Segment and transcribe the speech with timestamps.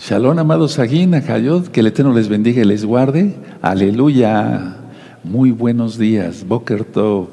[0.00, 3.34] Shalom, amados Sagín, Hayot, que el Eterno les bendiga y les guarde.
[3.60, 4.76] Aleluya.
[5.22, 6.46] Muy buenos días.
[6.48, 7.28] Boker Tov.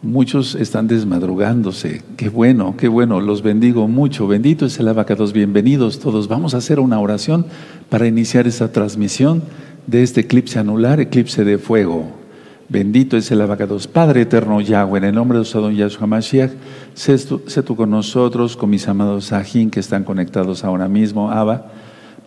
[0.00, 2.02] Muchos están desmadrugándose.
[2.16, 3.20] Qué bueno, qué bueno.
[3.20, 4.26] Los bendigo mucho.
[4.26, 5.34] Bendito es el abacados.
[5.34, 6.26] Bienvenidos todos.
[6.26, 7.44] Vamos a hacer una oración
[7.90, 9.42] para iniciar esta transmisión
[9.86, 12.12] de este eclipse anular, eclipse de fuego.
[12.70, 13.86] Bendito es el abacados.
[13.86, 16.52] Padre eterno Yahweh, en el nombre de Sadón Yahshua Mashiach,
[16.94, 17.18] sé
[17.62, 21.72] tú, con nosotros, con mis amados Sajín que están conectados ahora mismo, Abba,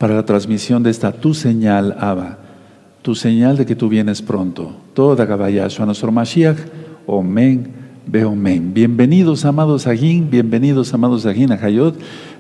[0.04, 2.38] para la transmisión de esta tu señal, Abba,
[3.02, 4.76] tu señal de que tú vienes pronto.
[4.94, 6.58] Toda Gabayashua, nuestro Mashiach,
[7.06, 7.70] Omen,
[8.06, 8.74] Beomen.
[8.74, 11.96] Bienvenidos, amados Sajín, bienvenidos, amados Sajín, a Hayot.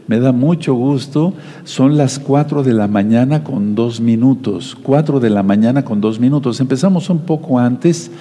[0.07, 1.35] Me da mucho gusto.
[1.63, 4.75] Son las cuatro de la mañana con dos minutos.
[4.83, 6.59] Cuatro de la mañana con dos minutos.
[6.59, 8.11] Empezamos un poco antes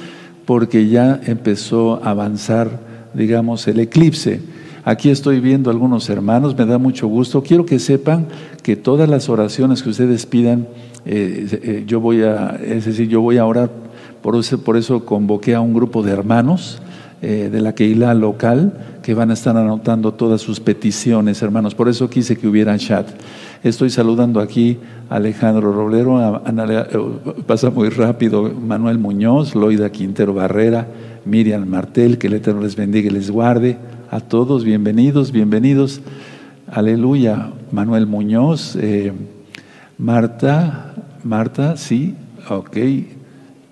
[0.47, 2.79] porque ya empezó a avanzar,
[3.13, 4.41] digamos, el eclipse.
[4.85, 7.43] Aquí estoy viendo algunos hermanos, me da mucho gusto.
[7.43, 8.27] Quiero que sepan
[8.65, 10.67] que todas las oraciones que ustedes pidan,
[11.07, 13.71] eh, eh, yo voy a, es decir, yo voy a orar.
[14.23, 16.81] Por eso, por eso convoqué a un grupo de hermanos
[17.23, 18.73] eh, de la Keilah local
[19.05, 21.77] que van a estar anotando todas sus peticiones, hermanos.
[21.77, 23.09] Por eso quise que hubiera chat.
[23.63, 26.43] Estoy saludando aquí a Alejandro Roblero,
[27.47, 30.89] pasa muy rápido, Manuel Muñoz, Loida Quintero Barrera,
[31.25, 33.79] Miriam Martel, que el Eterno les bendiga y les guarde.
[34.13, 36.03] A todos, bienvenidos, bienvenidos.
[36.71, 37.51] Aleluya.
[37.71, 39.11] Manuel Muñoz, eh,
[39.97, 40.93] Marta,
[41.25, 42.15] Marta, sí,
[42.51, 42.77] ok,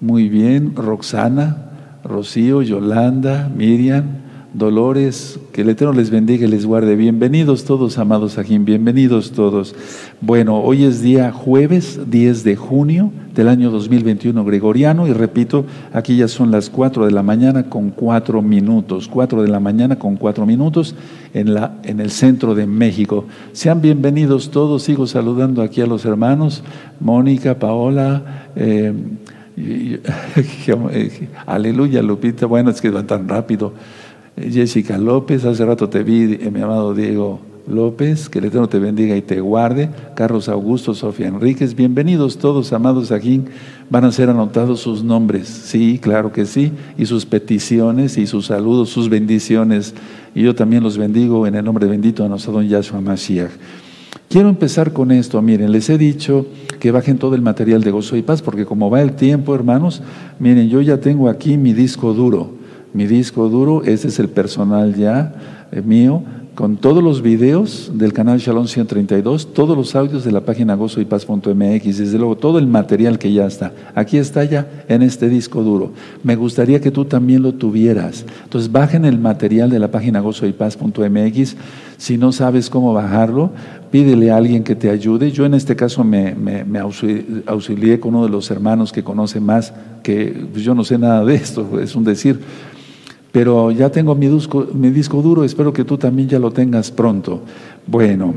[0.01, 0.75] muy bien.
[0.75, 4.05] Roxana, Rocío, Yolanda, Miriam,
[4.53, 6.97] Dolores, que el Eterno les bendiga y les guarde.
[6.97, 9.77] Bienvenidos todos, amados Ajín, bienvenidos todos.
[10.21, 16.17] Bueno, hoy es día jueves 10 de junio del año 2021 gregoriano y repito, aquí
[16.17, 20.17] ya son las 4 de la mañana con 4 minutos, 4 de la mañana con
[20.17, 20.97] 4 minutos
[21.33, 23.27] en, la, en el centro de México.
[23.53, 26.65] Sean bienvenidos todos, sigo saludando aquí a los hermanos,
[26.99, 28.93] Mónica, Paola, eh,
[31.47, 32.47] Aleluya, Lupita.
[32.47, 33.73] Bueno, es que va tan rápido.
[34.49, 38.79] Jessica López, hace rato te vi, eh, mi amado Diego López, que el Eterno te
[38.79, 39.91] bendiga y te guarde.
[40.15, 43.43] Carlos Augusto, Sofía Enríquez, bienvenidos todos, amados aquí.
[43.91, 48.47] Van a ser anotados sus nombres, sí, claro que sí, y sus peticiones y sus
[48.47, 49.95] saludos, sus bendiciones.
[50.35, 53.51] Y yo también los bendigo en el nombre bendito de nuestro don Yahshua Mashiach.
[54.29, 55.43] Quiero empezar con esto.
[55.43, 56.47] Miren, les he dicho
[56.79, 60.03] que bajen todo el material de gozo y paz, porque como va el tiempo, hermanos,
[60.39, 62.60] miren, yo ya tengo aquí mi disco duro.
[62.93, 66.23] Mi disco duro, ese es el personal ya eh, mío,
[66.61, 71.99] con todos los videos del canal Shalom 132, todos los audios de la página gozoypaz.mx,
[71.99, 73.73] desde luego todo el material que ya está.
[73.95, 75.93] Aquí está ya en este disco duro.
[76.23, 78.27] Me gustaría que tú también lo tuvieras.
[78.45, 81.57] Entonces bajen el material de la página gozoypaz.mx.
[81.97, 83.53] Si no sabes cómo bajarlo,
[83.91, 85.31] pídele a alguien que te ayude.
[85.31, 89.73] Yo en este caso me, me, auxilié con uno de los hermanos que conoce más,
[90.03, 92.41] que pues, yo no sé nada de esto, es un decir
[93.33, 96.91] pero ya tengo mi disco, mi disco duro, espero que tú también ya lo tengas
[96.91, 97.43] pronto.
[97.87, 98.35] Bueno,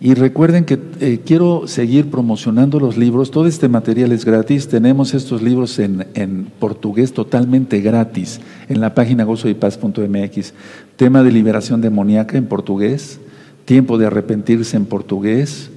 [0.00, 5.14] y recuerden que eh, quiero seguir promocionando los libros, todo este material es gratis, tenemos
[5.14, 10.54] estos libros en, en portugués totalmente gratis en la página gozoypaz.mx,
[10.96, 13.20] tema de liberación demoníaca en portugués,
[13.64, 15.70] tiempo de arrepentirse en portugués,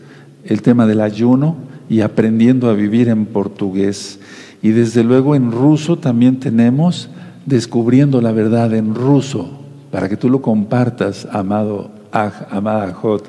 [0.43, 1.57] el tema del ayuno
[1.87, 4.19] y aprendiendo a vivir en portugués.
[4.63, 7.09] Y desde luego en ruso también tenemos
[7.45, 9.49] descubriendo la verdad en ruso,
[9.91, 13.27] para que tú lo compartas, amado Aj, amada Jot.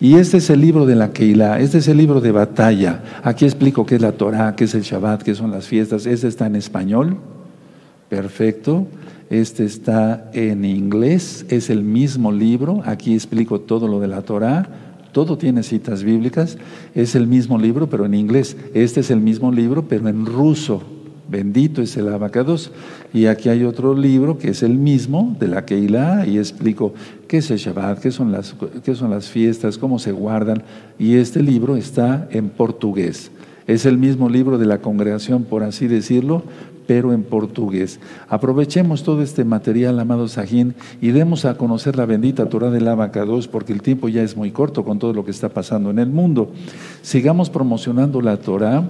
[0.00, 3.02] Y este es el libro de la Keilah, este es el libro de batalla.
[3.22, 6.04] Aquí explico qué es la Torah, qué es el Shabbat, qué son las fiestas.
[6.04, 7.16] Este está en español,
[8.08, 8.86] perfecto.
[9.30, 12.82] Este está en inglés, es el mismo libro.
[12.86, 14.68] Aquí explico todo lo de la Torah.
[15.12, 16.58] Todo tiene citas bíblicas.
[16.94, 18.56] Es el mismo libro, pero en inglés.
[18.74, 20.82] Este es el mismo libro, pero en ruso.
[21.28, 22.72] Bendito es el abacados.
[23.12, 26.92] Y aquí hay otro libro que es el mismo de la Keilah y explico
[27.26, 28.54] qué es el Shabbat, qué son, las,
[28.84, 30.62] qué son las fiestas, cómo se guardan.
[30.98, 33.30] Y este libro está en portugués.
[33.66, 36.42] Es el mismo libro de la congregación, por así decirlo,
[36.86, 38.00] pero en portugués.
[38.28, 43.46] Aprovechemos todo este material, amado Sajín, y demos a conocer la bendita Torah del abacados,
[43.46, 46.08] porque el tiempo ya es muy corto con todo lo que está pasando en el
[46.08, 46.50] mundo.
[47.02, 48.84] Sigamos promocionando la Torah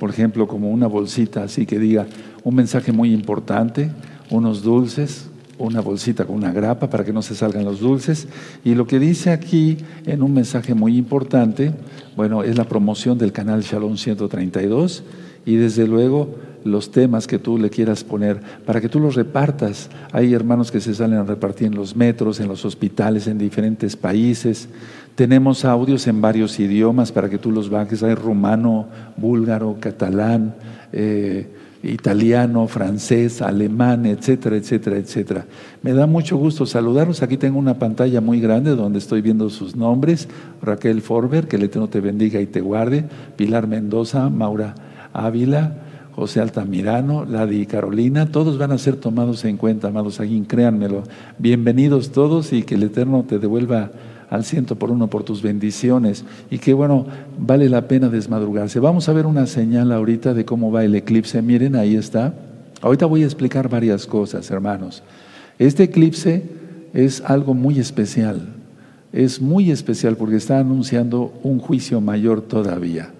[0.00, 2.06] por ejemplo, como una bolsita así que diga
[2.44, 3.90] un mensaje muy importante,
[4.30, 5.28] unos dulces,
[5.58, 8.26] una bolsita con una grapa para que no se salgan los dulces.
[8.64, 11.72] Y lo que dice aquí en un mensaje muy importante,
[12.16, 15.04] bueno, es la promoción del canal Shalom 132
[15.44, 16.34] y desde luego
[16.64, 19.88] los temas que tú le quieras poner, para que tú los repartas.
[20.12, 23.96] Hay hermanos que se salen a repartir en los metros, en los hospitales, en diferentes
[23.96, 24.68] países.
[25.14, 28.02] Tenemos audios en varios idiomas para que tú los bajes.
[28.02, 30.54] Hay rumano, búlgaro, catalán,
[30.92, 31.48] eh,
[31.82, 35.46] italiano, francés, alemán, etcétera, etcétera, etcétera.
[35.82, 37.22] Me da mucho gusto saludarlos.
[37.22, 40.28] Aquí tengo una pantalla muy grande donde estoy viendo sus nombres.
[40.62, 43.04] Raquel Forber, que el Eterno te bendiga y te guarde.
[43.36, 44.74] Pilar Mendoza, Maura
[45.12, 45.74] Ávila,
[46.14, 51.04] José Altamirano, Ladi Carolina, todos van a ser tomados en cuenta, amados aquí, créanmelo.
[51.38, 53.90] Bienvenidos todos y que el Eterno te devuelva
[54.30, 57.06] al ciento por uno por tus bendiciones y que bueno,
[57.36, 58.78] vale la pena desmadrugarse.
[58.78, 61.42] Vamos a ver una señal ahorita de cómo va el eclipse.
[61.42, 62.32] Miren, ahí está.
[62.80, 65.02] Ahorita voy a explicar varias cosas, hermanos.
[65.58, 66.44] Este eclipse
[66.94, 68.54] es algo muy especial.
[69.12, 73.10] Es muy especial porque está anunciando un juicio mayor todavía.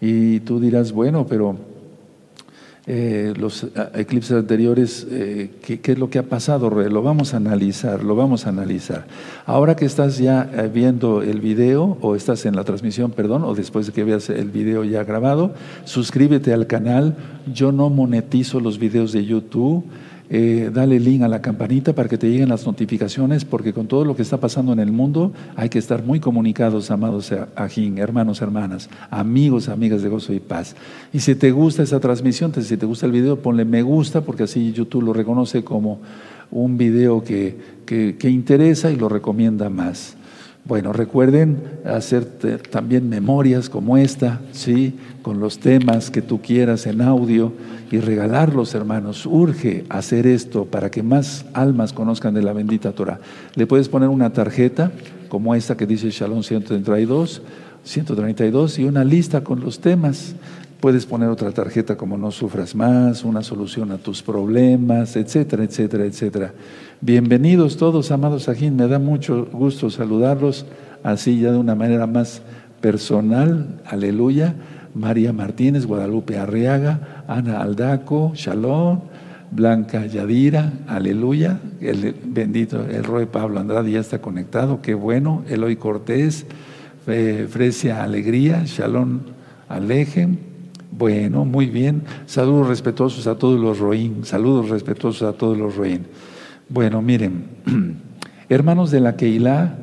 [0.00, 1.56] Y tú dirás, bueno, pero
[2.88, 6.70] eh, los eh, eclipses anteriores, eh, ¿qué, es lo que ha pasado?
[6.70, 9.06] Lo vamos a analizar, lo vamos a analizar.
[9.44, 13.86] Ahora que estás ya viendo el video, o estás en la transmisión, perdón, o después
[13.86, 15.52] de que veas el video ya grabado,
[15.84, 17.16] suscríbete al canal.
[17.52, 19.84] Yo no monetizo los videos de YouTube.
[20.28, 24.04] Eh, dale link a la campanita para que te lleguen las notificaciones, porque con todo
[24.04, 28.42] lo que está pasando en el mundo hay que estar muy comunicados, amados ajín, hermanos,
[28.42, 30.74] hermanas, amigos, amigas de gozo y paz.
[31.12, 34.44] Y si te gusta esa transmisión, si te gusta el video, ponle me gusta, porque
[34.44, 36.00] así YouTube lo reconoce como
[36.50, 37.56] un video que,
[37.86, 40.16] que interesa y lo recomienda más.
[40.68, 42.24] Bueno, recuerden hacer
[42.70, 44.98] también memorias como esta, ¿sí?
[45.22, 47.52] Con los temas que tú quieras en audio
[47.92, 49.26] y regalarlos, hermanos.
[49.26, 53.20] Urge hacer esto para que más almas conozcan de la bendita Torah.
[53.54, 54.90] Le puedes poner una tarjeta
[55.28, 57.42] como esta que dice Shalom 132,
[57.84, 60.34] 132 y una lista con los temas.
[60.80, 66.04] Puedes poner otra tarjeta como no sufras más, una solución a tus problemas, etcétera, etcétera,
[66.04, 66.52] etcétera.
[67.02, 68.70] Bienvenidos todos, amados aquí.
[68.70, 70.64] Me da mucho gusto saludarlos
[71.02, 72.40] así ya de una manera más
[72.80, 73.82] personal.
[73.84, 74.54] Aleluya.
[74.94, 79.00] María Martínez, Guadalupe Arriaga, Ana Aldaco, Shalom,
[79.50, 81.60] Blanca Yadira, aleluya.
[81.82, 85.44] El bendito, el Roy Pablo Andrade ya está conectado, qué bueno.
[85.50, 86.46] Eloy Cortés,
[87.04, 89.20] Fresia Alegría, Shalom
[89.68, 90.38] Alejem.
[90.90, 92.04] Bueno, muy bien.
[92.24, 94.24] Saludos respetuosos a todos los Roín.
[94.24, 96.06] Saludos respetuosos a todos los Roín.
[96.68, 97.44] Bueno, miren,
[98.48, 99.76] hermanos de la Keilah,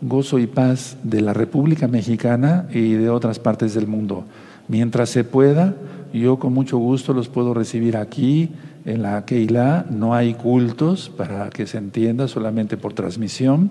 [0.00, 4.24] gozo y paz de la República Mexicana y de otras partes del mundo.
[4.66, 5.76] Mientras se pueda,
[6.12, 8.50] yo con mucho gusto los puedo recibir aquí
[8.84, 9.86] en la Keilah.
[9.88, 13.70] No hay cultos para que se entienda, solamente por transmisión.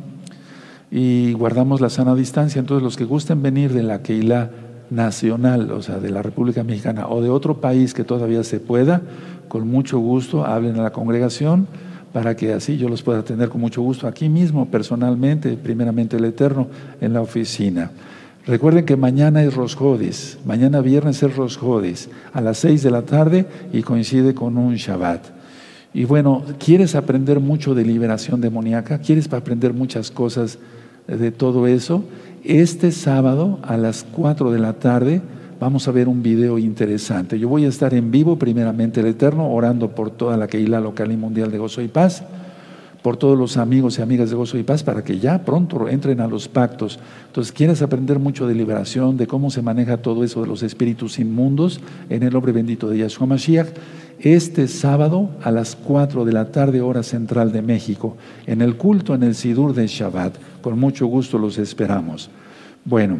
[0.89, 2.59] Y guardamos la sana distancia.
[2.59, 4.51] Entonces, los que gusten venir de la Keilah
[4.89, 9.01] nacional, o sea, de la República Mexicana o de otro país que todavía se pueda,
[9.49, 11.67] con mucho gusto hablen a la congregación
[12.15, 16.23] para que así yo los pueda tener con mucho gusto aquí mismo, personalmente, primeramente el
[16.23, 16.69] Eterno,
[17.01, 17.91] en la oficina.
[18.47, 23.45] Recuerden que mañana es Rosjodis, mañana viernes es Rosjodis, a las seis de la tarde
[23.73, 25.25] y coincide con un Shabbat.
[25.93, 28.99] Y bueno, ¿quieres aprender mucho de liberación demoníaca?
[28.99, 30.57] ¿Quieres aprender muchas cosas
[31.07, 32.05] de todo eso?
[32.45, 35.21] Este sábado a las cuatro de la tarde
[35.59, 37.39] vamos a ver un video interesante.
[37.39, 41.11] Yo voy a estar en vivo, primeramente el Eterno, orando por toda la Keilah local
[41.11, 42.23] y mundial de Gozo y Paz,
[43.01, 46.21] por todos los amigos y amigas de Gozo y Paz, para que ya pronto entren
[46.21, 46.99] a los pactos.
[47.27, 51.19] Entonces, quieres aprender mucho de liberación, de cómo se maneja todo eso de los espíritus
[51.19, 51.79] inmundos
[52.09, 53.69] en el nombre bendito de Yahshua Mashiach,
[54.19, 59.13] este sábado a las 4 de la tarde, hora central de México, en el culto
[59.13, 60.35] en el Sidur de Shabbat.
[60.61, 62.29] Con mucho gusto los esperamos.
[62.85, 63.17] Bueno,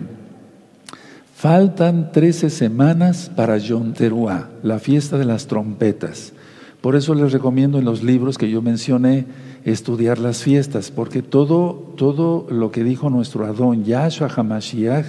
[1.46, 6.34] Faltan 13 semanas para Yom Teruah, la fiesta de las trompetas.
[6.82, 9.28] Por eso les recomiendo en los libros que yo mencioné
[9.64, 15.06] estudiar las fiestas, porque todo, todo lo que dijo nuestro Adón Yahshua HaMashiach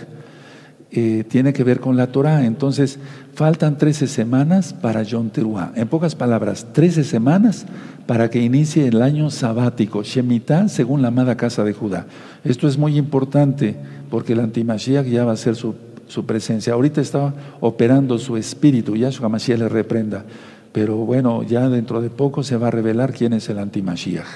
[0.90, 2.44] eh, tiene que ver con la Torah.
[2.44, 2.98] Entonces,
[3.32, 5.72] faltan 13 semanas para Yom Teruah.
[5.74, 7.64] En pocas palabras, 13 semanas
[8.06, 12.06] para que inicie el año sabático, Shemitah, según la amada casa de Judá.
[12.44, 13.74] Esto es muy importante
[14.10, 16.74] porque el antimashiach ya va a ser su su presencia.
[16.74, 20.24] Ahorita está operando su espíritu, Yahshua Mashiach le reprenda.
[20.72, 24.26] Pero bueno, ya dentro de poco se va a revelar quién es el antimashiach.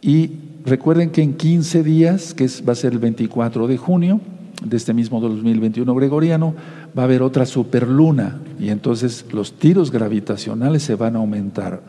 [0.00, 0.30] Y
[0.64, 4.20] recuerden que en 15 días, que va a ser el 24 de junio
[4.64, 6.54] de este mismo 2021 gregoriano,
[6.96, 11.82] va a haber otra superluna y entonces los tiros gravitacionales se van a aumentar.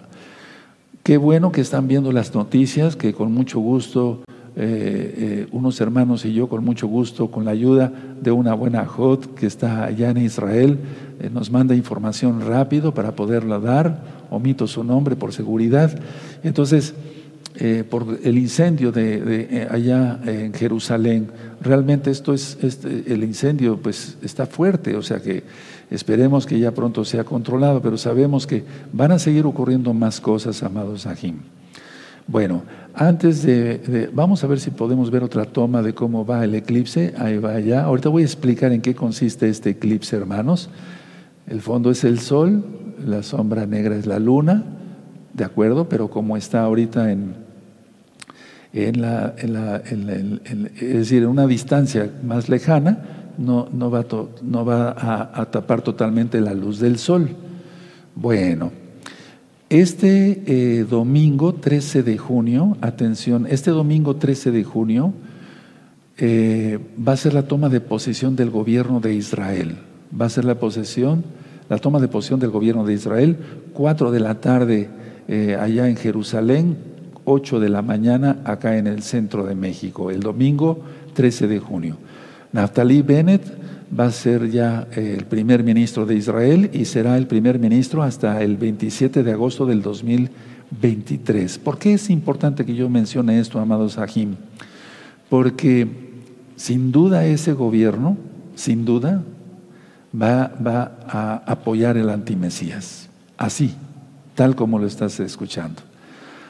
[1.03, 4.23] Qué bueno que están viendo las noticias, que con mucho gusto
[4.57, 9.35] eh, unos hermanos y yo con mucho gusto, con la ayuda de una buena Jot
[9.35, 10.79] que está allá en Israel,
[11.33, 15.97] nos manda información rápido para poderla dar, omito su nombre por seguridad.
[16.43, 16.93] Entonces,
[17.89, 21.27] por el incendio de, allá en Jerusalén,
[21.61, 25.43] realmente esto es, este, el incendio pues está fuerte, o sea que
[25.89, 30.63] Esperemos que ya pronto sea controlado, pero sabemos que van a seguir ocurriendo más cosas,
[30.63, 31.37] amados Ajim.
[32.27, 32.63] Bueno,
[32.95, 37.13] antes de, vamos a ver si podemos ver otra toma de cómo va el eclipse.
[37.17, 37.83] Ahí va ya.
[37.83, 40.69] Ahorita voy a explicar en qué consiste este eclipse, hermanos.
[41.47, 42.63] El fondo es el sol,
[43.05, 44.63] la sombra negra es la luna,
[45.33, 47.35] de acuerdo, pero como está ahorita en,
[48.73, 52.99] en la, en la es decir, en una distancia más lejana,
[53.37, 54.05] no, no va,
[54.41, 54.95] no va
[55.33, 57.29] a, tapar totalmente la luz del sol.
[58.15, 58.71] Bueno,
[59.69, 65.13] este eh, domingo 13 de junio, atención, este domingo 13 de junio
[66.17, 69.77] eh, va a ser la toma de posesión del gobierno de Israel.
[70.19, 71.23] Va a ser la posesión,
[71.67, 73.37] la toma de posesión del gobierno de Israel,
[73.73, 74.89] 4 de la tarde
[75.27, 76.77] eh, allá en Jerusalén,
[77.25, 80.79] 8 de la mañana acá en el centro de México, el domingo
[81.15, 81.97] 13 de junio.
[82.53, 83.43] Naftali Bennett
[83.97, 88.03] va a ser ya eh, el primer ministro de Israel y será el primer ministro
[88.03, 91.59] hasta el 27 de agosto del 2023.
[91.59, 94.35] ¿Por qué es importante que yo mencione esto, amados Sahim?
[95.29, 95.87] Porque
[96.55, 98.17] sin duda ese gobierno,
[98.55, 99.23] sin duda,
[100.13, 103.09] va, va a apoyar el antimesías.
[103.37, 103.75] Así,
[104.35, 105.81] tal como lo estás escuchando.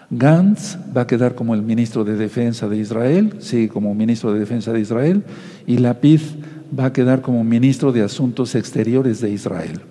[0.10, 4.40] Gantz va a quedar como el ministro de Defensa de Israel, sigue como ministro de
[4.40, 5.24] Defensa de Israel,
[5.66, 6.22] y Lapid
[6.78, 9.82] va a quedar como ministro de Asuntos Exteriores de Israel.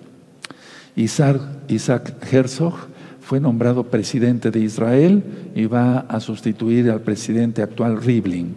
[0.95, 2.73] Isaac, Herzog
[3.19, 5.23] fue nombrado presidente de Israel
[5.55, 8.55] y va a sustituir al presidente actual Rivlin.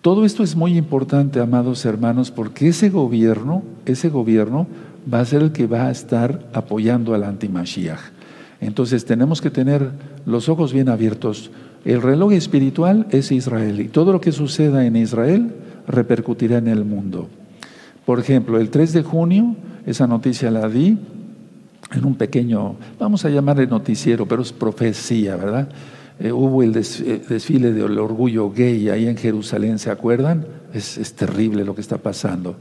[0.00, 4.66] Todo esto es muy importante, amados hermanos, porque ese gobierno, ese gobierno
[5.12, 8.00] va a ser el que va a estar apoyando al antimashiach.
[8.60, 9.90] Entonces tenemos que tener
[10.26, 11.50] los ojos bien abiertos.
[11.84, 15.54] El reloj espiritual es Israel y todo lo que suceda en Israel
[15.90, 17.28] repercutirá en el mundo.
[18.04, 19.56] Por ejemplo, el 3 de junio,
[19.86, 20.98] esa noticia la di
[21.92, 25.68] en un pequeño, vamos a llamarle noticiero, pero es profecía, ¿verdad?
[26.20, 30.46] Eh, hubo el eh, desfile del orgullo gay ahí en Jerusalén, ¿se acuerdan?
[30.72, 32.56] Es, es terrible lo que está pasando.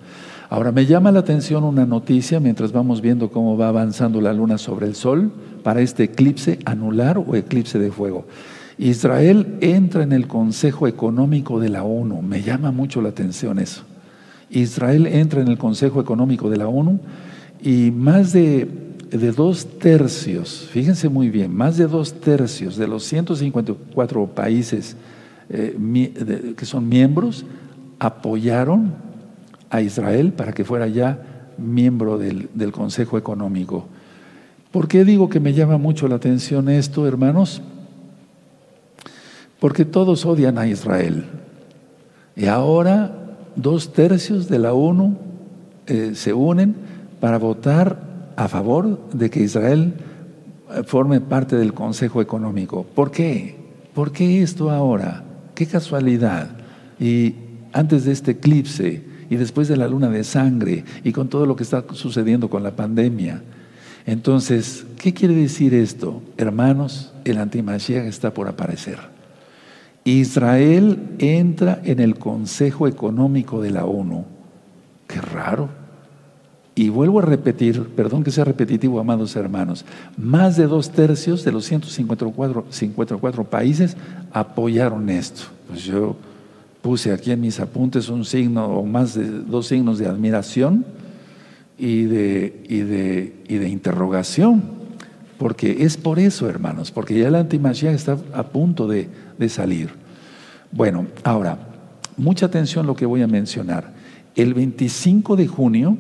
[0.50, 4.58] Ahora, me llama la atención una noticia mientras vamos viendo cómo va avanzando la luna
[4.58, 5.32] sobre el sol
[5.62, 8.26] para este eclipse anular o eclipse de fuego.
[8.80, 12.22] Israel entra en el Consejo Económico de la ONU.
[12.22, 13.84] Me llama mucho la atención eso.
[14.50, 17.02] Israel entra en el Consejo Económico de la ONU
[17.62, 18.70] y más de,
[19.36, 24.96] dos tercios, fíjense muy bien, más de dos tercios de los 154 países
[25.50, 27.46] eh, que son miembros
[28.00, 28.94] apoyaron
[29.70, 31.22] a Israel para que fuera ya
[31.58, 33.88] miembro del, Consejo Económico.
[34.72, 37.62] ¿Por qué digo que me llama mucho la atención esto, hermanos?
[39.60, 41.26] Porque todos odian a Israel.
[42.36, 43.14] Y ahora
[43.56, 45.18] dos tercios de la ONU
[45.88, 46.76] eh, se unen
[47.20, 49.94] para votar a favor de que Israel
[50.72, 52.86] eh, forme parte del Consejo Económico.
[52.96, 53.58] ¿Por qué?
[53.94, 55.24] ¿Por qué esto ahora?
[55.56, 56.52] Qué casualidad.
[57.00, 57.36] Y
[57.74, 61.56] antes de este eclipse, y después de la luna de sangre y con todo lo
[61.56, 63.44] que está sucediendo con la pandemia.
[64.06, 66.22] Entonces, ¿qué quiere decir esto?
[66.38, 68.98] Hermanos, el antimashiach está por aparecer.
[70.04, 74.26] Israel entra en el Consejo Económico de la ONU.
[75.08, 75.70] Qué raro.
[76.76, 79.84] Y vuelvo a repetir, perdón que sea repetitivo, amados hermanos,
[80.18, 83.98] más de dos tercios de los 154 54 países
[84.32, 85.44] apoyaron esto.
[85.68, 86.16] Pues yo
[86.82, 90.86] puse aquí en mis apuntes un signo o más de dos signos de admiración
[91.78, 94.64] y de, y de, y de interrogación,
[95.38, 99.90] porque es por eso, hermanos, porque ya la antimachía está a punto de, de salir.
[100.72, 101.58] Bueno, ahora,
[102.18, 103.92] mucha atención lo que voy a mencionar.
[104.36, 105.98] El 25 de junio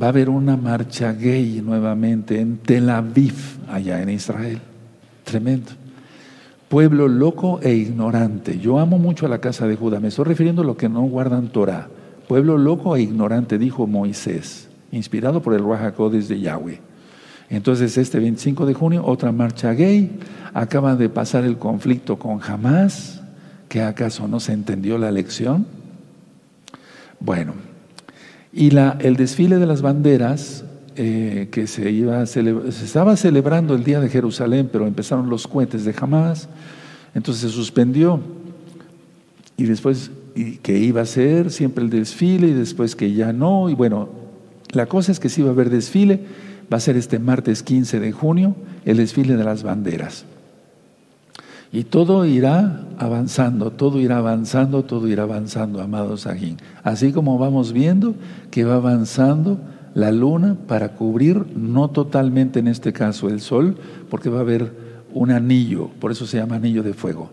[0.00, 3.34] va a haber una marcha gay nuevamente en Tel Aviv,
[3.68, 4.60] allá en Israel.
[5.24, 5.72] Tremendo
[6.74, 8.58] pueblo loco e ignorante.
[8.58, 10.00] Yo amo mucho a la casa de Judá.
[10.00, 11.88] Me estoy refiriendo a lo que no guardan Torah.
[12.26, 16.80] Pueblo loco e ignorante, dijo Moisés, inspirado por el Ruajacodes de Yahweh.
[17.50, 20.18] Entonces, este 25 de junio, otra marcha gay.
[20.52, 23.22] Acaba de pasar el conflicto con Hamas.
[23.68, 25.66] ¿Que acaso no se entendió la lección?
[27.18, 27.54] Bueno,
[28.52, 30.64] y la, el desfile de las banderas
[30.96, 35.84] eh, que se, iba se estaba celebrando el Día de Jerusalén, pero empezaron los cohetes
[35.84, 36.48] de Hamas,
[37.14, 38.20] entonces se suspendió.
[39.56, 40.10] y después
[40.62, 43.70] que iba a ser siempre el desfile y después que ya no.
[43.70, 44.08] Y bueno,
[44.70, 46.20] la cosa es que sí va a haber desfile,
[46.72, 48.54] va a ser este martes 15 de junio
[48.84, 50.24] el desfile de las banderas.
[51.72, 56.56] Y todo irá avanzando, todo irá avanzando, todo irá avanzando, amados aquí.
[56.84, 58.14] Así como vamos viendo
[58.52, 59.58] que va avanzando
[59.94, 63.76] la luna para cubrir, no totalmente en este caso el sol,
[64.08, 64.72] porque va a haber
[65.12, 67.30] un anillo, por eso se llama anillo de fuego.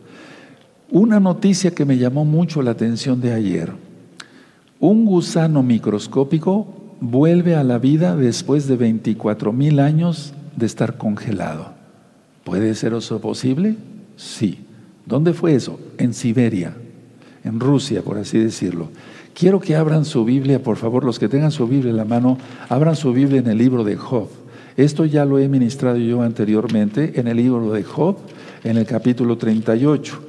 [0.89, 3.71] Una noticia que me llamó mucho la atención de ayer.
[4.79, 11.73] Un gusano microscópico vuelve a la vida después de 24 mil años de estar congelado.
[12.45, 13.75] ¿Puede ser eso posible?
[14.15, 14.59] Sí.
[15.05, 15.79] ¿Dónde fue eso?
[15.97, 16.75] En Siberia,
[17.43, 18.89] en Rusia, por así decirlo.
[19.33, 22.37] Quiero que abran su Biblia, por favor, los que tengan su Biblia en la mano,
[22.69, 24.29] abran su Biblia en el libro de Job.
[24.77, 28.17] Esto ya lo he ministrado yo anteriormente en el libro de Job,
[28.63, 30.21] en el capítulo 38.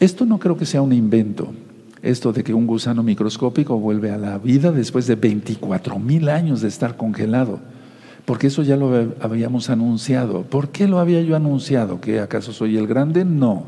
[0.00, 1.52] Esto no creo que sea un invento,
[2.02, 6.60] esto de que un gusano microscópico vuelve a la vida después de 24 mil años
[6.60, 7.60] de estar congelado,
[8.24, 10.42] porque eso ya lo habíamos anunciado.
[10.42, 12.00] ¿Por qué lo había yo anunciado?
[12.00, 13.24] ¿Que acaso soy el grande?
[13.24, 13.64] No,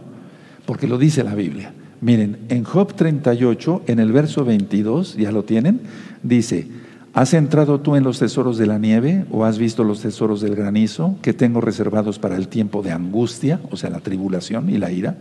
[0.67, 1.73] porque lo dice la Biblia.
[2.01, 5.81] Miren, en Job 38, en el verso 22, ya lo tienen,
[6.23, 6.67] dice,
[7.13, 10.57] ¿has entrado tú en los tesoros de la nieve o has visto los tesoros del
[10.57, 14.91] granizo que tengo reservados para el tiempo de angustia, o sea, la tribulación y la
[14.91, 15.19] ira,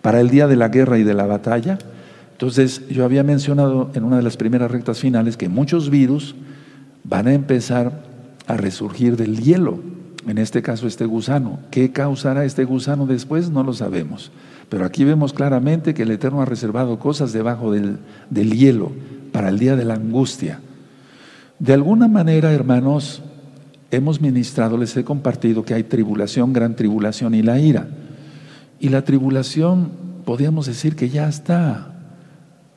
[0.00, 1.78] para el día de la guerra y de la batalla?
[2.34, 6.34] Entonces, yo había mencionado en una de las primeras rectas finales que muchos virus
[7.04, 8.02] van a empezar
[8.48, 9.78] a resurgir del hielo,
[10.26, 11.60] en este caso este gusano.
[11.70, 13.50] ¿Qué causará este gusano después?
[13.50, 14.32] No lo sabemos.
[14.68, 18.00] Pero aquí vemos claramente que el Eterno ha reservado cosas debajo del,
[18.32, 18.90] hielo
[19.30, 20.58] para el día de la angustia.
[21.60, 23.22] De alguna manera, hermanos,
[23.92, 27.86] hemos ministrado, les he compartido que hay tribulación, gran tribulación y la ira.
[28.80, 29.92] Y la tribulación,
[30.24, 31.93] podríamos decir que ya está.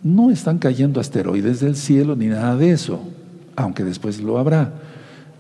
[0.08, 3.02] No están cayendo asteroides del cielo ni nada de eso,
[3.58, 4.72] aunque después lo habrá.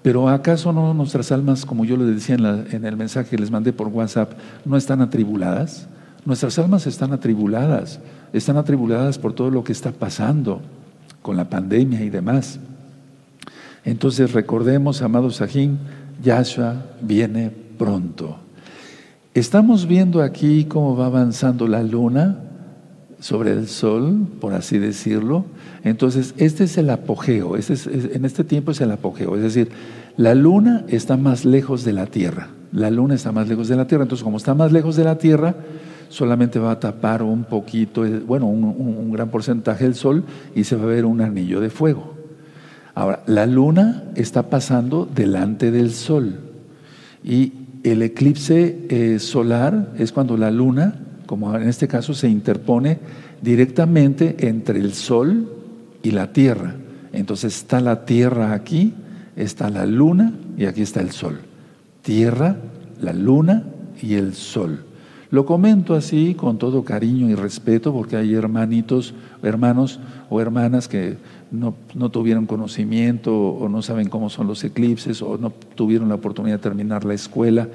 [0.01, 3.49] Pero ¿acaso no nuestras almas, como yo les decía en, en el mensaje que les
[3.49, 4.33] mandé por WhatsApp,
[4.65, 5.87] no están atribuladas?
[6.25, 8.01] Nuestras almas están atribuladas,
[8.33, 10.59] están atribuladas por todo lo que está pasando
[11.21, 12.59] con la pandemia y demás.
[13.85, 15.79] Entonces recordemos, amados Sajín,
[16.21, 18.35] Yahshua viene pronto.
[19.33, 22.46] Estamos viendo aquí cómo va avanzando la luna
[23.19, 25.45] sobre el sol, por así decirlo.
[25.83, 27.75] Entonces, este es el apogeo, este
[28.15, 29.69] en este tiempo es el apogeo, es decir,
[30.17, 33.87] la luna está más lejos de la Tierra, la luna está más lejos de la
[33.87, 35.55] Tierra, entonces como está más lejos de la Tierra,
[36.09, 40.23] solamente va a tapar un poquito, bueno, un, gran porcentaje del sol
[40.55, 42.15] y se va a ver un anillo de fuego.
[42.93, 46.39] Ahora, la luna está pasando delante del sol
[47.23, 47.53] y
[47.83, 50.95] el eclipse eh, solar es cuando la luna,
[51.27, 52.97] como en este caso, se interpone
[53.41, 55.47] directamente entre el sol
[56.01, 56.75] y la tierra.
[57.13, 58.93] Entonces está la tierra aquí,
[59.35, 61.39] está la luna y aquí está el sol.
[62.01, 62.57] Tierra,
[62.99, 63.65] la luna
[64.01, 64.85] y el sol.
[65.29, 69.13] Lo comento así con todo cariño y respeto porque hay hermanitos,
[69.43, 71.17] hermanos o hermanas que
[71.51, 71.75] no,
[72.09, 76.63] tuvieron conocimiento o no saben cómo son los eclipses o no tuvieron la oportunidad de
[76.63, 77.67] terminar la escuela.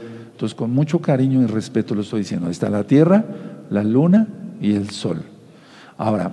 [0.42, 2.50] Entonces, con mucho cariño y respeto lo estoy diciendo.
[2.50, 3.24] Está la Tierra,
[3.70, 4.26] la Luna
[4.60, 5.22] y el Sol.
[5.96, 6.32] Ahora,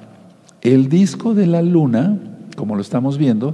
[0.64, 2.18] el disco de la Luna,
[2.56, 3.54] como lo estamos viendo,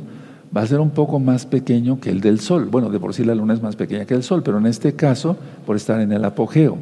[0.55, 2.69] va a ser un poco más pequeño que el del Sol.
[2.71, 4.93] Bueno, de por sí la Luna es más pequeña que el Sol, pero en este
[4.93, 6.77] caso, por estar en el apogeo.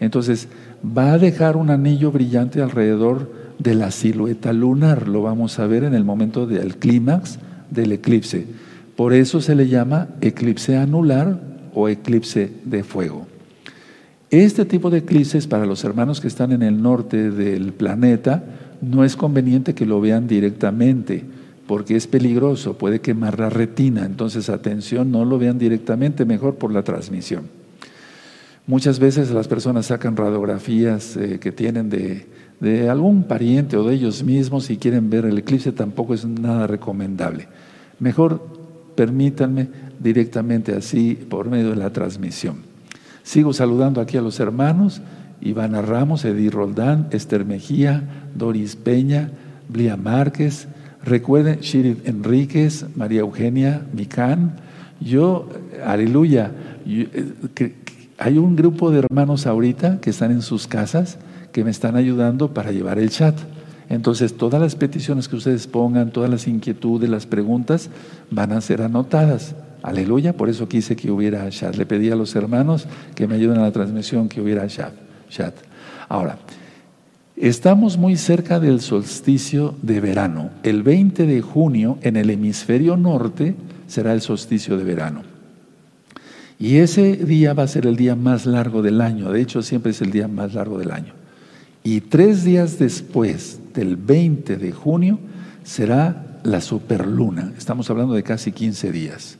[0.00, 0.48] Entonces,
[0.82, 5.08] va a dejar un anillo brillante alrededor de la silueta lunar.
[5.08, 7.38] Lo vamos a ver en el momento del clímax
[7.68, 8.46] del eclipse.
[8.96, 13.26] Por eso se le llama eclipse anular o eclipse de fuego.
[14.30, 18.44] Este tipo de eclipses para los hermanos que están en el norte del planeta
[18.80, 21.24] no es conveniente que lo vean directamente
[21.66, 24.04] porque es peligroso, puede quemar la retina.
[24.04, 27.48] Entonces, atención, no lo vean directamente, mejor por la transmisión.
[28.66, 32.26] Muchas veces las personas sacan radiografías eh, que tienen de,
[32.60, 36.66] de, algún pariente o de ellos mismos y quieren ver el eclipse, tampoco es nada
[36.66, 37.48] recomendable.
[37.98, 38.46] Mejor
[38.94, 39.68] permítanme
[40.00, 42.56] directamente así por medio de la transmisión.
[43.22, 45.00] Sigo saludando aquí a los hermanos,
[45.40, 49.30] Ivana Ramos, Edith Roldán, Esther Mejía, Doris Peña,
[49.68, 50.68] Blia Márquez,
[51.02, 54.56] recuerden Shirin Enríquez, María Eugenia Micán,
[55.00, 55.48] yo,
[55.84, 56.52] aleluya,
[56.86, 57.74] eh,
[58.18, 61.18] hay un grupo de hermanos ahorita que están en sus casas
[61.52, 63.36] que me están ayudando para llevar el chat.
[63.88, 67.90] Entonces, todas las peticiones que ustedes pongan, todas las inquietudes, las preguntas,
[68.30, 69.54] van a ser anotadas.
[69.84, 71.76] Aleluya, por eso quise que hubiera chat.
[71.76, 74.94] Le pedí a los hermanos que me ayuden a la transmisión que hubiera chat.
[76.08, 76.38] Ahora,
[77.36, 80.50] Estamos muy cerca del solsticio de verano.
[80.62, 83.56] El 20 de junio en el hemisferio norte
[83.88, 85.22] será el solsticio de verano.
[86.60, 89.32] Y ese día va a ser el día más largo del año.
[89.32, 91.12] De hecho, siempre es el día más largo del año.
[91.82, 95.18] Y tres días después del 20 de junio
[95.64, 97.52] será la superluna.
[97.58, 99.38] Estamos hablando de casi 15 días.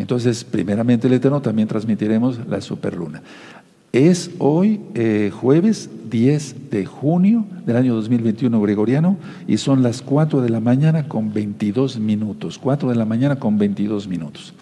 [0.00, 3.22] Entonces, primeramente el Eterno también transmitiremos la superluna.
[3.92, 9.16] Es hoy eh, jueves 10 de junio del año 2021 gregoriano
[9.48, 12.58] y son las 4 de la mañana con 22 minutos.
[12.58, 14.54] 4 de la mañana con 22 minutos.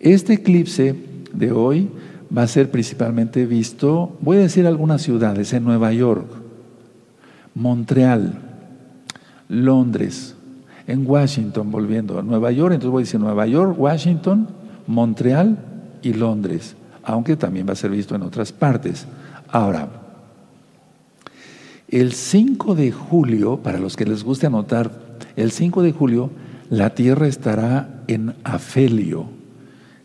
[0.00, 0.94] Este eclipse
[1.32, 1.88] de hoy
[2.36, 6.26] va a ser principalmente visto, voy a decir algunas ciudades, en Nueva York,
[7.54, 8.40] Montreal,
[9.48, 10.34] Londres,
[10.86, 14.48] en Washington, volviendo a Nueva York, entonces voy a decir Nueva York, Washington,
[14.86, 15.58] Montreal
[16.02, 19.06] y Londres, aunque también va a ser visto en otras partes.
[19.48, 19.88] Ahora,
[21.88, 24.90] el 5 de julio, para los que les guste anotar,
[25.36, 26.30] el 5 de julio
[26.70, 29.26] la Tierra estará en Afelio,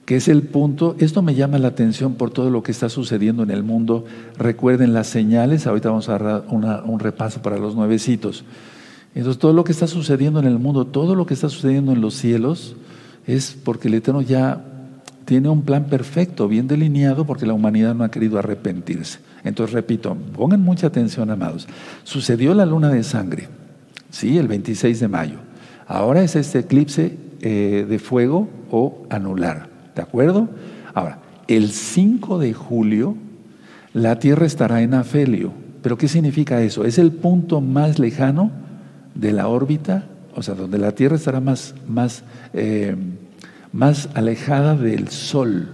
[0.05, 3.43] que es el punto, esto me llama la atención por todo lo que está sucediendo
[3.43, 4.05] en el mundo.
[4.37, 8.43] Recuerden las señales, ahorita vamos a dar un repaso para los nuevecitos.
[9.15, 12.01] Entonces, todo lo que está sucediendo en el mundo, todo lo que está sucediendo en
[12.01, 12.75] los cielos,
[13.35, 14.61] es porque el Eterno ya
[15.25, 19.19] tiene un plan perfecto, bien delineado, porque la humanidad no ha querido arrepentirse.
[19.43, 21.67] Entonces, repito, pongan mucha atención, amados.
[22.03, 23.47] Sucedió la luna de sangre,
[24.09, 24.39] ¿sí?
[24.39, 25.35] El 26 de mayo.
[25.87, 30.49] Ahora es este eclipse eh, de fuego o anular, ¿de acuerdo?
[30.95, 33.15] Ahora, el 5 de julio,
[33.93, 35.51] la Tierra estará en afelio.
[35.83, 36.83] ¿Pero qué significa eso?
[36.83, 38.51] Es el punto más lejano
[39.13, 40.05] de la órbita,
[40.39, 42.23] o sea, donde la Tierra estará más, más,
[42.53, 42.95] eh,
[43.73, 45.67] más alejada del Sol.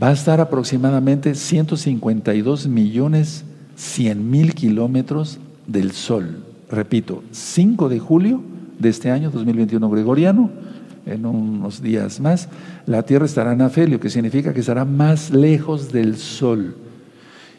[0.00, 3.44] Va a estar aproximadamente 152 millones
[3.76, 6.44] 100 mil kilómetros del Sol.
[6.70, 8.40] Repito, 5 de julio
[8.78, 10.50] de este año 2021 gregoriano,
[11.04, 12.48] en unos días más,
[12.86, 16.76] la Tierra estará en afelio, que significa que estará más lejos del Sol.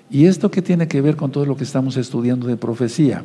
[0.10, 3.24] ¿Y esto qué tiene que ver con todo lo que estamos estudiando de profecía?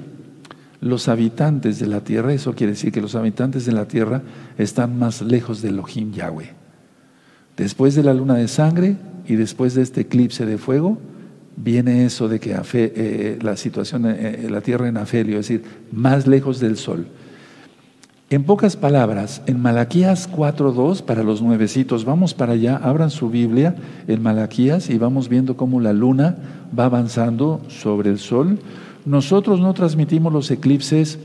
[0.80, 4.22] Los habitantes de la tierra, eso quiere decir que los habitantes de la tierra
[4.56, 6.50] están más lejos de Elohim Yahweh.
[7.56, 10.98] Después de la luna de sangre y después de este eclipse de fuego,
[11.56, 16.26] viene eso de que eh, la situación, eh, la tierra en afelio, es decir, más
[16.26, 17.06] lejos del sol.
[18.30, 23.74] En pocas palabras, en Malaquías 4.2, para los nuevecitos, vamos para allá, abran su Biblia
[24.06, 26.36] en Malaquías y vamos viendo cómo la luna
[26.78, 28.60] va avanzando sobre el sol.
[29.04, 31.18] Nosotros no transmitimos los eclipses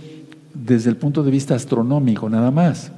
[0.54, 2.92] desde el punto de vista astronómico nada más,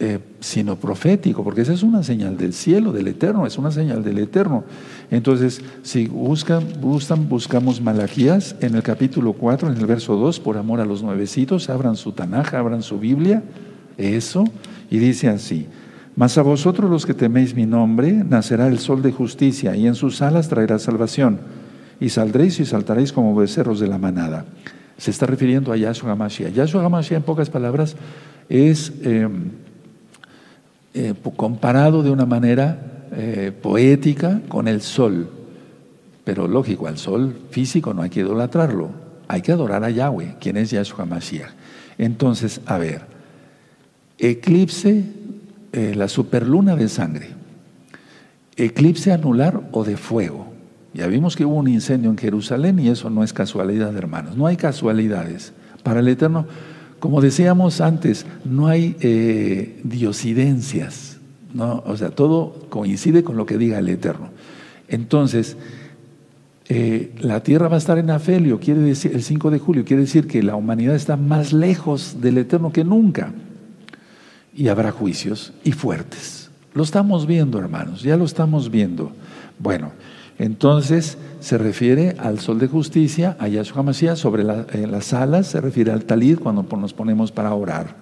[0.00, 4.02] eh, sino profético, porque esa es una señal del cielo, del eterno, es una señal
[4.02, 4.64] del eterno.
[5.10, 10.56] Entonces, si buscan, buscan buscamos Malaquías en el capítulo 4, en el verso 2, por
[10.56, 13.42] amor a los nuevecitos, abran su tanaja, abran su Biblia,
[13.96, 14.44] eso,
[14.90, 15.66] y dice así.
[16.16, 19.94] Mas a vosotros los que teméis mi nombre, nacerá el sol de justicia, y en
[19.94, 21.38] sus alas traerá salvación
[22.00, 24.44] y saldréis y saltaréis como becerros de la manada.
[24.96, 26.52] Se está refiriendo a Yahshua HaMashiach.
[26.52, 27.96] Yahshua HaMashiach, en pocas palabras,
[28.48, 29.50] es em,
[30.94, 35.30] eh, comparado de una manera eh, poética con el sol.
[36.24, 38.90] Pero lógico, al sol físico no hay que idolatrarlo,
[39.28, 41.50] hay que adorar a Yahweh, quien es Yahshua HaMashiach.
[41.98, 43.02] Entonces, a ver,
[44.18, 45.04] eclipse,
[45.72, 47.28] eh, la superluna de sangre,
[48.56, 50.47] eclipse anular o de fuego.
[50.98, 54.36] Ya vimos que hubo un incendio en Jerusalén y eso no es casualidad, hermanos.
[54.36, 55.52] No hay casualidades.
[55.84, 56.44] Para el Eterno,
[56.98, 61.18] como decíamos antes, no hay eh, diosidencias.
[61.54, 61.84] ¿no?
[61.86, 64.30] O sea, todo coincide con lo que diga el Eterno.
[64.88, 65.56] Entonces,
[66.68, 70.02] eh, la tierra va a estar en afelio, quiere decir, el 5 de julio, quiere
[70.02, 73.32] decir que la humanidad está más lejos del Eterno que nunca.
[74.52, 76.50] Y habrá juicios y fuertes.
[76.74, 79.12] Lo estamos viendo, hermanos, ya lo estamos viendo.
[79.60, 79.92] Bueno,
[80.38, 85.90] entonces se refiere al sol de justicia, a Yahshua Mashiach, sobre las alas, se refiere
[85.90, 87.96] al talid cuando nos ponemos para orar.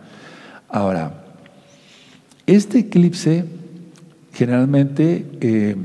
[0.69, 1.25] Ahora,
[2.47, 3.45] este eclipse
[4.33, 5.77] generalmente, eh,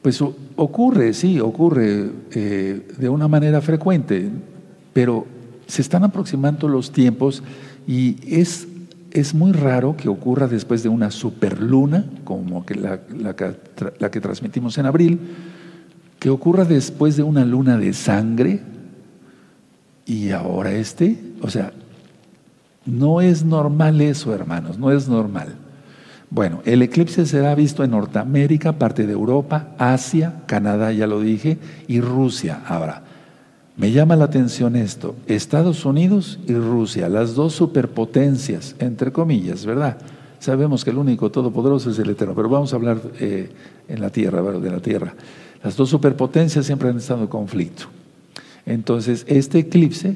[0.00, 0.22] pues
[0.54, 4.30] ocurre, sí, ocurre eh, de una manera frecuente,
[4.92, 5.26] pero
[5.66, 7.42] se están aproximando los tiempos
[7.88, 8.68] y es,
[9.10, 13.00] es muy raro que ocurra después de una superluna, como que la,
[13.98, 15.18] la que transmitimos en abril,
[16.24, 18.62] que ocurra después de una luna de sangre
[20.06, 21.74] y ahora este, o sea,
[22.86, 25.48] no es normal eso, hermanos, no es normal.
[26.30, 31.58] Bueno, el eclipse será visto en Norteamérica, parte de Europa, Asia, Canadá, ya lo dije,
[31.88, 32.62] y Rusia.
[32.66, 33.02] Ahora,
[33.76, 35.16] Me llama la atención esto.
[35.26, 39.98] Estados Unidos y Rusia, las dos superpotencias, entre comillas, ¿verdad?
[40.38, 43.50] Sabemos que el único todopoderoso es el Eterno, pero vamos a hablar eh,
[43.88, 45.14] en la tierra, de la tierra.
[45.64, 47.86] Las dos superpotencias siempre han estado en conflicto.
[48.66, 50.14] Entonces, este eclipse,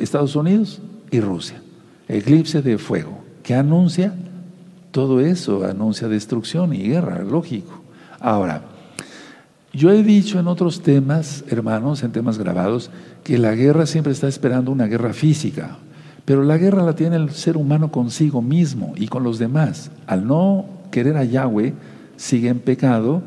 [0.00, 1.60] Estados Unidos y Rusia,
[2.08, 4.14] eclipse de fuego, que anuncia
[4.90, 7.82] todo eso, anuncia destrucción y guerra, lógico.
[8.20, 8.62] Ahora,
[9.74, 12.90] yo he dicho en otros temas, hermanos, en temas grabados,
[13.24, 15.76] que la guerra siempre está esperando una guerra física,
[16.24, 19.90] pero la guerra la tiene el ser humano consigo mismo y con los demás.
[20.06, 21.74] Al no querer a Yahweh,
[22.16, 23.22] sigue en pecado,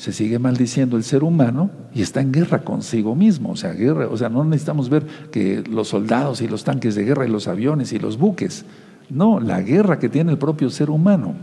[0.00, 3.50] se sigue maldiciendo el ser humano y está en guerra consigo mismo.
[3.50, 7.04] O sea, guerra, o sea, no necesitamos ver que los soldados y los tanques de
[7.04, 8.64] guerra y los aviones y los buques.
[9.10, 11.34] No, la guerra que tiene el propio ser humano.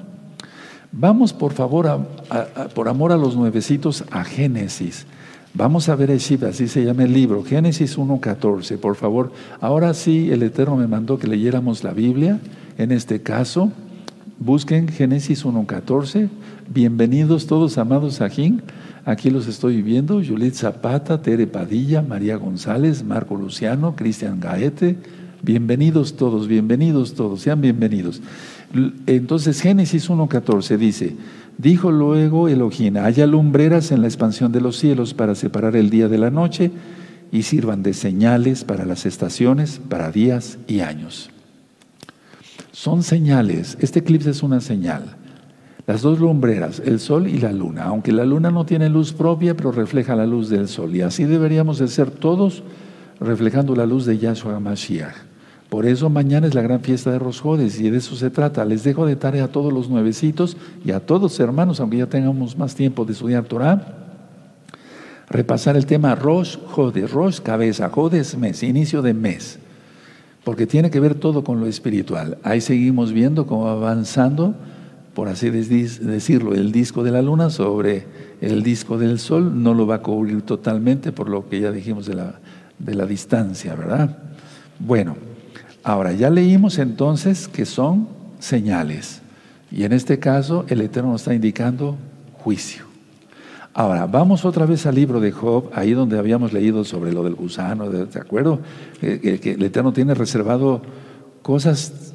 [0.92, 2.08] Vamos, por favor,
[2.74, 5.06] por amor a los nuevecitos, a Génesis.
[5.54, 9.32] Vamos a ver así se llama el libro, Génesis 1.14, por favor.
[9.62, 12.40] Ahora sí, el Eterno me mandó que leyéramos la Biblia,
[12.80, 13.72] en este caso.
[14.40, 16.30] Busquen Génesis 1.14.
[16.70, 18.62] Bienvenidos todos, amados Ajín.
[19.06, 20.16] Aquí los estoy viendo.
[20.16, 24.98] Juliet Zapata, Tere Padilla, María González, Marco Luciano, Cristian Gaete.
[25.42, 28.22] Bienvenidos todos, bienvenidos todos, sean bienvenidos.
[29.06, 31.16] Entonces Génesis 1.14 dice,
[31.58, 36.10] Dijo luego Elohim, haya lumbreras en la expansión de los cielos para separar el día
[36.10, 36.72] de la noche
[37.32, 41.30] y sirvan de señales para las estaciones, para días y años.
[42.74, 45.17] Son señales, este eclipse es una señal.
[45.88, 49.56] Las dos lumbreras, el sol y la luna, aunque la luna no tiene luz propia,
[49.56, 50.94] pero refleja la luz del sol.
[50.94, 52.62] Y así deberíamos de ser todos
[53.22, 55.16] reflejando la luz de Yahshua Mashiach.
[55.70, 58.66] Por eso mañana es la gran fiesta de Rosjodes y de eso se trata.
[58.66, 62.58] Les dejo de tarea a todos los nuevecitos y a todos hermanos, aunque ya tengamos
[62.58, 63.96] más tiempo de estudiar Torah,
[65.30, 69.60] repasar el tema Rosh Jodes, Rosh cabeza, Jodes mes, inicio de mes,
[70.44, 72.38] porque tiene que ver todo con lo espiritual.
[72.44, 74.54] Ahí seguimos viendo cómo avanzando,
[75.18, 78.06] por así decirlo, el disco de la luna sobre
[78.40, 82.06] el disco del sol, no lo va a cubrir totalmente por lo que ya dijimos
[82.06, 82.36] de la,
[82.78, 84.16] de la distancia, ¿verdad?
[84.78, 85.16] Bueno.
[85.84, 89.24] Ahora, ya leímos entonces que son señales.
[89.72, 91.98] Y en este caso el Eterno nos está indicando
[92.34, 92.84] juicio.
[93.74, 97.34] Ahora, vamos otra vez al libro de Job, ahí donde habíamos leído sobre lo del
[97.34, 98.60] gusano, ¿de acuerdo?
[99.02, 100.84] Que, el Eterno tiene reservado
[101.42, 102.14] cosas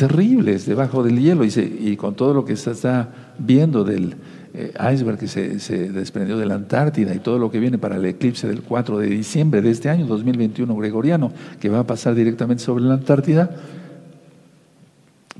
[0.00, 4.14] terribles debajo del hielo y, con todo lo que se está viendo del,
[4.54, 8.06] eh, iceberg que se, desprendió de la Antártida y todo lo que viene para el
[8.06, 12.62] eclipse del 4 de diciembre de este año, 2021 gregoriano, que va a pasar directamente
[12.62, 13.50] sobre la Antártida,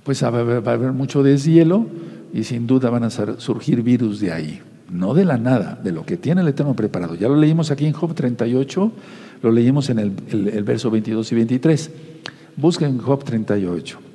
[0.05, 1.87] pues va a haber, mucho deshielo
[2.35, 4.61] y sin duda van a surgir virus de ahí.
[4.91, 7.15] No de la nada, de lo que tiene el Eterno preparado.
[7.15, 8.93] Ya lo leímos aquí en Job 38,
[9.41, 11.91] lo leímos en el, el verso 22 y 23.
[12.59, 14.10] Busquen Job 38.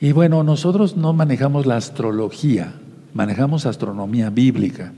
[0.00, 2.72] Y bueno, nosotros no manejamos la astrología,
[3.14, 4.92] manejamos astronomía bíblica.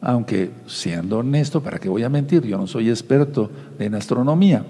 [0.00, 2.46] Aunque, siendo honesto, ¿para qué voy a mentir?
[2.46, 4.64] Yo no soy experto en astronomía.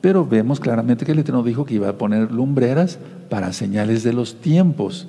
[0.00, 4.14] Pero vemos claramente que el Eterno dijo que iba a poner lumbreras para señales de
[4.14, 5.06] los tiempos.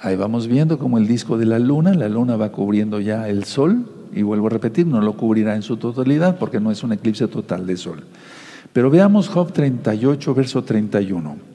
[0.00, 3.44] Ahí vamos viendo como el disco de la luna, la luna va cubriendo ya el
[3.44, 6.92] sol, y vuelvo a repetir, no lo cubrirá en su totalidad porque no es un
[6.92, 8.04] eclipse total de sol.
[8.72, 11.53] Pero veamos Job 38, verso 31.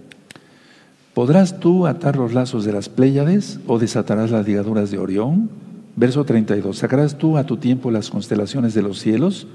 [1.20, 5.50] ¿Podrás tú atar los lazos de las Pléyades o desatarás las ligaduras de Orión?
[5.98, 6.78] Verso 32.
[6.78, 9.46] ¿Sacarás tú a tu tiempo las constelaciones de los cielos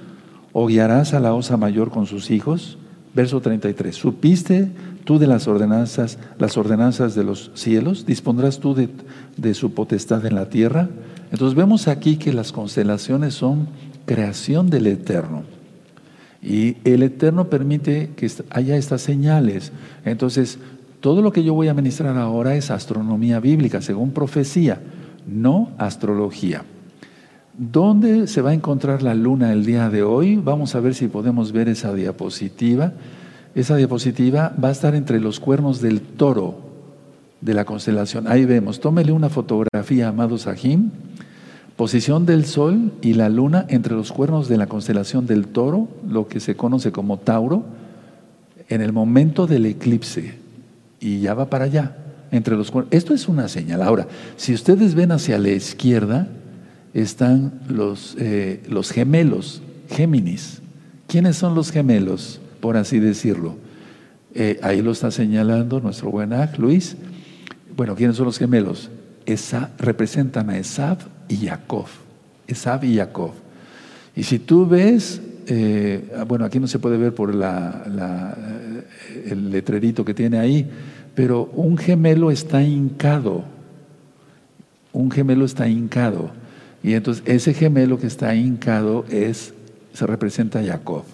[0.53, 2.77] o guiarás a la osa mayor con sus hijos?
[3.15, 3.97] Verso 33.
[3.97, 4.69] ¿Supiste
[5.05, 8.05] tú de las ordenanzas, las ordenanzas de los cielos?
[8.05, 8.91] ¿Dispondrás tú de,
[9.39, 10.91] de su potestad en la tierra?
[11.33, 13.69] Entonces vemos aquí que las constelaciones son
[14.05, 15.45] creación del Eterno.
[16.45, 19.73] Y el Eterno permite que haya estas señales.
[20.05, 20.59] Entonces,
[21.05, 24.81] todo lo que yo voy a ministrar ahora es astronomía bíblica, según profecía,
[25.27, 26.65] no astrología.
[27.59, 30.37] ¿Dónde se va a encontrar la luna el día de hoy?
[30.37, 32.95] Vamos a ver si podemos ver esa diapositiva.
[33.55, 36.55] Esa diapositiva va a estar entre los cuernos del toro
[37.43, 38.27] de la constelación.
[38.27, 40.89] Ahí vemos, tómele una fotografía, amado Sahim.
[41.77, 46.29] Posición del sol y la luna entre los cuernos de la constelación del toro, lo
[46.29, 47.63] que se conoce como Tauro,
[48.71, 50.44] en el momento del eclipse
[51.01, 51.97] y ya va para allá.
[52.31, 53.83] Entre los Esto es una señal.
[53.83, 56.29] Ahora, si ustedes ven hacia la izquierda,
[56.93, 60.61] están los, eh, los gemelos, Géminis.
[61.07, 63.57] ¿Quiénes son los gemelos, por así decirlo?
[64.35, 66.97] Eh, ahí lo está señalando nuestro buen Aj, Luis.
[67.77, 68.91] Bueno, ¿quiénes son los gemelos?
[69.27, 71.87] Esa, representan a Esab y Jacob.
[72.47, 73.33] Esab y Jacob.
[74.17, 78.35] Y si tú ves, eh, bueno, aquí no se puede ver por la,
[79.27, 80.69] el letrerito que tiene ahí,
[81.15, 83.45] pero un gemelo está hincado.
[84.93, 86.31] Un gemelo está hincado.
[86.83, 89.55] Y entonces ese gemelo que está hincado es,
[89.93, 91.05] se representa a Jacob.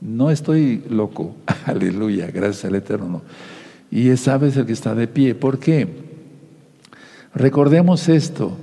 [0.00, 1.34] No estoy loco,
[1.66, 3.22] aleluya, gracias al Eterno.
[3.90, 5.34] Y es el que está de pie.
[5.34, 5.88] ¿Por qué?
[7.34, 8.56] Recordemos esto,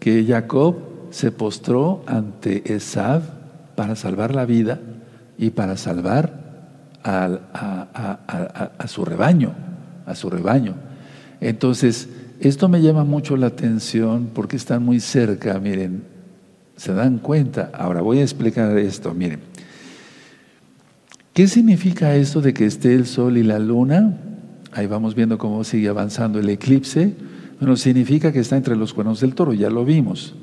[0.00, 0.76] que Jacob
[1.10, 3.37] se postró ante Esav
[3.78, 4.80] para salvar la vida
[5.38, 7.38] y para salvar a
[8.88, 9.54] su rebaño
[10.08, 10.74] a su rebaño.
[11.40, 12.08] Entonces,
[12.40, 16.02] esto me llama mucho la atención porque están muy cerca, miren,
[16.76, 17.70] se dan cuenta.
[17.74, 19.38] Ahora voy a explicar esto, miren.
[21.34, 24.18] ¿Qué significa esto de que esté el sol y la luna?
[24.72, 27.14] Ahí vamos viendo cómo sigue avanzando el eclipse.
[27.60, 30.34] Bueno, significa que está entre los cuernos del toro, ya lo vimos.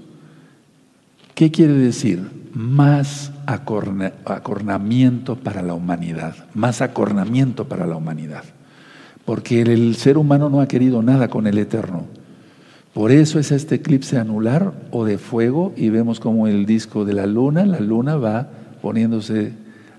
[1.34, 2.45] ¿Qué quiere decir?
[2.56, 8.44] Más acornamiento para la humanidad, más acornamiento para la humanidad
[9.26, 12.06] porque el ser humano no ha querido nada con el Eterno.
[12.94, 17.14] Por eso es este eclipse anular o de fuego y vemos como el disco de
[17.14, 18.48] la luna, la luna va
[18.82, 19.52] poniéndose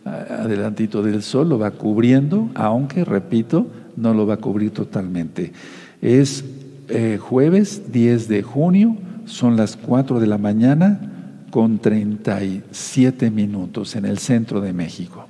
[0.05, 3.67] adelantito del sol, lo va cubriendo, aunque, repito,
[3.97, 5.53] no lo va a cubrir totalmente.
[6.01, 6.45] Es
[6.89, 11.16] eh, jueves 10 de junio, son las 4 de la mañana
[11.57, 15.27] con 37 minutos en el centro de México.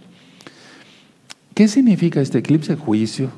[1.54, 2.74] ¿Qué significa este eclipse?
[2.74, 3.30] Juicio,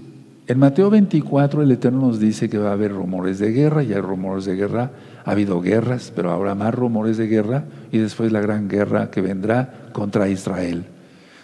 [0.46, 3.92] en Mateo 24 el Eterno nos dice que va a haber rumores de guerra, y
[3.92, 4.90] hay rumores de guerra,
[5.22, 9.20] ha habido guerras, pero habrá más rumores de guerra y después la gran guerra que
[9.20, 10.86] vendrá contra Israel.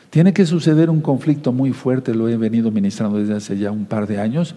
[0.09, 3.85] Tiene que suceder un conflicto muy fuerte, lo he venido ministrando desde hace ya un
[3.85, 4.55] par de años,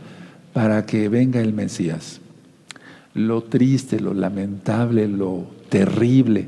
[0.54, 2.22] para que venga el Mesías.
[3.14, 6.48] Lo triste, lo lamentable, lo terrible.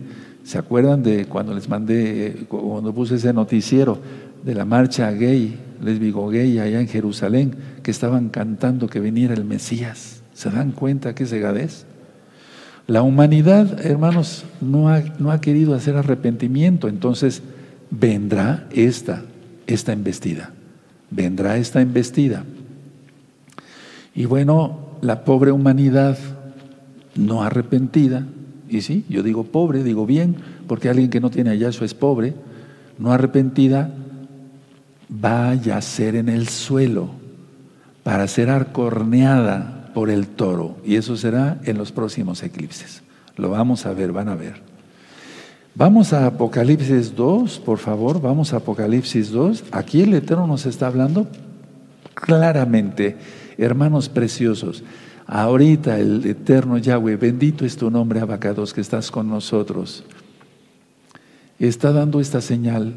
[0.49, 3.99] ¿Se acuerdan de cuando les mandé, cuando puse ese noticiero
[4.43, 9.45] de la marcha gay lesbigo gay allá en Jerusalén, que estaban cantando que viniera el
[9.45, 10.23] Mesías.
[10.33, 11.85] ¿Se dan cuenta qué segadez?
[12.87, 17.43] La humanidad, hermanos, no ha, no ha querido hacer arrepentimiento, entonces
[17.91, 19.21] vendrá esta,
[19.67, 20.49] esta embestida.
[21.11, 22.43] Vendrá esta embestida.
[24.15, 26.17] Y bueno, la pobre humanidad
[27.13, 28.25] no arrepentida,
[28.69, 30.35] y sí, yo digo pobre, digo bien,
[30.67, 32.33] porque alguien que no tiene a Yahshua es pobre,
[32.97, 33.91] no arrepentida,
[35.11, 37.09] va a yacer en el suelo
[38.03, 40.77] para ser arcorneada por el toro.
[40.85, 43.01] Y eso será en los próximos eclipses.
[43.35, 44.61] Lo vamos a ver, van a ver.
[45.75, 49.65] Vamos a Apocalipsis 2, por favor, vamos a Apocalipsis 2.
[49.71, 51.27] Aquí el Eterno nos está hablando
[52.13, 53.15] claramente,
[53.57, 54.83] hermanos preciosos.
[55.31, 60.03] Ahorita el Eterno Yahweh, bendito es tu nombre, Abacados, que estás con nosotros.
[61.59, 62.95] Está dando esta señal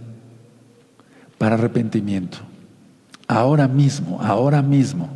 [1.37, 2.39] para arrepentimiento.
[3.29, 5.11] Ahora mismo, ahora mismo,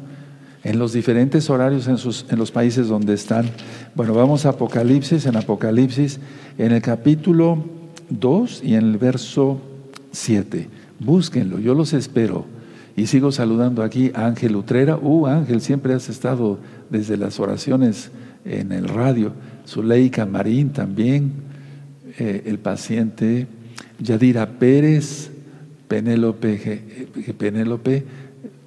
[0.62, 3.48] en los diferentes horarios en, sus, en los países donde están.
[3.94, 6.20] Bueno, vamos a Apocalipsis, en Apocalipsis,
[6.59, 7.64] en el capítulo
[8.11, 9.59] 2 y en el verso
[10.12, 10.68] 7.
[10.98, 12.44] Búsquenlo, yo los espero.
[12.97, 14.97] Y sigo saludando aquí a Ángel Utrera.
[14.97, 18.11] Uh, Ángel, siempre has estado desde las oraciones
[18.45, 19.33] en el radio.
[19.67, 21.33] Zuleika Marín también,
[22.19, 23.47] eh, el paciente
[23.99, 25.31] Yadira Pérez,
[25.89, 28.05] Penélope, Penélope,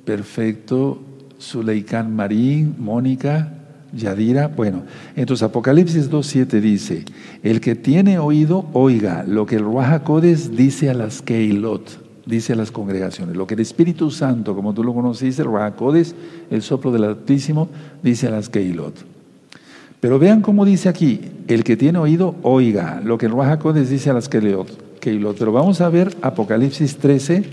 [0.05, 1.01] perfecto,
[1.39, 3.53] Zuleikán Marín, Mónica,
[3.93, 4.47] Yadira.
[4.47, 4.83] Bueno,
[5.15, 7.05] entonces Apocalipsis 2.7 dice,
[7.43, 12.55] el que tiene oído, oiga lo que el Ruajacodes dice a las Keilot, dice a
[12.55, 13.35] las congregaciones.
[13.35, 16.15] Lo que el Espíritu Santo, como tú lo conociste, el Ruajacodes,
[16.49, 17.67] el soplo del Altísimo,
[18.03, 18.93] dice a las Keilot.
[19.99, 24.09] Pero vean cómo dice aquí, el que tiene oído, oiga lo que el Ruajacodes dice
[24.09, 24.69] a las Keilot.
[25.01, 27.43] Pero vamos a ver Apocalipsis 13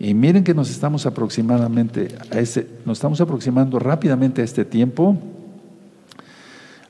[0.00, 5.16] y miren que nos estamos aproximadamente a ese, nos estamos aproximando rápidamente a este tiempo.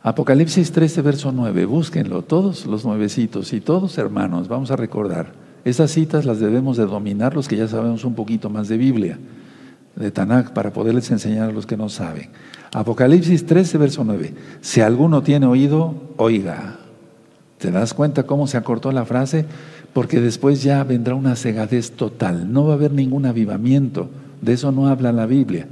[0.03, 5.44] Apocalipsis 13, verso 9, búsquenlo, todos los nuevecitos y todos hermanos, vamos a recordar.
[5.65, 9.19] Esas citas las debemos de dominar los que ya sabemos un poquito más de Biblia,
[9.97, 12.31] de Tanakh, para poderles enseñar a los que no saben.
[12.73, 14.35] Apocalipsis 13, verso 9.
[14.61, 16.77] Si alguno tiene oído, oiga.
[17.59, 19.47] ¿Te das cuenta cómo se acortó la frase?
[19.95, 24.11] porque después ya vendrá una cegadez total, no va a haber ningún avivamiento,
[24.43, 25.69] de eso no habla la Biblia,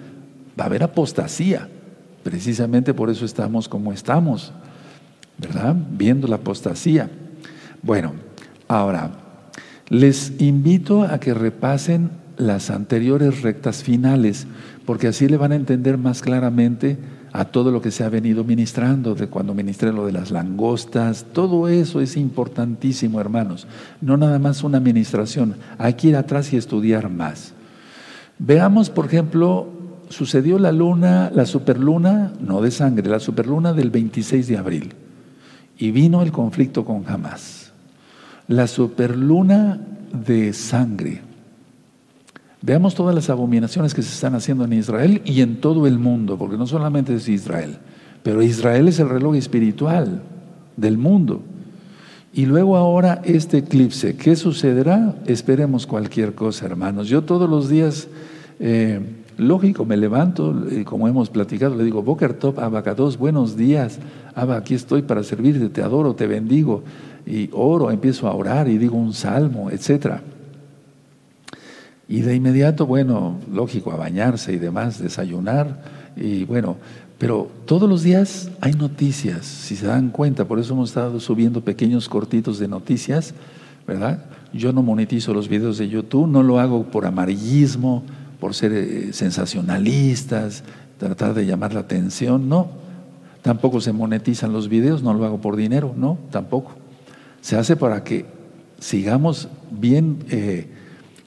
[0.59, 1.69] va a haber apostasía,
[2.23, 4.53] precisamente por eso estamos como estamos,
[5.39, 5.75] ¿verdad?
[5.91, 7.11] Viendo la apostasía.
[7.83, 8.13] Bueno,
[8.69, 9.11] ahora,
[9.89, 14.47] les invito a que repasen las anteriores rectas finales,
[14.87, 16.99] porque así le van a entender más claramente
[17.33, 21.27] a todo lo que se ha venido ministrando, de cuando ministré lo de las langostas,
[21.33, 23.67] todo eso es importantísimo, hermanos.
[24.01, 27.55] No nada más una ministración, hay que ir atrás y estudiar más.
[28.39, 29.69] Veamos, por ejemplo,
[30.11, 34.93] sucedió la luna, la superluna, no de sangre, la superluna del 26 de abril,
[35.79, 37.62] y vino el conflicto con Hamas.
[38.53, 39.81] La superluna
[40.13, 41.23] de sangre
[42.61, 46.39] Veamos todas las abominaciones que se están haciendo en Israel y en todo el mundo,
[46.39, 47.79] porque no solamente es Israel,
[48.23, 50.23] pero Israel es el reloj espiritual
[50.77, 51.43] del mundo.
[52.33, 55.17] Y luego ahora este eclipse, ¿qué sucederá?
[55.27, 57.09] Esperemos cualquier cosa, hermanos.
[57.09, 58.07] Yo todos los días,
[58.61, 59.01] eh,
[59.39, 63.99] lógico, me levanto, y como hemos platicado, le digo, Boker Top, Abacados, buenos días,
[64.37, 66.85] Abba, aquí estoy para servirte, te adoro, te bendigo,
[67.27, 70.23] y oro, empiezo a orar y digo un salmo, etcétera.
[72.09, 75.83] Y de inmediato, bueno, lógico, a bañarse y demás, desayunar.
[76.17, 76.77] Y bueno,
[77.23, 81.63] pero todos los días hay noticias, si se dan cuenta, por eso hemos estado subiendo
[81.63, 83.33] pequeños cortitos de noticias,
[83.87, 84.25] ¿verdad?
[84.53, 88.03] Yo no monetizo los videos de YouTube, no lo hago por amarillismo,
[88.41, 90.65] por ser eh, sensacionalistas,
[90.99, 92.69] tratar de llamar la atención, no.
[93.41, 96.82] Tampoco se monetizan los videos, no lo hago por dinero, no, tampoco.
[97.43, 98.25] Se hace para que
[98.79, 100.69] sigamos bien eh,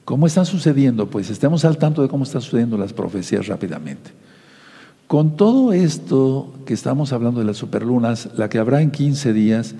[0.06, 1.10] ¿Cómo están sucediendo?
[1.10, 4.12] Pues estemos al tanto de cómo están sucediendo las profecías rápidamente.
[5.08, 9.74] Con todo esto que estamos hablando de las superlunas, la que habrá en 15 días,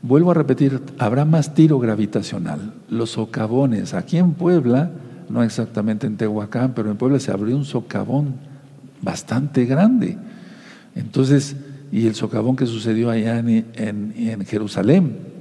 [0.00, 2.72] vuelvo a repetir, habrá más tiro gravitacional.
[2.88, 4.92] Los socavones, aquí en Puebla,
[5.28, 8.36] no exactamente en Tehuacán, pero en Puebla se abrió un socavón
[9.02, 10.16] bastante grande.
[10.94, 11.56] Entonces,
[11.90, 15.33] y el socavón que sucedió allá en, en Jerusalén.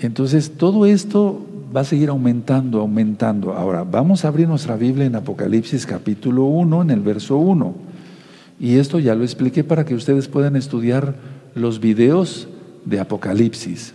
[0.00, 1.44] Entonces, todo esto
[1.74, 3.52] va a seguir aumentando, aumentando.
[3.52, 7.74] Ahora, vamos a abrir nuestra Biblia en Apocalipsis capítulo 1, en el verso 1.
[8.60, 11.14] Y esto ya lo expliqué para que ustedes puedan estudiar
[11.54, 12.48] los videos
[12.84, 13.94] de Apocalipsis.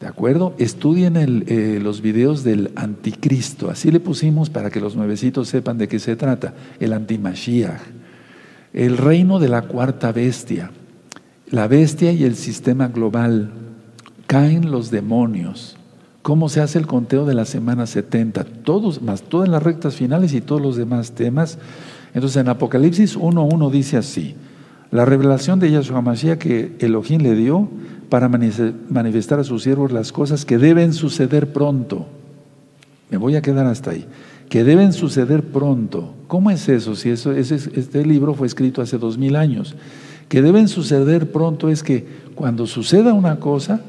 [0.00, 0.54] ¿De acuerdo?
[0.58, 3.70] Estudien eh, los videos del anticristo.
[3.70, 6.52] Así le pusimos para que los nuevecitos sepan de qué se trata.
[6.78, 7.80] El antimashiach.
[8.72, 10.70] El reino de la cuarta bestia.
[11.50, 13.63] La bestia y el sistema global.
[14.34, 15.76] Caen los demonios
[16.22, 20.34] cómo se hace el conteo de la semana 70, todos, más todas las rectas finales
[20.34, 21.56] y todos los demás temas.
[22.14, 24.34] Entonces en Apocalipsis 1.1 dice así,
[24.90, 27.68] la revelación de Yahshua Mashiach que Elohim le dio
[28.08, 32.08] para manifestar a sus siervos las cosas que deben suceder pronto.
[33.10, 34.04] Me voy a quedar hasta ahí.
[34.48, 36.12] Que deben suceder pronto.
[36.26, 36.96] ¿Cómo es eso?
[36.96, 39.76] Si eso, este libro fue escrito hace dos mil años.
[40.28, 42.04] Que deben suceder pronto es que
[42.34, 43.80] cuando suceda una cosa,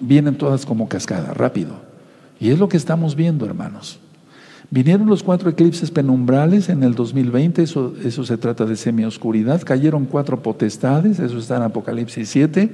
[0.00, 1.80] vienen todas como cascada, rápido.
[2.38, 3.98] Y es lo que estamos viendo, hermanos.
[4.70, 9.62] Vinieron los cuatro eclipses penumbrales en el 2020, eso, eso se trata de semioscuridad.
[9.62, 12.70] Cayeron cuatro potestades, eso está en Apocalipsis 7.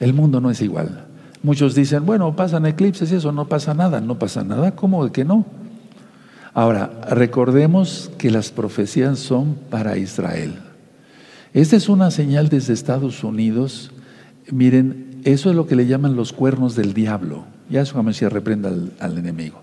[0.00, 1.06] El mundo no es igual.
[1.42, 4.00] Muchos dicen, bueno, pasan eclipses y eso no pasa nada.
[4.00, 5.46] No pasa nada, ¿cómo que no?
[6.52, 10.56] Ahora, recordemos que las profecías son para Israel.
[11.54, 13.92] Esta es una señal desde Estados Unidos
[14.50, 17.44] Miren, eso es lo que le llaman los cuernos del diablo.
[17.68, 19.60] Ya eso se reprenda al, enemigo.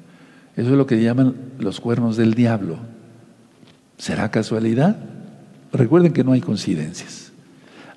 [0.55, 2.78] Eso es lo que le llaman los cuernos del diablo.
[3.97, 4.97] ¿Será casualidad?
[5.73, 7.32] Recuerden que no hay coincidencias.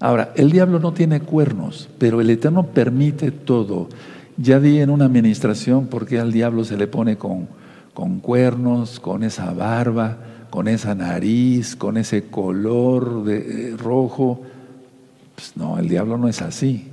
[0.01, 3.89] Ahora, el diablo no tiene cuernos, pero el Eterno permite todo.
[4.37, 7.49] Ya di en una administración por qué al diablo se le pone con,
[7.93, 10.18] con cuernos, con esa barba,
[10.49, 13.39] con esa nariz, con ese color de,
[13.70, 14.43] eh, rojo.
[15.41, 16.88] Pues no, el diablo no es así.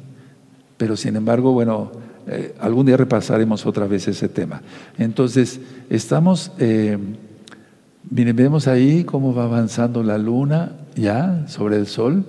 [0.78, 1.92] Pero sin embargo, bueno,
[2.28, 4.62] eh, algún día repasaremos otra vez ese tema.
[4.98, 6.98] Entonces, estamos, eh,
[8.10, 12.24] vemos ahí cómo va avanzando la luna ya sobre el sol.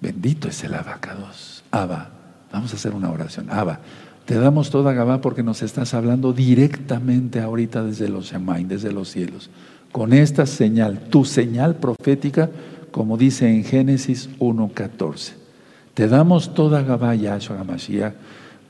[0.00, 1.64] Bendito es el abacados.
[1.72, 2.10] Abba,
[2.52, 3.50] vamos a hacer una oración.
[3.50, 3.80] Abba,
[4.24, 8.32] te damos toda Gabá porque nos estás hablando directamente ahorita desde los
[8.68, 9.50] desde los cielos.
[9.90, 12.50] Con esta señal, tu señal profética
[12.96, 15.32] como dice en Génesis 1.14.
[15.92, 18.14] Te damos toda Gabá, Yahshua Mashiach,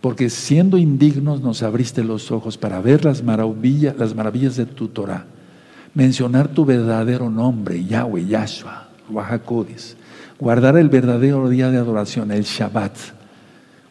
[0.01, 4.89] porque siendo indignos nos abriste los ojos para ver las maravillas, las maravillas de tu
[4.89, 5.27] Torah,
[5.95, 9.97] mencionar tu verdadero nombre, Yahweh, Yahshua, Ruajakodis,
[10.41, 12.97] guardar el verdadero día de adoración, el Shabbat,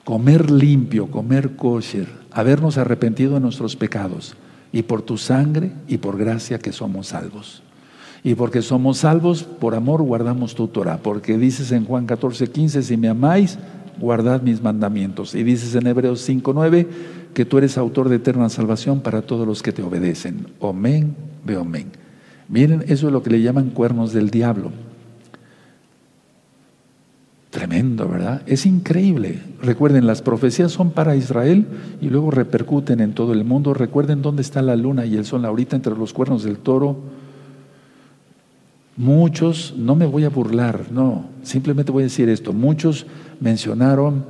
[0.03, 4.35] comer limpio, comer kosher, habernos arrepentido de nuestros pecados,
[4.73, 7.63] y por tu sangre y por gracia que somos salvos.
[8.25, 10.97] Y porque somos salvos, por amor guardamos tu Torah.
[10.97, 13.59] Porque dices en Juan 14, 15, si me amáis,
[13.99, 15.35] guardad mis mandamientos.
[15.35, 16.87] Y dices en Hebreos 5, 9,
[17.35, 20.47] que tú eres autor de eterna salvación para todos los que te obedecen.
[20.59, 21.15] Amén,
[21.45, 21.91] ve amén.
[22.49, 24.71] Miren, eso es lo que le llaman cuernos del diablo.
[27.51, 28.41] Tremendo, ¿verdad?
[28.47, 29.39] Es increíble.
[29.61, 31.67] Recuerden, las profecías son para Israel
[32.01, 33.75] y luego repercuten en todo el mundo.
[33.75, 37.14] Recuerden dónde está la luna y el sol ahorita entre los cuernos del toro.
[38.97, 42.53] Muchos, no me voy a burlar, no, simplemente voy a decir esto.
[42.53, 43.05] Muchos
[43.41, 44.25] mencionaron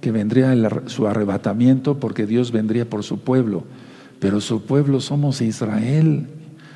[0.00, 0.54] que vendría
[0.86, 3.64] su arrebatamiento porque Dios vendría por su pueblo,
[4.18, 6.26] pero su pueblo somos Israel,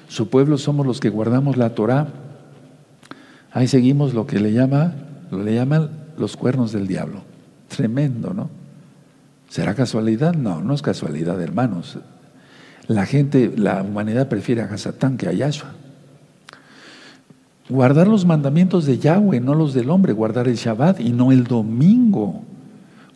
[0.09, 2.09] su pueblo somos los que guardamos la Torah.
[3.51, 4.95] Ahí seguimos lo que le llama
[5.31, 7.23] le llaman los cuernos del diablo.
[7.69, 8.51] Tremendo, ¿no?
[9.49, 10.35] ¿Será casualidad?
[10.35, 11.99] No, no es casualidad, hermanos.
[12.89, 15.75] La gente, la humanidad prefiere a Satán que a Yahshua.
[17.69, 21.45] Guardar los mandamientos de Yahweh, no los del hombre, guardar el Shabbat y no el
[21.45, 22.43] domingo.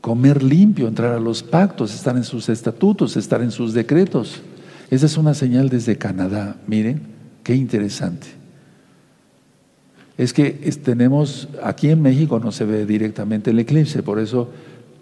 [0.01, 4.43] Comer limpio, entrar a los pactos, estar en sus estatutos, estar en sus decretos.
[4.91, 6.57] Esa es una señal desde Canadá.
[6.67, 7.03] Miren,
[7.45, 8.41] qué interesante
[10.21, 10.51] es que
[10.85, 14.51] tenemos, aquí en México no se ve directamente el eclipse, por eso,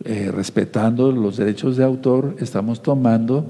[0.04, 3.44] eh, respetando los derechos de autor, estamos tomando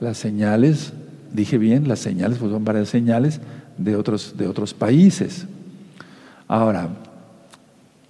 [0.00, 0.92] las señales,
[1.32, 3.40] dije bien, las señales, pues son varias señales
[3.78, 5.46] de otros, de otros países.
[6.48, 6.88] Ahora,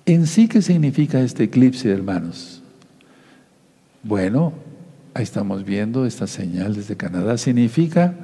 [0.06, 2.62] en sí, ¿qué significa este eclipse, hermanos?
[4.02, 4.52] Bueno,
[5.14, 7.38] ahí estamos viendo esta señal desde Canadá.
[7.38, 8.14] Significa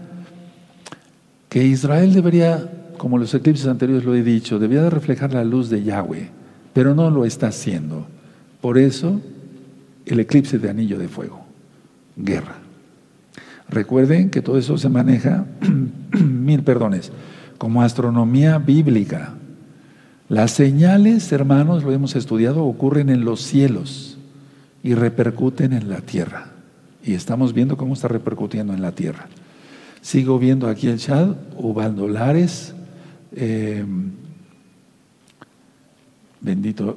[1.49, 2.71] que Israel debería
[3.01, 6.29] como los eclipses anteriores lo he dicho, debía de reflejar la luz de Yahweh,
[6.75, 8.07] pero no lo está haciendo.
[8.61, 9.23] Por eso,
[10.05, 11.41] el eclipse de anillo de fuego,
[12.15, 12.57] guerra.
[13.71, 15.47] Recuerden que todo eso se maneja,
[16.13, 17.13] mil perdones,
[17.59, 19.35] como astronomía bíblica.
[20.29, 24.19] Las señales, hermanos, lo hemos estudiado, ocurren en los cielos
[24.83, 26.49] y repercuten en la tierra.
[27.05, 29.27] Y estamos viendo cómo está repercutiendo en la tierra.
[30.01, 32.75] Sigo viendo aquí el chat, Ubaldo Lares,
[33.33, 33.85] eh,
[36.41, 36.97] bendito.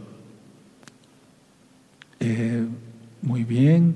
[3.24, 3.95] Muy bien.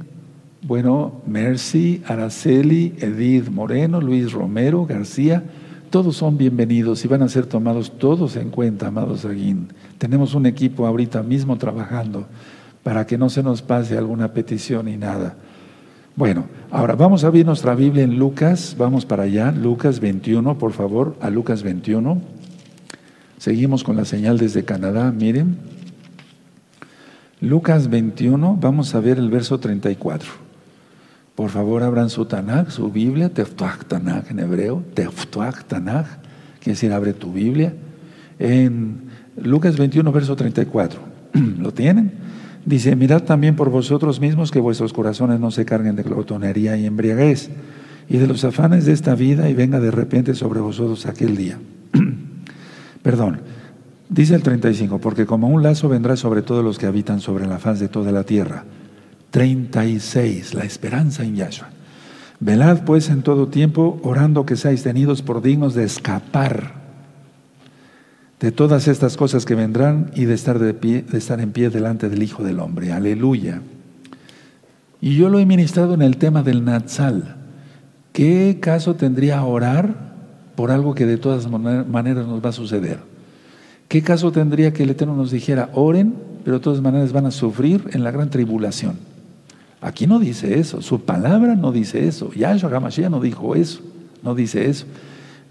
[0.63, 5.43] Bueno, Mercy, Araceli, Edith Moreno, Luis Romero, García,
[5.91, 9.67] todos son bienvenidos y van a ser tomados todos en cuenta, amados Aguín.
[9.99, 12.25] Tenemos un equipo ahorita mismo trabajando
[12.81, 15.35] para que no se nos pase alguna petición y nada.
[16.15, 20.71] Bueno, ahora vamos a ver nuestra Biblia en Lucas, vamos para allá, Lucas 21, por
[20.73, 22.19] favor, a Lucas 21.
[23.37, 25.55] Seguimos con la señal desde Canadá, miren.
[27.41, 30.46] Lucas 21, vamos a ver el verso 34.
[31.37, 36.07] Por favor, abran su Tanakh, su Biblia, Teftuach Tanakh en hebreo, Teftuach Tanakh,
[36.59, 37.75] quiere decir abre tu Biblia.
[38.39, 39.01] En
[39.39, 40.99] Lucas 21, verso 34.
[41.59, 42.13] ¿Lo tienen?
[42.65, 46.87] Dice, mirad también por vosotros mismos que vuestros corazones no se carguen de glotonería y
[46.87, 47.51] embriaguez
[48.09, 51.59] y de los afanes de esta vida y venga de repente sobre vosotros aquel día.
[53.03, 53.41] Perdón,
[54.09, 57.59] dice el 35, porque como un lazo vendrá sobre todos los que habitan sobre la
[57.59, 58.63] faz de toda la tierra.
[59.31, 61.69] 36, la esperanza en Yahshua.
[62.39, 66.77] Velad pues en todo tiempo, orando que seáis tenidos por dignos de escapar
[68.39, 72.09] de todas estas cosas que vendrán y de estar, de, pie, estar en pie delante
[72.09, 72.91] del Hijo del Hombre.
[72.91, 73.61] Aleluya.
[75.01, 77.35] Y yo lo he ministrado en el tema del Natsal.
[78.13, 80.13] ¿Qué caso tendría orar
[80.55, 82.99] por algo que de todas maneras nos va a suceder?
[83.87, 87.31] ¿Qué caso tendría que el Eterno nos dijera, oren, pero de todas maneras van a
[87.31, 88.97] sufrir en la gran tribulación?
[89.81, 93.81] Aquí no dice eso, su palabra no dice eso, Yahshua HaMashiach no dijo eso,
[94.23, 94.85] no dice eso.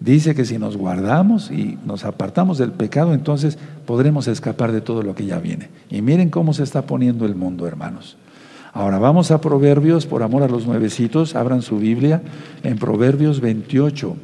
[0.01, 3.57] Dice que si nos guardamos y nos apartamos del pecado, entonces
[3.87, 5.71] podremos escapar de todo lo que ya viene.
[5.89, 8.17] Y miren cómo se está poniendo el mundo, hermanos.
[8.75, 12.21] Ahora vamos a Proverbios, por amor a los nuevecitos, abran su Biblia
[12.63, 14.17] en Proverbios 28.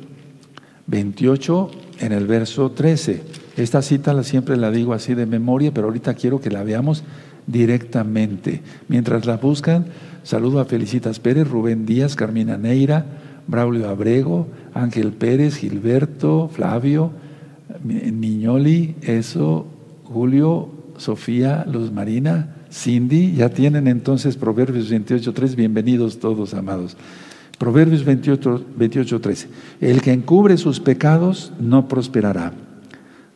[0.88, 3.22] 28 en el verso 13.
[3.56, 7.02] Esta cita siempre la digo así de memoria, pero ahorita quiero que la veamos
[7.46, 8.62] directamente.
[8.88, 9.86] Mientras la buscan,
[10.22, 13.06] saludo a Felicitas Pérez, Rubén Díaz, Carmina Neira,
[13.46, 17.12] Braulio Abrego, Ángel Pérez, Gilberto, Flavio,
[17.84, 19.66] Niñoli, eso,
[20.04, 26.96] Julio, Sofía, Luz Marina, Cindy, ya tienen entonces Proverbios 28.3, bienvenidos todos, amados.
[27.58, 29.48] Proverbios 28, 13.
[29.80, 32.52] El que encubre sus pecados no prosperará,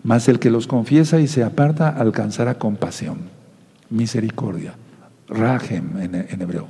[0.02, 3.18] mas el que los confiesa y se aparta alcanzará compasión,
[3.90, 4.74] misericordia,
[5.28, 6.68] rajem en hebreo.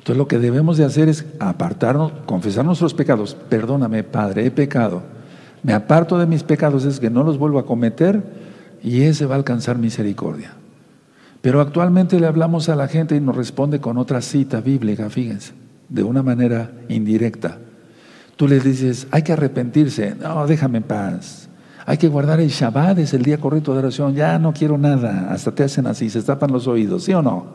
[0.00, 3.34] Entonces lo que debemos de hacer es apartarnos, confesar nuestros pecados.
[3.34, 5.02] Perdóname, Padre, he pecado.
[5.62, 8.22] Me aparto de mis pecados, es que no los vuelvo a cometer
[8.82, 10.54] y ese va a alcanzar misericordia.
[11.42, 15.52] Pero actualmente le hablamos a la gente y nos responde con otra cita bíblica, fíjense,
[15.90, 17.58] de una manera indirecta.
[18.36, 20.14] Tú le dices, hay que arrepentirse.
[20.18, 21.49] No, déjame en paz.
[21.86, 24.14] Hay que guardar el Shabbat, es el día correcto de oración.
[24.14, 25.28] Ya no quiero nada.
[25.30, 27.04] Hasta te hacen así, se tapan los oídos.
[27.04, 27.46] ¿Sí o no?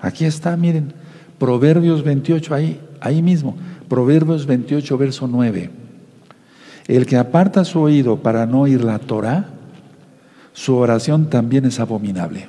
[0.00, 0.92] Aquí está, miren.
[1.38, 3.56] Proverbios 28, ahí, ahí mismo.
[3.88, 5.70] Proverbios 28, verso 9.
[6.88, 9.46] El que aparta su oído para no oír la Torah,
[10.52, 12.48] su oración también es abominable.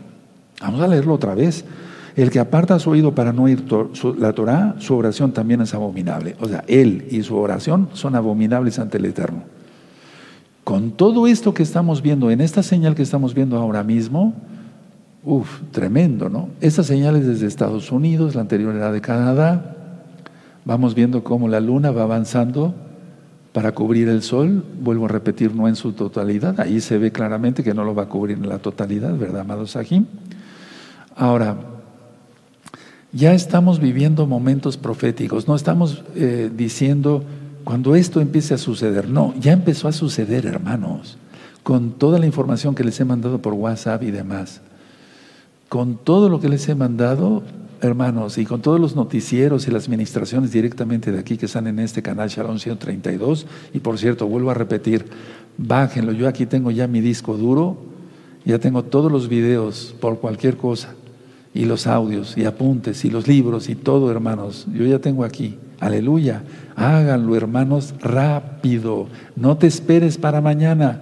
[0.61, 1.65] Vamos a leerlo otra vez.
[2.15, 3.63] El que aparta su oído para no oír
[4.17, 6.36] la Torah, su oración también es abominable.
[6.39, 9.57] O sea, él y su oración son abominables ante el Eterno.
[10.68, 14.34] Con todo esto que estamos viendo, en esta señal que estamos viendo ahora mismo,
[15.24, 16.49] uff, tremendo, ¿no?
[16.59, 19.78] Esta señal es desde Estados Unidos, la anterior era de Canadá.
[20.65, 22.76] Vamos viendo cómo la luna va avanzando
[23.53, 27.63] para cubrir el sol, vuelvo a repetir, no en su totalidad, ahí se ve claramente
[27.63, 30.05] que no lo va a cubrir en la totalidad, ¿verdad, amados Sahim?
[31.15, 31.55] Ahora,
[33.13, 37.24] ya estamos viviendo momentos proféticos, no estamos eh, diciendo
[37.68, 41.18] cuando esto empiece a suceder, no, ya empezó a suceder, hermanos,
[41.63, 44.61] con toda la información que les he mandado por WhatsApp y demás,
[45.68, 47.43] con todo lo que les he mandado,
[47.82, 51.80] hermanos, y con todos los noticieros y las administraciones directamente de aquí que están en
[51.80, 55.03] este canal Shalom 132, y por cierto, vuelvo a repetir,
[55.57, 57.76] bájenlo, yo aquí tengo ya mi disco duro,
[58.45, 60.95] ya tengo todos los videos por cualquier cosa
[61.53, 64.68] y los audios y apuntes y los libros y todo, hermanos.
[64.74, 65.57] Yo ya tengo aquí.
[65.80, 66.43] Aleluya.
[66.75, 69.07] Háganlo, hermanos, rápido.
[69.36, 71.01] No te esperes para mañana.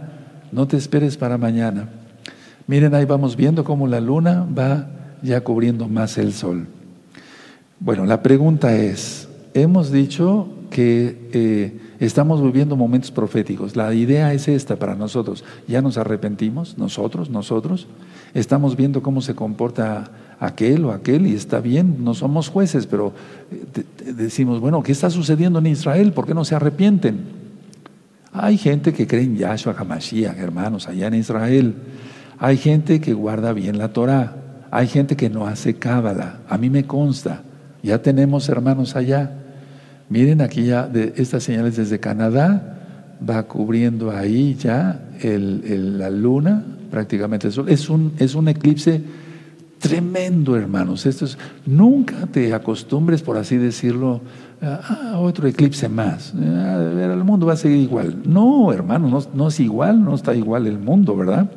[0.51, 1.89] No te esperes para mañana.
[2.67, 4.87] Miren, ahí vamos viendo cómo la luna va
[5.21, 6.67] ya cubriendo más el sol.
[7.79, 13.75] Bueno, la pregunta es, hemos dicho que eh, estamos viviendo momentos proféticos.
[13.75, 15.43] La idea es esta para nosotros.
[15.67, 17.87] Ya nos arrepentimos, nosotros, nosotros.
[18.33, 23.13] Estamos viendo cómo se comporta aquel o aquel y está bien, no somos jueces, pero
[23.51, 26.11] eh, decimos, bueno, ¿qué está sucediendo en Israel?
[26.11, 27.45] ¿Por qué no se arrepienten?
[28.33, 31.75] Hay gente que cree en Yahshua HaMashiach, hermanos, allá en Israel.
[32.37, 34.35] Hay gente que guarda bien la Torah.
[34.71, 36.39] Hay gente que no hace cábala.
[36.49, 37.43] A mí me consta.
[37.81, 39.44] Ya tenemos hermanos allá.
[40.09, 42.71] Miren aquí ya de estas señales desde Canadá.
[43.27, 47.69] Va cubriendo ahí ya la luna, prácticamente el sol.
[47.69, 49.01] Es un, es un eclipse
[49.79, 51.05] Tremendo, hermanos.
[51.05, 54.21] Esto es, nunca te acostumbres, por así decirlo,
[54.59, 56.33] a, otro eclipse más.
[56.33, 58.23] el mundo va a seguir igual.
[58.25, 61.51] No, hermanos, no, es igual, no está igual el mundo, ¿verdad?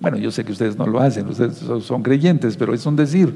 [0.00, 3.32] Bueno, yo sé que ustedes no lo hacen, ustedes son creyentes, pero es un decir.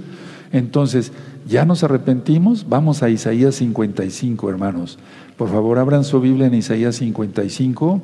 [0.52, 1.12] Entonces,
[1.46, 4.98] ya nos arrepentimos, vamos a Isaías 55, hermanos.
[5.36, 8.00] Por favor, abran su Biblia en Isaías 55.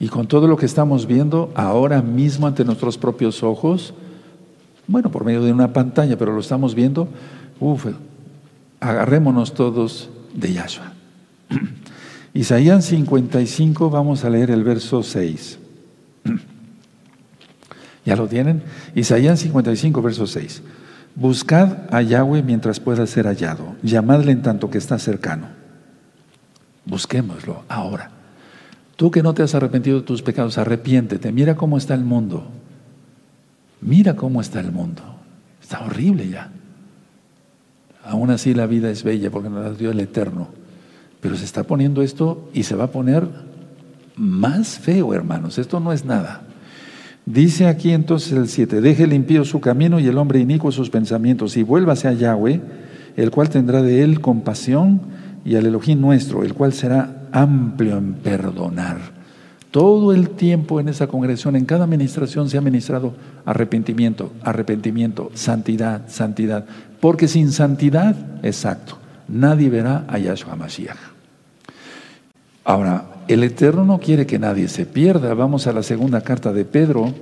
[0.00, 3.94] Y con todo lo que estamos viendo ahora mismo ante nuestros propios ojos,
[4.86, 7.08] bueno, por medio de una pantalla, pero lo estamos viendo.
[7.60, 7.86] Uf,
[8.80, 10.92] agarrémonos todos de Yahshua.
[12.34, 15.58] Isaías 55, vamos a leer el verso 6.
[18.08, 18.62] ¿Ya lo tienen?
[18.94, 20.62] Isaías 55, verso 6.
[21.14, 23.76] Buscad a Yahweh mientras pueda ser hallado.
[23.82, 25.48] Llamadle en tanto que está cercano.
[26.86, 28.10] Busquémoslo ahora.
[28.96, 31.32] Tú que no te has arrepentido de tus pecados, arrepiéntete.
[31.32, 32.48] Mira cómo está el mundo.
[33.82, 35.02] Mira cómo está el mundo.
[35.60, 36.50] Está horrible ya.
[38.06, 40.48] Aún así la vida es bella porque nos la dio el Eterno.
[41.20, 43.28] Pero se está poniendo esto y se va a poner
[44.16, 45.58] más feo, hermanos.
[45.58, 46.47] Esto no es nada.
[47.30, 51.58] Dice aquí entonces el 7, deje limpio su camino y el hombre inicuo sus pensamientos
[51.58, 52.60] y vuélvase a Yahweh,
[53.16, 55.02] el cual tendrá de él compasión
[55.44, 59.18] y al Elohim nuestro, el cual será amplio en perdonar
[59.70, 63.14] todo el tiempo en esa congregación, en cada administración se ha ministrado
[63.44, 66.64] arrepentimiento, arrepentimiento, santidad, santidad.
[67.00, 68.96] Porque sin santidad, exacto,
[69.28, 70.96] nadie verá a Yahshua Mashiach.
[72.64, 75.34] Ahora, el Eterno no quiere que nadie se pierda.
[75.34, 77.12] Vamos a la segunda carta de Pedro,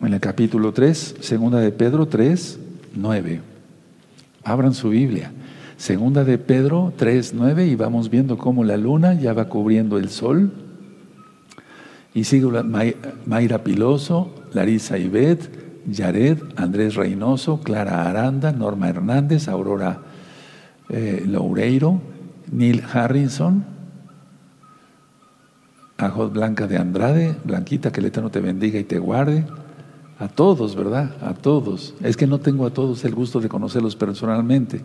[0.00, 2.58] en el capítulo 3, segunda de Pedro 3,
[2.94, 3.40] 9.
[4.44, 5.32] Abran su Biblia.
[5.78, 10.10] Segunda de Pedro 3, 9 y vamos viendo cómo la luna ya va cubriendo el
[10.10, 10.52] sol
[12.14, 12.52] y sigo
[13.26, 15.50] Mayra Piloso, Larisa Ibet,
[15.90, 20.02] Yared, Andrés Reynoso, Clara Aranda, Norma Hernández, Aurora
[20.88, 22.00] eh, Loureiro,
[22.52, 23.64] Neil Harrison,
[26.02, 29.44] Ajot Blanca de Andrade, Blanquita, que el Eterno te bendiga y te guarde.
[30.18, 31.16] A todos, ¿verdad?
[31.20, 31.94] A todos.
[32.02, 34.80] Es que no tengo a todos el gusto de conocerlos personalmente.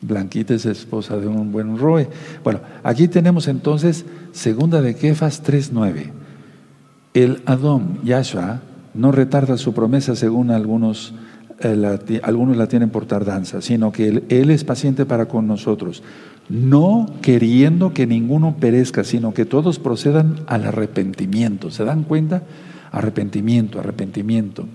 [0.00, 2.08] Blanquita es esposa de un buen Roe.
[2.44, 6.10] Bueno, aquí tenemos entonces segunda de Kefas 3.9.
[7.14, 8.60] El Adón, Yahshua,
[8.94, 11.14] no retarda su promesa según algunos
[11.60, 16.02] eh, algunos la tienen por tardanza, sino que él, es paciente para con nosotros,
[16.48, 21.70] no queriendo que ninguno perezca, sino que todos procedan al arrepentimiento.
[21.70, 22.44] ¿Se dan cuenta?
[22.92, 24.66] Arrepentimiento, arrepentimiento.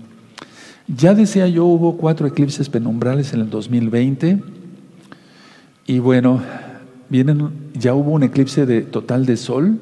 [0.86, 4.42] Ya decía yo, hubo cuatro eclipses penumbrales en el 2020
[5.86, 6.42] y bueno,
[7.08, 9.78] vienen, ya hubo un eclipse de, total de sol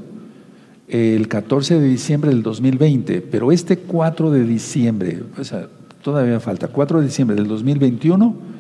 [0.89, 5.69] el 14 de diciembre del 2020, pero este 4 de diciembre, o sea,
[6.03, 8.53] todavía falta, 4 de diciembre del 2021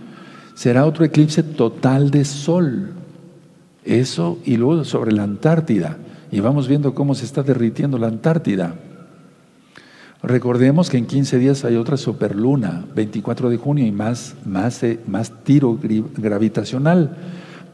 [0.54, 2.90] será otro eclipse total de sol.
[3.84, 5.98] Eso y luego sobre la Antártida.
[6.30, 8.74] Y vamos viendo cómo se está derritiendo la Antártida.
[10.22, 15.00] Recordemos que en 15 días hay otra superluna, 24 de junio, y más, más, eh,
[15.06, 15.78] más tiro
[16.16, 17.16] gravitacional.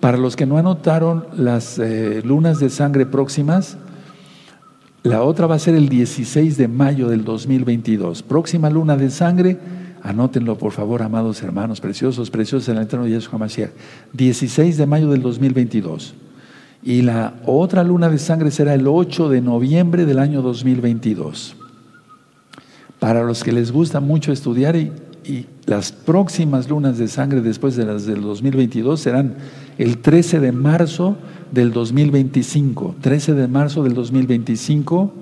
[0.01, 3.77] Para los que no anotaron las eh, lunas de sangre próximas,
[5.09, 8.23] la otra va a ser el 16 de mayo del 2022.
[8.23, 9.59] Próxima luna de sangre,
[10.03, 13.71] anótenlo por favor, amados hermanos, preciosos, preciosos en el eterno Yeshua Mashiach.
[14.13, 16.15] 16 de mayo del 2022.
[16.83, 21.57] Y la otra luna de sangre será el 8 de noviembre del año 2022.
[22.99, 24.93] Para los que les gusta mucho estudiar y,
[25.67, 29.35] las próximas lunas de sangre después de las del 2022 serán
[29.77, 31.19] el 13 de marzo
[31.53, 35.13] del 2025, 13 de marzo del 2025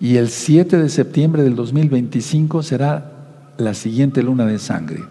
[0.00, 3.12] y el 7 de septiembre del 2025 será
[3.56, 5.04] la siguiente luna de sangre.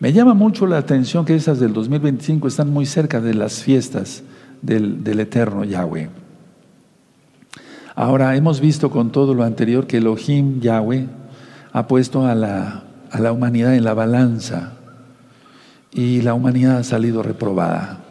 [0.00, 4.22] Me llama mucho la atención que esas del 2025 están muy cerca de las fiestas
[4.62, 6.08] del, del eterno Yahweh.
[7.94, 11.06] Ahora, hemos visto con todo lo anterior que Elohim Yahweh
[11.72, 14.72] ha puesto a la, a la humanidad en la balanza
[15.92, 18.01] y la humanidad ha salido reprobada.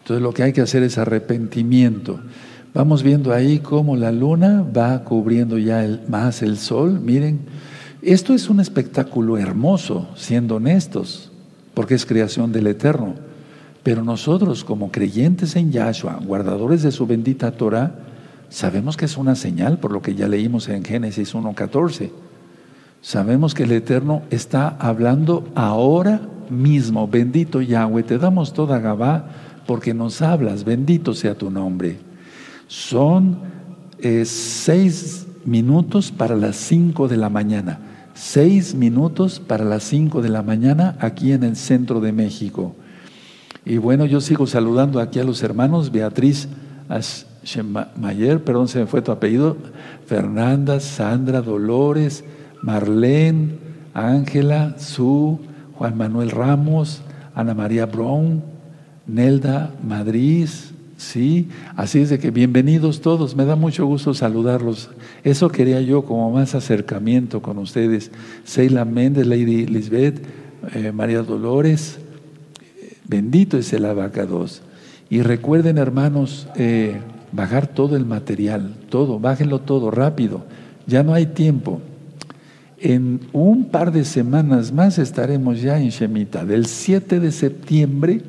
[0.00, 2.20] Entonces lo que hay que hacer es arrepentimiento.
[2.74, 7.00] Vamos viendo ahí cómo la luna va cubriendo ya más el sol.
[7.00, 7.40] Miren,
[8.02, 11.30] esto es un espectáculo hermoso, siendo honestos,
[11.74, 13.14] porque es creación del Eterno.
[13.82, 17.92] Pero nosotros como creyentes en Yahshua, guardadores de su bendita Torah,
[18.50, 22.10] Sabemos que es una señal por lo que ya leímos en Génesis 1.14.
[23.00, 26.20] Sabemos que el Eterno está hablando ahora
[26.50, 27.06] mismo.
[27.06, 29.30] Bendito Yahweh, te damos toda Gabá
[29.66, 30.64] porque nos hablas.
[30.64, 31.98] Bendito sea tu nombre.
[32.66, 33.38] Son
[33.98, 37.80] eh, seis minutos para las cinco de la mañana.
[38.14, 42.74] Seis minutos para las cinco de la mañana aquí en el centro de México.
[43.64, 46.48] Y bueno, yo sigo saludando aquí a los hermanos Beatriz
[47.96, 49.56] Mayer, perdón, se me fue tu apellido,
[50.06, 52.24] Fernanda, Sandra, Dolores,
[52.62, 53.58] Marlene,
[53.94, 55.40] Ángela, Su,
[55.74, 57.02] Juan Manuel Ramos,
[57.34, 58.42] Ana María Brown,
[59.10, 60.48] Nelda Madrid,
[60.96, 64.90] sí, así es de que bienvenidos todos, me da mucho gusto saludarlos.
[65.24, 68.12] Eso quería yo como más acercamiento con ustedes.
[68.44, 70.22] Seila Méndez, Lady Lisbeth,
[70.74, 71.98] eh, María Dolores,
[73.08, 74.62] bendito es el abacados.
[75.08, 77.00] Y recuerden, hermanos, eh,
[77.32, 80.44] bajar todo el material, todo, bájenlo todo rápido,
[80.86, 81.80] ya no hay tiempo.
[82.78, 86.44] En un par de semanas más estaremos ya en Shemita.
[86.46, 88.22] Del 7 de septiembre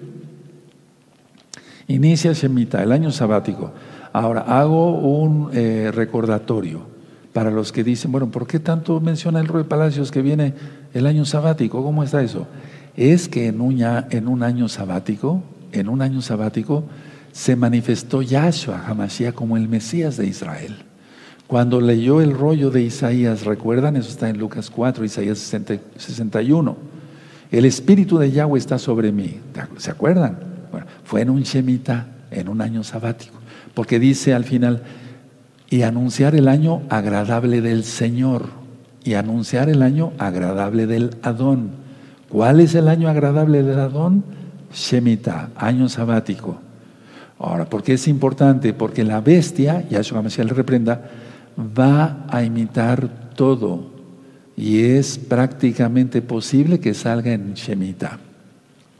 [1.94, 3.72] inicia Shemita, el año sabático.
[4.14, 6.82] Ahora, hago un eh, recordatorio
[7.34, 10.54] para los que dicen, bueno, ¿por qué tanto menciona el Rey Palacios que viene
[10.94, 11.84] el año sabático?
[11.84, 12.48] ¿Cómo está eso?
[12.98, 16.84] Es que en un, año sabático, en un año sabático,
[17.32, 20.76] se manifestó Yahshua Hamashiach como el Mesías de Israel.
[21.48, 26.78] Cuando leyó el rollo de Isaías, recuerdan, eso está en Lucas 4, Isaías 61.
[27.50, 29.39] El Espíritu de Yahweh está sobre mí.
[29.78, 30.51] ¿Se acuerdan?
[30.72, 33.38] Bueno, fue en un Shemita, en un año sabático.
[33.74, 34.84] Porque dice al final,
[35.70, 38.62] y anunciar el año agradable del Señor,
[39.04, 41.72] y anunciar el año agradable del Adón.
[42.30, 44.24] ¿Cuál es el año agradable del Adón?
[44.74, 46.60] Shemita, año sabático.
[47.40, 48.74] Ahora, ¿por qué es importante?
[48.74, 51.10] Porque la bestia, Yahshua Mashiach le reprenda,
[51.58, 53.92] va a imitar todo
[54.56, 58.20] y es prácticamente posible que salga en Shemitah.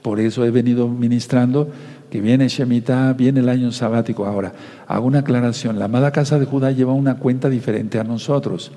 [0.02, 1.70] Por eso he venido ministrando
[2.10, 4.26] que viene Shemitah, viene el año sabático.
[4.26, 4.54] Ahora,
[4.88, 5.80] hago una aclaración.
[5.80, 8.72] La amada casa de Judá lleva una cuenta diferente a nosotros,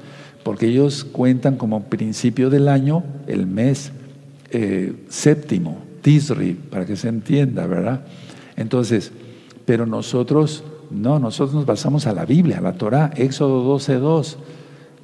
[0.44, 3.90] porque ellos cuentan como principio del año el mes
[4.50, 8.02] eh, séptimo, Tisri, para que se entienda, ¿verdad?
[8.56, 9.10] Entonces,
[9.64, 10.62] pero nosotros,
[10.92, 14.36] no, nosotros nos basamos a la Biblia, a la Torah, Éxodo 12.2.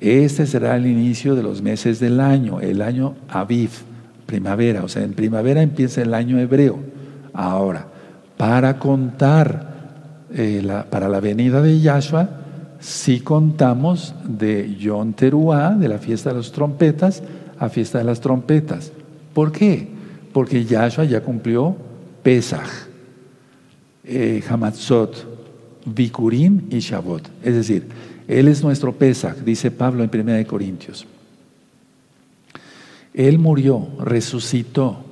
[0.00, 3.70] Este será el inicio de los meses del año, el año Aviv,
[4.30, 4.84] primavera.
[4.84, 6.78] O sea, en primavera empieza el año hebreo.
[7.32, 7.86] Ahora,
[8.36, 12.28] para contar eh, para la venida de Yahshua,
[12.78, 17.22] si contamos de Yom Teruah, de la fiesta de las trompetas,
[17.58, 18.92] a fiesta de las trompetas.
[19.34, 19.88] ¿Por qué?
[20.32, 21.76] Porque Yahshua ya cumplió
[22.22, 22.70] Pesach,
[24.04, 25.26] eh, Hamatzot,
[25.84, 27.26] Bikurim y Shabbat.
[27.42, 27.88] Es decir,
[28.28, 31.04] Él es nuestro Pesach, dice Pablo en 1 Corintios.
[33.14, 35.04] Él murió, resucitó,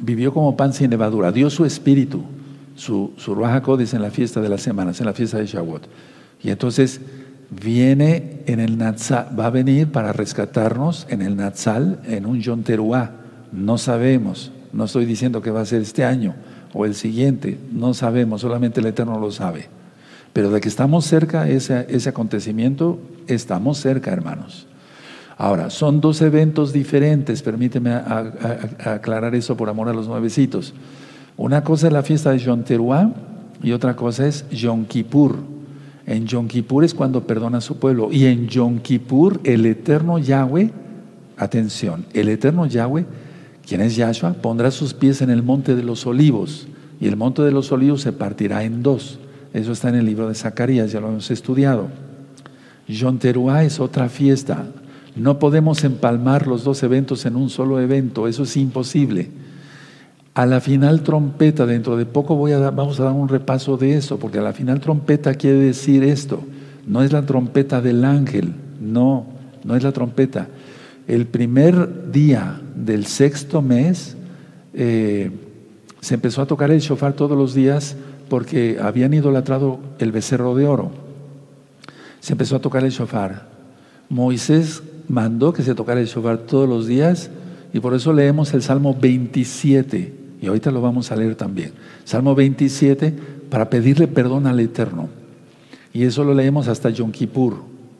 [0.00, 2.22] vivió como pan sin levadura, dio su espíritu,
[2.76, 5.86] su, su Ruach en la fiesta de las semanas, en la fiesta de Shavuot.
[6.42, 7.00] Y entonces
[7.50, 12.62] viene en el Natsal, va a venir para rescatarnos en el Natsal, en un Yom
[12.62, 13.10] Teruah.
[13.52, 16.34] No sabemos, no estoy diciendo que va a ser este año
[16.72, 19.68] o el siguiente, no sabemos, solamente el Eterno lo sabe.
[20.32, 24.68] Pero de que estamos cerca ese, ese acontecimiento, estamos cerca, hermanos.
[25.42, 30.74] Ahora, son dos eventos diferentes, permíteme aclarar eso por amor a los nuevecitos.
[31.38, 33.10] Una cosa es la fiesta de Yom Teruah
[33.62, 35.36] y otra cosa es Yom Kippur.
[36.04, 38.10] En Yom Kippur es cuando perdona a su pueblo.
[38.12, 40.72] Y en Yom Kippur, el eterno Yahweh,
[41.38, 43.06] atención, el eterno Yahweh,
[43.66, 46.68] quien es Yahshua, pondrá sus pies en el monte de los olivos.
[47.00, 49.18] Y el monte de los olivos se partirá en dos.
[49.54, 51.88] Eso está en el libro de Zacarías, ya lo hemos estudiado.
[52.86, 54.66] Yom Teruah es otra fiesta.
[55.16, 59.28] No podemos empalmar los dos eventos en un solo evento, eso es imposible.
[60.34, 63.96] A la final trompeta, dentro de poco voy a vamos a dar un repaso de
[63.96, 66.42] eso, porque a la final trompeta quiere decir esto,
[66.86, 69.26] no es la trompeta del ángel, no,
[69.64, 70.48] no es la trompeta.
[71.08, 74.16] El primer día del sexto mes
[74.72, 75.30] eh,
[76.00, 77.96] se empezó a tocar el shofar todos los días
[78.28, 80.92] porque habían idolatrado el becerro de oro.
[82.20, 83.48] Se empezó a tocar el shofar.
[84.08, 87.30] Moisés mandó que se tocara el shofar todos los días
[87.72, 91.72] y por eso leemos el Salmo 27 y ahorita lo vamos a leer también.
[92.04, 93.12] Salmo 27
[93.50, 95.08] para pedirle perdón al Eterno.
[95.92, 97.56] Y eso lo leemos hasta Yom Kippur.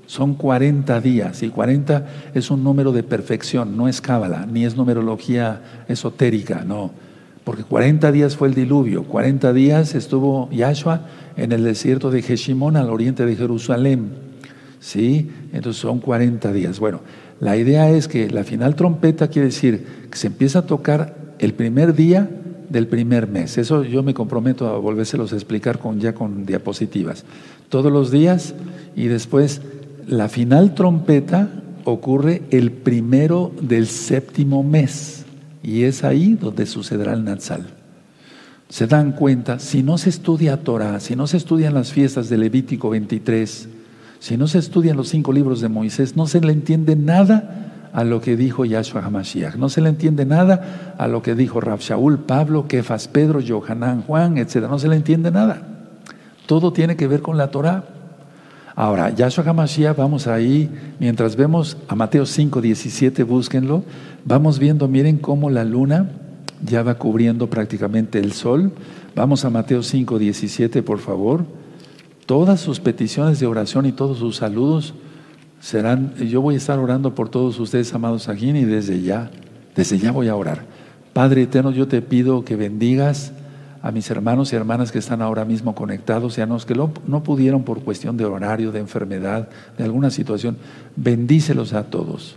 [0.06, 4.76] Son 40 días y 40 es un número de perfección, no es cábala, ni es
[4.76, 6.92] numerología esotérica, no.
[7.42, 11.06] Porque 40 días fue el diluvio, 40 días estuvo Yahshua
[11.36, 14.29] en el desierto de Jeshimón al oriente de Jerusalén.
[14.80, 15.30] ¿Sí?
[15.52, 16.80] Entonces son 40 días.
[16.80, 17.00] Bueno,
[17.38, 21.54] la idea es que la final trompeta quiere decir que se empieza a tocar el
[21.54, 22.28] primer día
[22.68, 23.58] del primer mes.
[23.58, 27.24] Eso yo me comprometo a volvérselos a explicar con, ya con diapositivas.
[27.68, 28.54] Todos los días
[28.96, 29.60] y después
[30.06, 31.50] la final trompeta
[31.84, 35.24] ocurre el primero del séptimo mes
[35.62, 37.66] y es ahí donde sucederá el Natsal.
[38.68, 42.38] Se dan cuenta, si no se estudia Torah, si no se estudian las fiestas de
[42.38, 43.68] Levítico 23,
[44.20, 48.04] si no se estudian los cinco libros de Moisés, no se le entiende nada a
[48.04, 49.56] lo que dijo Yahshua HaMashiach.
[49.56, 54.02] No se le entiende nada a lo que dijo Rab Shaul, Pablo, Kefas, Pedro, Johanán,
[54.02, 54.68] Juan, etc.
[54.68, 55.62] No se le entiende nada.
[56.44, 57.84] Todo tiene que ver con la Torah.
[58.76, 60.68] Ahora, Yahshua HaMashiach, vamos ahí,
[60.98, 63.84] mientras vemos a Mateo 5, 17, búsquenlo,
[64.26, 66.10] vamos viendo, miren cómo la luna
[66.62, 68.72] ya va cubriendo prácticamente el sol.
[69.16, 71.59] Vamos a Mateo 5, 17, por favor
[72.30, 74.94] todas sus peticiones de oración y todos sus saludos
[75.58, 79.32] serán, yo voy a estar orando por todos ustedes, amados aquí, y desde ya,
[79.74, 80.62] desde ya voy a orar.
[81.12, 83.32] Padre eterno, yo te pido que bendigas
[83.82, 87.24] a mis hermanos y hermanas que están ahora mismo conectados y a los que no
[87.24, 90.56] pudieron por cuestión de horario, de enfermedad, de alguna situación,
[90.94, 92.36] bendícelos a todos.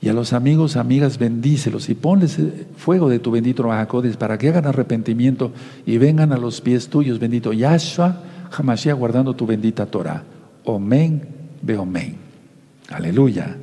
[0.00, 2.38] Y a los amigos, amigas, bendícelos y ponles
[2.78, 5.52] fuego de tu bendito Rahacodes para que hagan arrepentimiento
[5.84, 10.22] y vengan a los pies tuyos, bendito Yahshua Hamashiach guardando tu bendita Torah.
[10.64, 11.26] Omen,
[11.62, 12.16] ve omen.
[12.90, 13.56] Aleluya.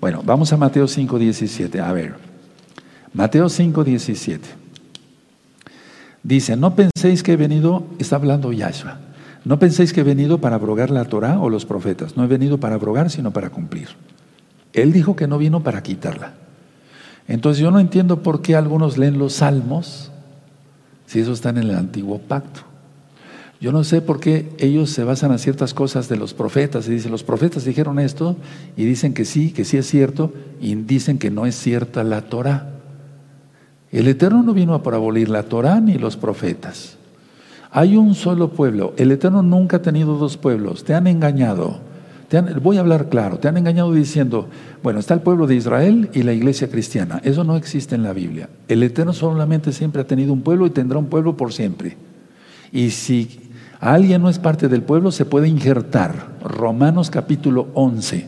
[0.00, 1.80] Bueno, vamos a Mateo 5, 17.
[1.80, 2.14] A ver,
[3.12, 4.48] Mateo 5, 17.
[6.22, 8.98] Dice, no penséis que he venido, está hablando Yahshua,
[9.44, 12.16] no penséis que he venido para abrogar la Torah o los profetas.
[12.16, 13.88] No he venido para abrogar, sino para cumplir.
[14.72, 16.34] Él dijo que no vino para quitarla.
[17.28, 20.10] Entonces yo no entiendo por qué algunos leen los salmos
[21.06, 22.62] si eso está en el antiguo pacto.
[23.60, 26.90] Yo no sé por qué ellos se basan a ciertas cosas de los profetas y
[26.90, 28.36] dicen, los profetas dijeron esto
[28.76, 32.22] y dicen que sí, que sí es cierto y dicen que no es cierta la
[32.22, 32.68] Torah.
[33.90, 36.98] El Eterno no vino a abolir la Torah ni los profetas.
[37.70, 38.92] Hay un solo pueblo.
[38.96, 40.84] El Eterno nunca ha tenido dos pueblos.
[40.84, 41.78] Te han engañado.
[42.62, 43.38] Voy a hablar claro.
[43.38, 44.48] Te han engañado diciendo,
[44.82, 47.20] bueno, está el pueblo de Israel y la iglesia cristiana.
[47.24, 48.50] Eso no existe en la Biblia.
[48.68, 51.96] El Eterno solamente siempre ha tenido un pueblo y tendrá un pueblo por siempre.
[52.72, 53.45] Y si
[53.80, 56.36] alguien no es parte del pueblo, se puede injertar.
[56.42, 58.26] Romanos capítulo 11.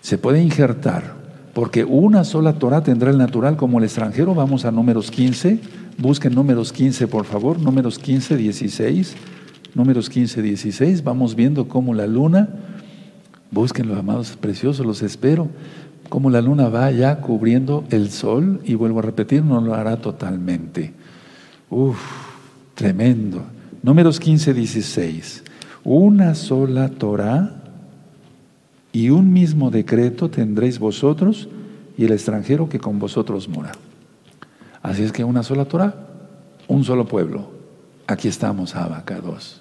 [0.00, 1.14] Se puede injertar,
[1.54, 4.34] porque una sola Torah tendrá el natural como el extranjero.
[4.34, 5.60] Vamos a números 15.
[5.98, 7.60] Busquen números 15, por favor.
[7.60, 9.14] Números 15, 16.
[9.74, 11.04] Números 15, 16.
[11.04, 12.48] Vamos viendo cómo la luna,
[13.50, 15.48] busquen los amados preciosos, los espero.
[16.08, 19.96] como la luna va ya cubriendo el sol, y vuelvo a repetir, no lo hará
[19.96, 20.92] totalmente.
[21.70, 21.98] Uf,
[22.74, 23.42] tremendo.
[23.82, 25.42] Números 15, 16.
[25.82, 27.50] Una sola Torah
[28.92, 31.48] y un mismo decreto tendréis vosotros
[31.98, 33.72] y el extranjero que con vosotros mora.
[34.82, 35.94] Así es que una sola Torah,
[36.68, 37.50] un solo pueblo.
[38.06, 39.60] Aquí estamos, Abacados.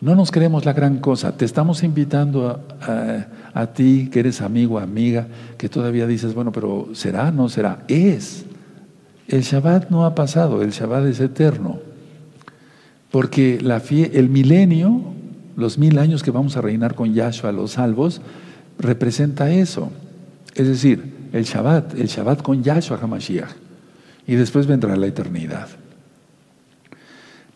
[0.00, 1.36] No nos creemos la gran cosa.
[1.36, 2.60] Te estamos invitando
[3.54, 7.30] a, ti, que eres amigo, amiga, que todavía dices, bueno, pero ¿será?
[7.30, 7.84] ¿No será?
[7.86, 8.46] Es.
[9.28, 11.91] El Shabbat no ha pasado, el Shabbat es eterno.
[13.12, 13.60] Porque
[14.12, 15.02] el milenio,
[15.56, 18.20] los mil años que vamos a reinar con Yahshua, los salvos,
[18.78, 19.92] representa eso.
[20.54, 23.50] Es decir, el Shabbat, el Shabbat con Yahshua HaMashiach.
[24.26, 25.68] Y después vendrá la eternidad.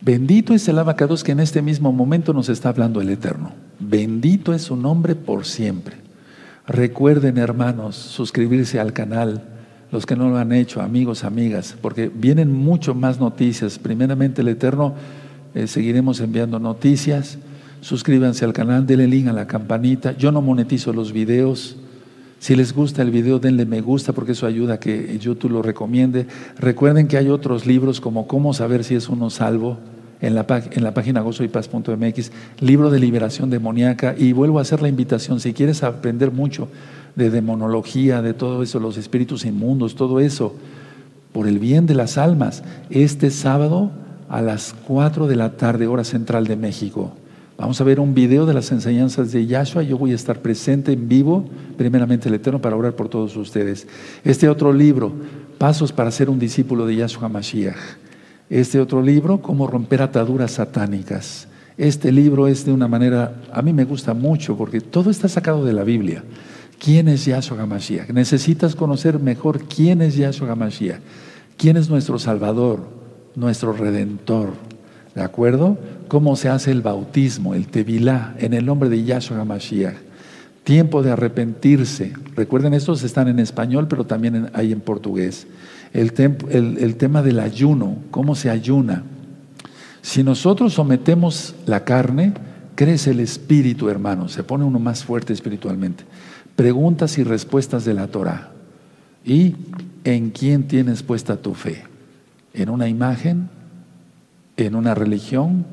[0.01, 3.53] Bendito es el abacados que en este mismo momento nos está hablando el Eterno.
[3.81, 5.97] Bendito es su nombre por siempre.
[6.67, 9.43] Recuerden, hermanos, suscribirse al canal,
[9.91, 13.79] los que no lo han hecho, amigos, amigas, porque vienen mucho más noticias.
[13.79, 14.95] Primeramente, el Eterno,
[15.55, 17.39] eh, seguiremos enviando noticias.
[17.81, 20.17] Suscríbanse al canal, denle link a la campanita.
[20.17, 21.77] Yo no monetizo los videos.
[22.39, 25.63] Si les gusta el video, denle me gusta porque eso ayuda a que YouTube lo
[25.63, 26.27] recomiende.
[26.59, 29.79] Recuerden que hay otros libros como Cómo saber si es uno salvo
[30.21, 34.15] en la, en la página gozoypaz.mx, libro de liberación demoníaca.
[34.17, 36.69] Y vuelvo a hacer la invitación, si quieres aprender mucho
[37.15, 40.55] de demonología, de todo eso, los espíritus inmundos, todo eso,
[41.33, 43.91] por el bien de las almas, este sábado
[44.29, 47.13] a las 4 de la tarde, hora central de México.
[47.59, 49.83] Vamos a ver un video de las enseñanzas de Yahshua.
[49.83, 51.49] Yo voy a estar presente en vivo,
[51.79, 53.87] primeramente el Eterno, para orar por todos ustedes.
[54.25, 55.13] Este otro libro,
[55.57, 57.77] Pasos para ser un discípulo de Yahshua Mashiach.
[58.51, 61.49] Este otro libro, Cómo romper ataduras satánicas.
[61.79, 65.65] Este libro es de una manera, a mí me gusta mucho porque todo está sacado
[65.65, 66.25] de la Biblia.
[66.79, 68.11] ¿Quién es Yahshua Mashiach?
[68.11, 71.01] Necesitas conocer mejor quién es Yahshua Mashiach.
[71.57, 72.96] ¿Quién es nuestro Salvador,
[73.37, 74.55] nuestro Redentor?
[75.15, 75.79] ¿De acuerdo?
[76.09, 79.97] cómo se hace el bautismo, el tevilá, en el nombre de Yahshua HaMashiach.
[80.65, 82.13] Tiempo de arrepentirse.
[82.35, 85.47] Recuerden, estos están en español, pero también hay en portugués.
[85.93, 89.05] El, tema del ayuno, cómo se ayuna.
[90.03, 92.33] Si nosotros sometemos la carne,
[92.75, 96.05] crece el espíritu, hermano, se pone uno más fuerte espiritualmente.
[96.57, 98.51] Preguntas y respuestas de la Torah.
[99.25, 99.55] ¿Y
[100.05, 101.85] en quién tienes puesta tu fe?
[102.57, 103.49] ¿En una imagen?
[104.57, 105.65] ¿En una religión?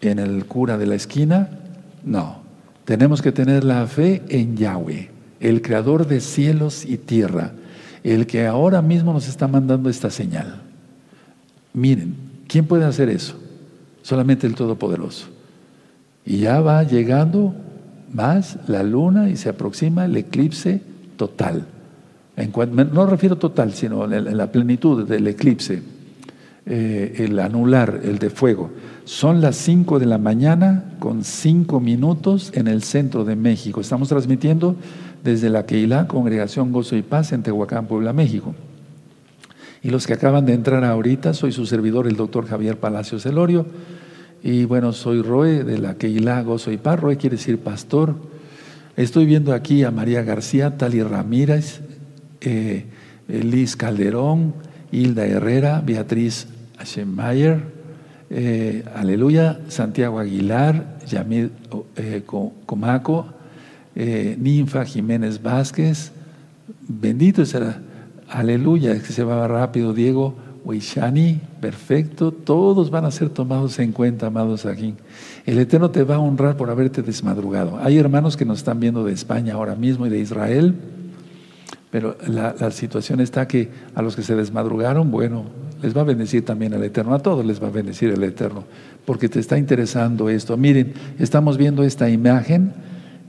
[0.00, 1.48] en el cura de la esquina.
[2.04, 2.38] No,
[2.84, 7.52] tenemos que tener la fe en Yahweh, el creador de cielos y tierra,
[8.02, 10.62] el que ahora mismo nos está mandando esta señal.
[11.72, 12.14] Miren,
[12.48, 13.38] ¿quién puede hacer eso?
[14.02, 15.28] Solamente el Todopoderoso.
[16.24, 17.54] Y ya va llegando
[18.12, 20.82] más la luna y se aproxima el eclipse
[21.16, 21.66] total.
[22.92, 25.82] No refiero total, sino en la plenitud del eclipse,
[26.66, 28.70] eh, el anular, el de fuego.
[29.04, 33.80] Son las 5 de la mañana con 5 minutos en el centro de México.
[33.80, 34.76] Estamos transmitiendo
[35.24, 38.54] desde la Keilah, Congregación Gozo y Paz en Tehuacán, Puebla, México.
[39.82, 43.66] Y los que acaban de entrar ahorita, soy su servidor, el doctor Javier Palacios Elorio.
[44.42, 47.00] Y bueno, soy Roe de la Keilah, Gozo y Paz.
[47.00, 48.14] Roe quiere decir pastor.
[48.96, 51.80] Estoy viendo aquí a María García, Tali Ramírez,
[52.40, 52.86] eh,
[53.28, 54.54] Liz Calderón,
[54.92, 56.46] Hilda Herrera, Beatriz
[56.78, 57.60] Aschenmayer,
[58.30, 61.50] eh, aleluya, Santiago Aguilar, Yamil
[61.96, 62.22] eh,
[62.66, 63.26] Comaco,
[63.96, 66.12] eh, Ninfa Jiménez Vázquez,
[66.86, 67.80] bendito será,
[68.28, 74.26] aleluya, que se va rápido, Diego Huishani, perfecto, todos van a ser tomados en cuenta,
[74.26, 74.94] amados aquí.
[75.44, 77.78] El Eterno te va a honrar por haberte desmadrugado.
[77.82, 80.74] Hay hermanos que nos están viendo de España ahora mismo y de Israel,
[81.90, 85.44] pero la, situación está que a los que se desmadrugaron, bueno,
[85.82, 88.64] les va a bendecir también el Eterno, a todos les va a bendecir el Eterno,
[89.04, 90.56] porque te está interesando esto.
[90.56, 92.72] Miren, estamos viendo esta imagen,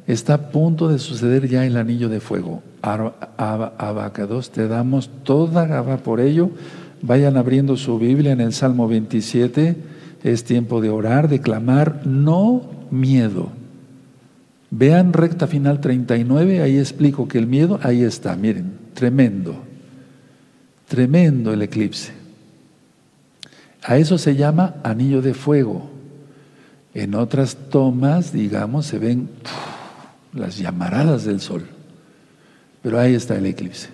[0.06, 2.62] está a punto de suceder ya el anillo de fuego.
[2.84, 6.52] Abacados, te damos toda gaba por ello.
[7.02, 9.76] Vayan abriendo su Biblia en el Salmo 27.
[10.24, 13.61] Es tiempo de orar, de clamar, no miedo.
[14.74, 19.62] Vean recta final 39, ahí explico que el miedo, ahí está, miren, tremendo,
[20.88, 22.14] tremendo el eclipse.
[23.84, 25.90] A eso se llama anillo de fuego.
[26.94, 29.30] En otras tomas, digamos, se ven
[30.34, 31.66] las llamaradas del sol.
[32.82, 33.90] Pero ahí está el eclipse.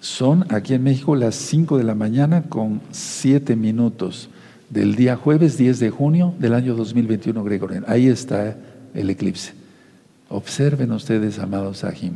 [0.00, 4.28] Son aquí en México las 5 de la mañana con 7 minutos
[4.68, 7.86] del día jueves 10 de junio del año 2021 gregoriano.
[7.88, 8.56] Ahí está
[8.94, 9.52] el eclipse.
[10.28, 12.14] Observen ustedes, amados Sahim.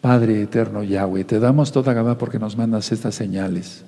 [0.00, 3.84] Padre eterno Yahweh, te damos toda gama porque nos mandas estas señales.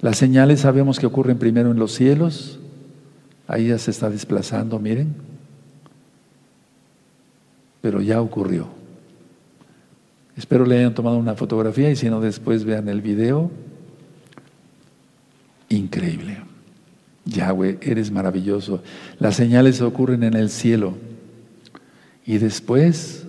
[0.00, 2.58] Las señales sabemos que ocurren primero en los cielos.
[3.46, 5.14] Ahí ya se está desplazando, miren.
[7.80, 8.68] Pero ya ocurrió.
[10.36, 13.50] Espero le hayan tomado una fotografía y si no después vean el video.
[15.68, 16.43] Increíble.
[17.24, 18.82] Yahweh, eres maravilloso.
[19.18, 20.94] Las señales ocurren en el cielo
[22.26, 23.24] y después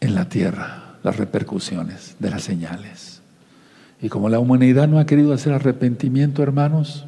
[0.00, 3.20] en la tierra, las repercusiones de las señales.
[4.00, 7.04] Y como la humanidad no ha querido hacer arrepentimiento, hermanos,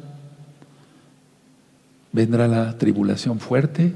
[2.11, 3.93] vendrá la tribulación fuerte,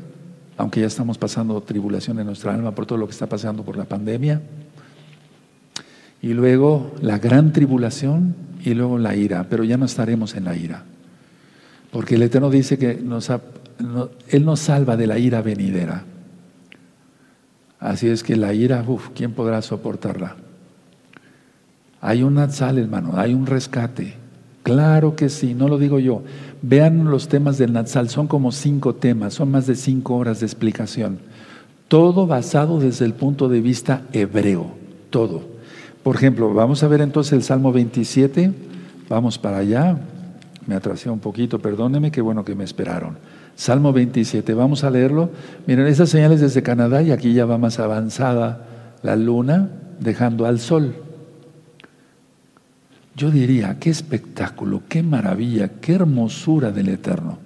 [0.57, 3.76] aunque ya estamos pasando tribulación en nuestra alma por todo lo que está pasando por
[3.76, 4.41] la pandemia.
[6.22, 10.55] Y luego la gran tribulación y luego la ira, pero ya no estaremos en la
[10.55, 10.86] ira.
[11.95, 13.29] Porque el Eterno dice que nos
[14.27, 16.03] Él nos salva de la ira venidera.
[17.79, 20.35] Así es que la ira, uff, ¿quién podrá soportarla?
[22.01, 24.15] Hay un Natsal, hermano, hay un rescate.
[24.63, 26.21] Claro que sí, no lo digo yo.
[26.61, 30.47] Vean los temas del Natsal, son como cinco temas, son más de cinco horas de
[30.47, 31.19] explicación.
[31.87, 34.67] Todo basado desde el punto de vista hebreo,
[35.11, 35.43] todo.
[36.03, 38.51] Por ejemplo, vamos a ver entonces el Salmo 27,
[39.07, 39.97] vamos para allá.
[40.68, 43.18] Me atrasé un poquito, perdóneme, qué bueno que me esperaron.
[43.55, 45.30] Salmo 27, vamos a leerlo.
[45.68, 48.68] Miren, esas señales desde Canadá y aquí ya va más avanzada
[49.03, 50.95] la luna, dejando al sol.
[53.16, 57.38] Yo diría, qué espectáculo, qué maravilla, qué hermosura del Eterno.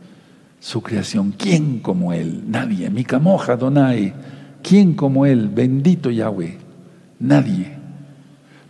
[0.60, 2.44] Su creación, ¿quién como Él?
[2.48, 2.90] Nadie.
[2.90, 4.14] Mi camoja, Donai.
[4.64, 5.50] ¿Quién como Él?
[5.50, 6.58] Bendito Yahweh.
[7.20, 7.78] Nadie.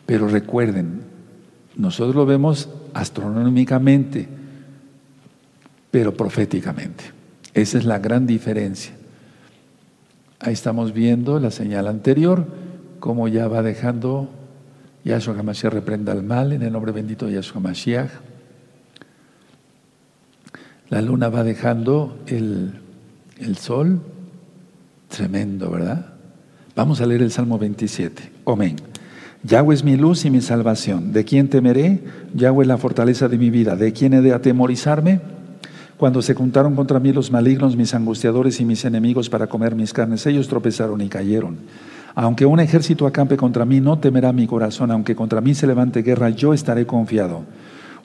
[0.06, 1.02] Pero recuerden,
[1.76, 4.28] nosotros lo vemos astronómicamente,
[5.92, 7.06] pero proféticamente.
[7.54, 8.94] Esa es la gran diferencia.
[10.40, 12.46] Ahí estamos viendo la señal anterior,
[13.00, 14.30] cómo ya va dejando
[15.04, 18.10] Yahshua HaMashiach reprenda el mal en el nombre bendito de Yahshua HaMashiach.
[20.90, 22.74] La luna va dejando el,
[23.40, 24.02] el sol.
[25.08, 26.14] Tremendo, ¿verdad?
[26.76, 28.32] Vamos a leer el Salmo 27.
[28.46, 28.76] Amén.
[29.44, 31.14] Yahweh es mi luz y mi salvación.
[31.14, 32.02] ¿De quién temeré?
[32.36, 33.76] Yahweh es la fortaleza de mi vida.
[33.76, 35.22] ¿De quién he de atemorizarme?
[36.00, 39.92] Cuando se juntaron contra mí los malignos, mis angustiadores y mis enemigos para comer mis
[39.92, 41.58] carnes, ellos tropezaron y cayeron.
[42.16, 44.92] Aunque un ejército acampe contra mí, no temerá mi corazón.
[44.92, 47.44] Aunque contra mí se levante guerra, yo estaré confiado.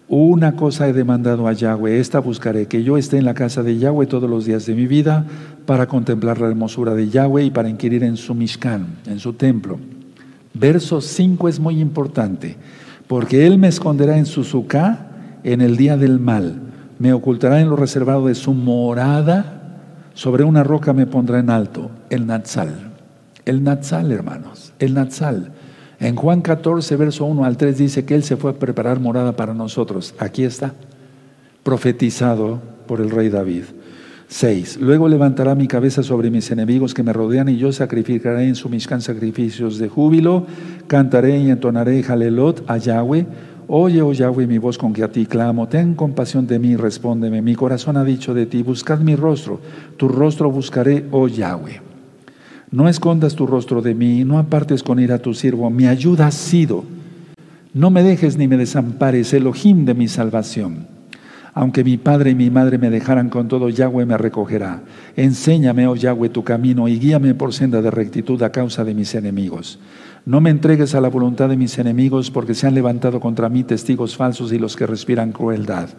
[0.08, 3.78] Una cosa he demandado a Yahweh, esta buscaré, que yo esté en la casa de
[3.78, 5.24] Yahweh todos los días de mi vida
[5.64, 9.78] para contemplar la hermosura de Yahweh y para inquirir en su Mishkan, en su templo.
[10.52, 12.56] Verso 5 es muy importante,
[13.06, 16.73] porque Él me esconderá en su suká en el día del mal
[17.04, 19.60] me ocultará en lo reservado de su morada,
[20.14, 22.92] sobre una roca me pondrá en alto, el Natsal.
[23.44, 25.52] El Natsal, hermanos, el Natsal.
[26.00, 29.36] En Juan 14, verso 1 al 3 dice que Él se fue a preparar morada
[29.36, 30.14] para nosotros.
[30.18, 30.72] Aquí está,
[31.62, 33.64] profetizado por el rey David.
[34.28, 34.78] 6.
[34.80, 38.70] Luego levantará mi cabeza sobre mis enemigos que me rodean y yo sacrificaré en su
[38.70, 40.46] Mishkan sacrificios de júbilo,
[40.86, 43.26] cantaré y entonaré Jalelot a Yahweh
[43.66, 47.40] Oye, oh Yahweh, mi voz con que a ti clamo, ten compasión de mí, respóndeme.
[47.40, 49.58] Mi corazón ha dicho de ti, buscad mi rostro,
[49.96, 51.80] tu rostro buscaré, oh Yahweh.
[52.70, 56.26] No escondas tu rostro de mí, no apartes con ira a tu siervo, mi ayuda
[56.26, 56.84] ha sido.
[57.72, 60.86] No me dejes ni me desampares, Elohim de mi salvación.
[61.54, 64.82] Aunque mi padre y mi madre me dejaran con todo, Yahweh me recogerá.
[65.16, 69.14] Enséñame, oh Yahweh, tu camino y guíame por senda de rectitud a causa de mis
[69.14, 69.78] enemigos.
[70.26, 73.62] No me entregues a la voluntad de mis enemigos, porque se han levantado contra mí
[73.62, 75.90] testigos falsos y los que respiran crueldad.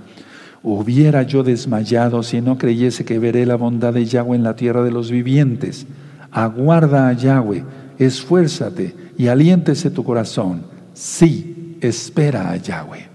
[0.63, 4.81] Hubiera yo desmayado si no creyese que veré la bondad de Yahweh en la tierra
[4.83, 5.85] de los vivientes.
[6.31, 7.63] Aguarda a Yahweh,
[7.99, 10.63] esfuérzate y aliéntese tu corazón.
[10.95, 13.05] Sí, espera a Yahweh.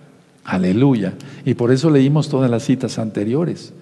[0.44, 1.14] Aleluya.
[1.44, 3.72] Y por eso leímos todas las citas anteriores.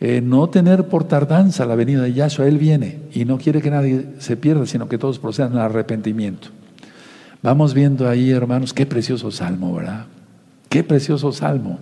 [0.00, 3.70] Eh, no tener por tardanza la venida de Yahshua, Él viene y no quiere que
[3.70, 6.57] nadie se pierda, sino que todos procedan al arrepentimiento.
[7.42, 10.06] Vamos viendo ahí, hermanos, qué precioso salmo, ¿verdad?
[10.68, 11.78] Qué precioso salmo.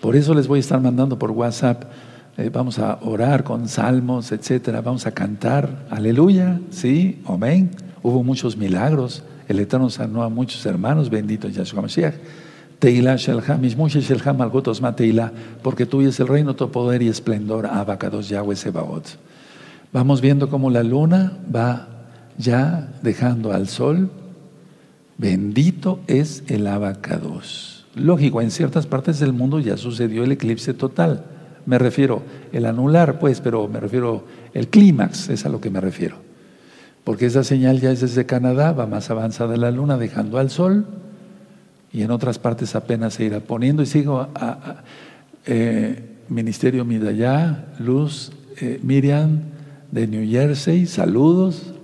[0.00, 1.84] Por eso les voy a estar mandando por WhatsApp.
[2.38, 4.80] Eh, vamos a orar con salmos, etcétera.
[4.80, 5.86] Vamos a cantar.
[5.90, 6.60] Aleluya.
[6.70, 7.70] Sí, amén.
[8.02, 9.24] Hubo muchos milagros.
[9.48, 11.10] El Eterno sanó a muchos hermanos.
[11.10, 12.14] Bendito Yahshua Mashiach.
[12.78, 15.32] Teila Shelham, Shelham Malgotos Mateila,
[15.62, 19.04] porque tuyo es el reino, tu poder y esplendor, Abacados Yahweh Sebaot.
[19.92, 21.88] Vamos viendo cómo la luna va
[22.38, 24.10] ya dejando al sol
[25.20, 27.84] Bendito es el abacados.
[27.94, 31.26] Lógico, en ciertas partes del mundo ya sucedió el eclipse total.
[31.66, 32.22] Me refiero,
[32.52, 34.24] el anular, pues, pero me refiero,
[34.54, 36.16] el clímax, es a lo que me refiero.
[37.04, 40.86] Porque esa señal ya es desde Canadá, va más avanzada la luna, dejando al sol,
[41.92, 43.82] y en otras partes apenas se irá poniendo.
[43.82, 44.84] Y sigo a,
[45.44, 49.40] eh, Ministerio Midayá, Luz, eh, Miriam
[49.90, 51.74] de New Jersey, saludos.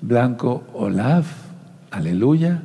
[0.00, 1.26] Blanco Olaf,
[1.90, 2.62] aleluya.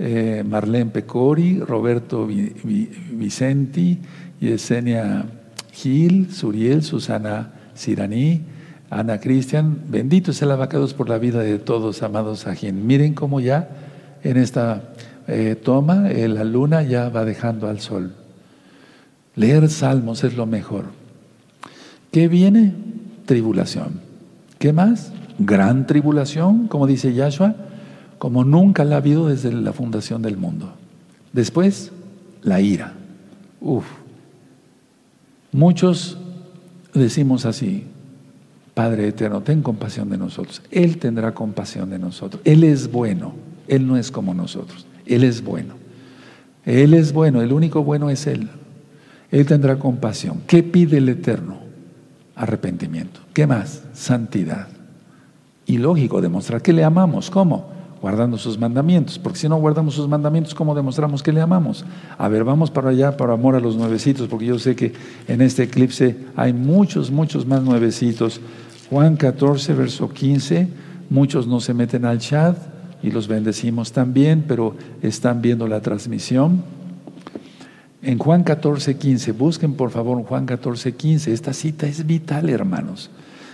[0.00, 3.98] Eh, Marlene Pecori, Roberto Vicenti,
[4.40, 5.26] Yesenia
[5.72, 8.42] Gil, Suriel, Susana Siraní,
[8.90, 9.78] Ana Cristian.
[9.88, 12.86] Bendito sea el abacados por la vida de todos, amados Ajín.
[12.86, 13.68] Miren cómo ya
[14.22, 14.94] en esta
[15.26, 18.14] eh, toma eh, la luna ya va dejando al sol.
[19.34, 20.86] Leer salmos es lo mejor.
[22.10, 22.74] ¿Qué viene?
[23.26, 24.00] Tribulación.
[24.58, 25.12] ¿Qué más?
[25.38, 27.54] Gran tribulación, como dice Yahshua,
[28.18, 30.72] como nunca la ha habido desde la fundación del mundo.
[31.32, 31.92] Después,
[32.42, 32.94] la ira.
[33.60, 33.84] Uf.
[35.52, 36.18] Muchos
[36.94, 37.84] decimos así,
[38.74, 40.62] Padre eterno, ten compasión de nosotros.
[40.70, 42.40] Él tendrá compasión de nosotros.
[42.44, 43.34] Él es bueno.
[43.66, 44.86] Él no es como nosotros.
[45.04, 45.74] Él es bueno.
[46.64, 47.42] Él es bueno.
[47.42, 48.48] El único bueno es Él.
[49.30, 50.42] Él tendrá compasión.
[50.46, 51.58] ¿Qué pide el eterno?
[52.36, 53.20] Arrepentimiento.
[53.32, 53.82] ¿Qué más?
[53.94, 54.68] Santidad.
[55.66, 57.30] Y lógico, demostrar que le amamos.
[57.30, 57.77] ¿Cómo?
[58.00, 61.84] Guardando sus mandamientos, porque si no guardamos sus mandamientos, ¿cómo demostramos que le amamos?
[62.16, 64.92] A ver, vamos para allá, para amor a los nuevecitos, porque yo sé que
[65.26, 68.40] en este eclipse hay muchos, muchos más nuevecitos.
[68.90, 70.68] Juan 14, verso 15,
[71.10, 72.56] muchos no se meten al chat
[73.02, 76.62] y los bendecimos también, pero están viendo la transmisión.
[78.00, 83.10] En Juan 14, 15, busquen por favor Juan 14, 15, esta cita es vital, hermanos.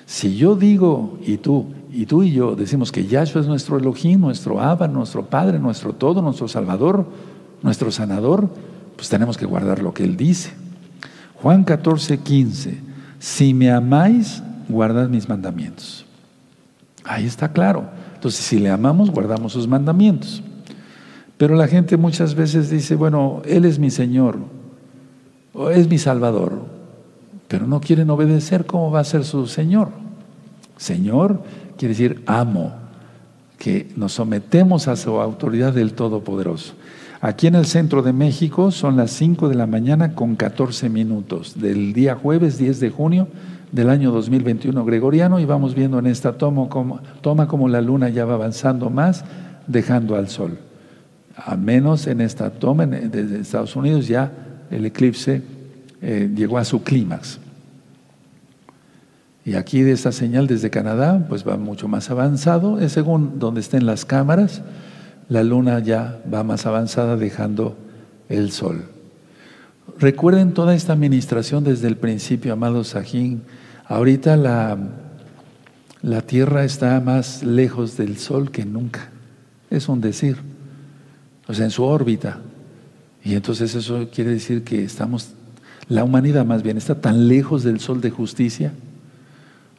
[0.06, 4.20] Si yo digo, y tú, y tú y yo decimos que Yahshua es nuestro Elohim,
[4.20, 7.06] nuestro Abba, nuestro Padre, nuestro todo, nuestro Salvador,
[7.62, 8.48] nuestro sanador,
[8.96, 10.52] pues tenemos que guardar lo que Él dice.
[11.36, 12.80] Juan 14, 15.
[13.20, 16.04] Si me amáis, guardad mis mandamientos.
[17.04, 17.84] Ahí está claro.
[18.14, 20.42] Entonces, si le amamos, guardamos sus mandamientos.
[21.36, 24.38] Pero la gente muchas veces dice, bueno, Él es mi Señor,
[25.52, 26.64] o es mi Salvador,
[27.46, 29.90] pero no quieren obedecer, ¿cómo va a ser su Señor?
[30.76, 31.40] Señor
[31.76, 32.74] quiere decir amo,
[33.58, 36.74] que nos sometemos a su autoridad del Todopoderoso.
[37.20, 41.58] Aquí en el centro de México son las 5 de la mañana con 14 minutos
[41.58, 43.28] del día jueves 10 de junio
[43.72, 48.10] del año 2021 gregoriano y vamos viendo en esta toma como, toma como la luna
[48.10, 49.24] ya va avanzando más,
[49.66, 50.58] dejando al sol.
[51.34, 54.30] A menos en esta toma desde Estados Unidos ya
[54.70, 55.42] el eclipse
[56.02, 57.40] eh, llegó a su clímax.
[59.44, 63.60] Y aquí de esta señal desde Canadá, pues va mucho más avanzado, es según donde
[63.60, 64.62] estén las cámaras,
[65.28, 67.76] la luna ya va más avanzada dejando
[68.28, 68.84] el sol.
[69.98, 73.42] Recuerden toda esta administración desde el principio, amado Sajín.
[73.86, 74.78] Ahorita la,
[76.02, 79.10] la Tierra está más lejos del Sol que nunca.
[79.70, 80.38] Es un decir.
[81.46, 82.40] O sea, en su órbita.
[83.22, 85.30] Y entonces eso quiere decir que estamos,
[85.88, 88.72] la humanidad más bien está tan lejos del Sol de justicia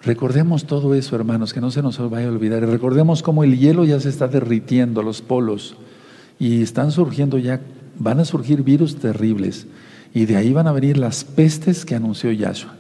[0.06, 2.62] Recordemos todo eso, hermanos, que no se nos vaya a olvidar.
[2.64, 5.76] Recordemos cómo el hielo ya se está derritiendo, los polos,
[6.38, 7.60] y están surgiendo ya,
[7.98, 9.66] van a surgir virus terribles,
[10.14, 12.76] y de ahí van a venir las pestes que anunció Yahshua.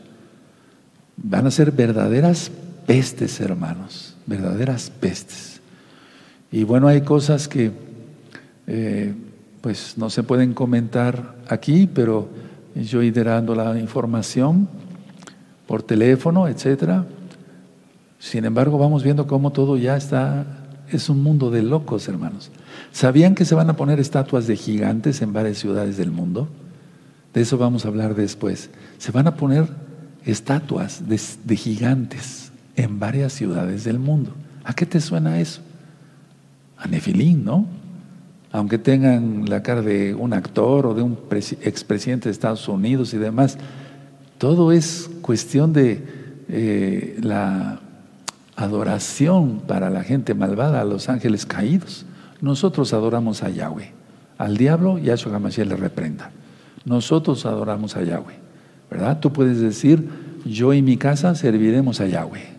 [1.17, 2.51] Van a ser verdaderas
[2.85, 5.61] pestes, hermanos, verdaderas pestes.
[6.51, 7.71] Y bueno, hay cosas que
[8.67, 9.15] eh,
[9.61, 12.29] pues no se pueden comentar aquí, pero
[12.75, 14.69] yo iré dando la información
[15.67, 17.05] por teléfono, etcétera.
[18.19, 20.45] Sin embargo, vamos viendo cómo todo ya está,
[20.91, 22.51] es un mundo de locos, hermanos.
[22.91, 26.47] ¿Sabían que se van a poner estatuas de gigantes en varias ciudades del mundo?
[27.33, 28.69] De eso vamos a hablar después.
[28.97, 29.67] Se van a poner
[30.25, 34.31] estatuas de, gigantes en varias ciudades del mundo.
[34.63, 35.61] ¿A qué te suena eso?
[36.77, 37.67] A Nefilín, ¿no?
[38.51, 41.17] Aunque tengan la cara de un actor o de un
[41.61, 43.57] expresidente de Estados Unidos y demás,
[44.37, 46.03] todo es cuestión de
[46.49, 47.79] eh, la
[48.55, 52.05] adoración para la gente malvada, a los ángeles caídos.
[52.41, 53.91] Nosotros adoramos a Yahweh.
[54.37, 56.31] Al diablo, Yahshua HaMashiach le reprenda.
[56.83, 58.35] Nosotros adoramos a Yahweh.
[58.91, 59.19] ¿Verdad?
[59.19, 60.07] Tú puedes decir,
[60.45, 62.55] yo y mi casa serviremos a Yahweh.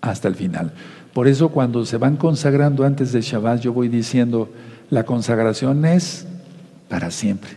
[0.00, 0.72] Hasta el final.
[1.12, 4.50] Por eso cuando se van consagrando antes de Shabbat, yo voy diciendo,
[4.90, 6.26] la consagración es
[6.88, 7.50] para siempre.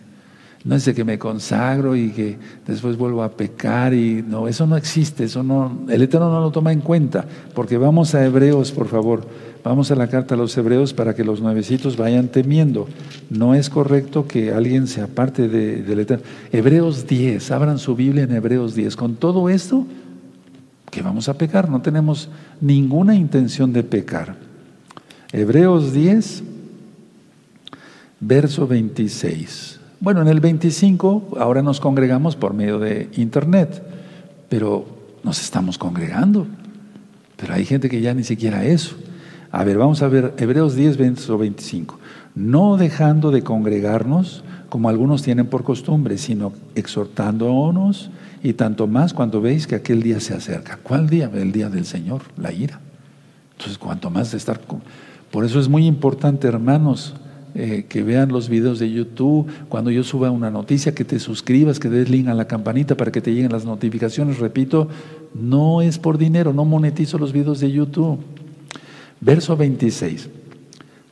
[0.64, 4.68] No es de que me consagro y que después vuelvo a pecar y no, eso
[4.68, 7.26] no existe, eso no, el Eterno no lo toma en cuenta,
[7.56, 9.26] porque vamos a Hebreos, por favor,
[9.64, 12.88] vamos a la carta a los Hebreos para que los nuevecitos vayan temiendo.
[13.32, 16.26] No es correcto que alguien se aparte de, del Eterno.
[16.52, 18.96] Hebreos 10, abran su Biblia en Hebreos 10.
[18.96, 19.88] Con todo esto,
[20.92, 22.30] que vamos a pecar, no tenemos
[22.60, 24.36] ninguna intención de pecar.
[25.32, 26.44] Hebreos 10,
[28.20, 29.81] verso 26.
[30.02, 33.84] Bueno, en el 25 ahora nos congregamos por medio de internet,
[34.50, 34.84] pero
[35.24, 36.48] nos estamos congregando.
[37.38, 38.96] Pero hay gente que ya ni siquiera eso.
[39.52, 42.00] A ver, vamos a ver Hebreos 10, verso 25.
[42.34, 48.10] No dejando de congregarnos como algunos tienen por costumbre, sino exhortándonos
[48.42, 50.80] y tanto más cuando veis que aquel día se acerca.
[50.82, 51.30] ¿Cuál día?
[51.32, 52.80] El día del Señor, la ira.
[53.52, 54.60] Entonces, cuanto más de estar...
[55.30, 57.14] Por eso es muy importante, hermanos,
[57.54, 61.80] eh, que vean los videos de YouTube, cuando yo suba una noticia, que te suscribas,
[61.80, 64.40] que des link a la campanita para que te lleguen las notificaciones.
[64.40, 64.88] Repito,
[65.34, 68.20] no es por dinero, no monetizo los videos de YouTube.
[69.20, 70.30] Verso 26.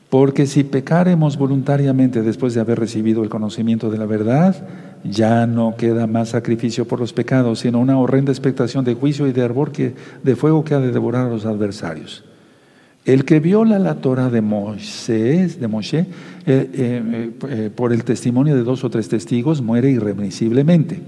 [0.10, 4.68] Porque si pecaremos voluntariamente después de haber recibido el conocimiento de la verdad,
[5.04, 9.34] ya no queda más sacrificio por los pecados, sino una horrenda expectación de juicio y
[9.34, 9.94] de arbor que,
[10.24, 12.24] de fuego que ha de devorar a los adversarios.
[13.10, 16.06] El que viola la Torah de Moisés, de Moshe, eh,
[16.46, 21.02] eh, eh, por el testimonio de dos o tres testigos, muere irremisiblemente.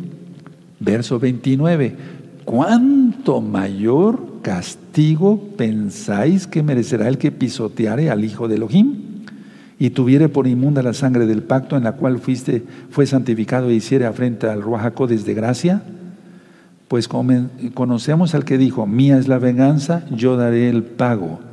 [0.80, 1.96] Verso 29.
[2.44, 8.96] ¿Cuánto mayor castigo pensáis que merecerá el que pisoteare al Hijo de Elohim?
[9.78, 13.76] Y tuviere por inmunda la sangre del pacto en la cual fuiste, fue santificado e
[13.76, 15.84] hiciere afrenta al Ruajacó desde gracia?
[16.88, 21.51] Pues conocemos al que dijo, mía es la venganza, yo daré el pago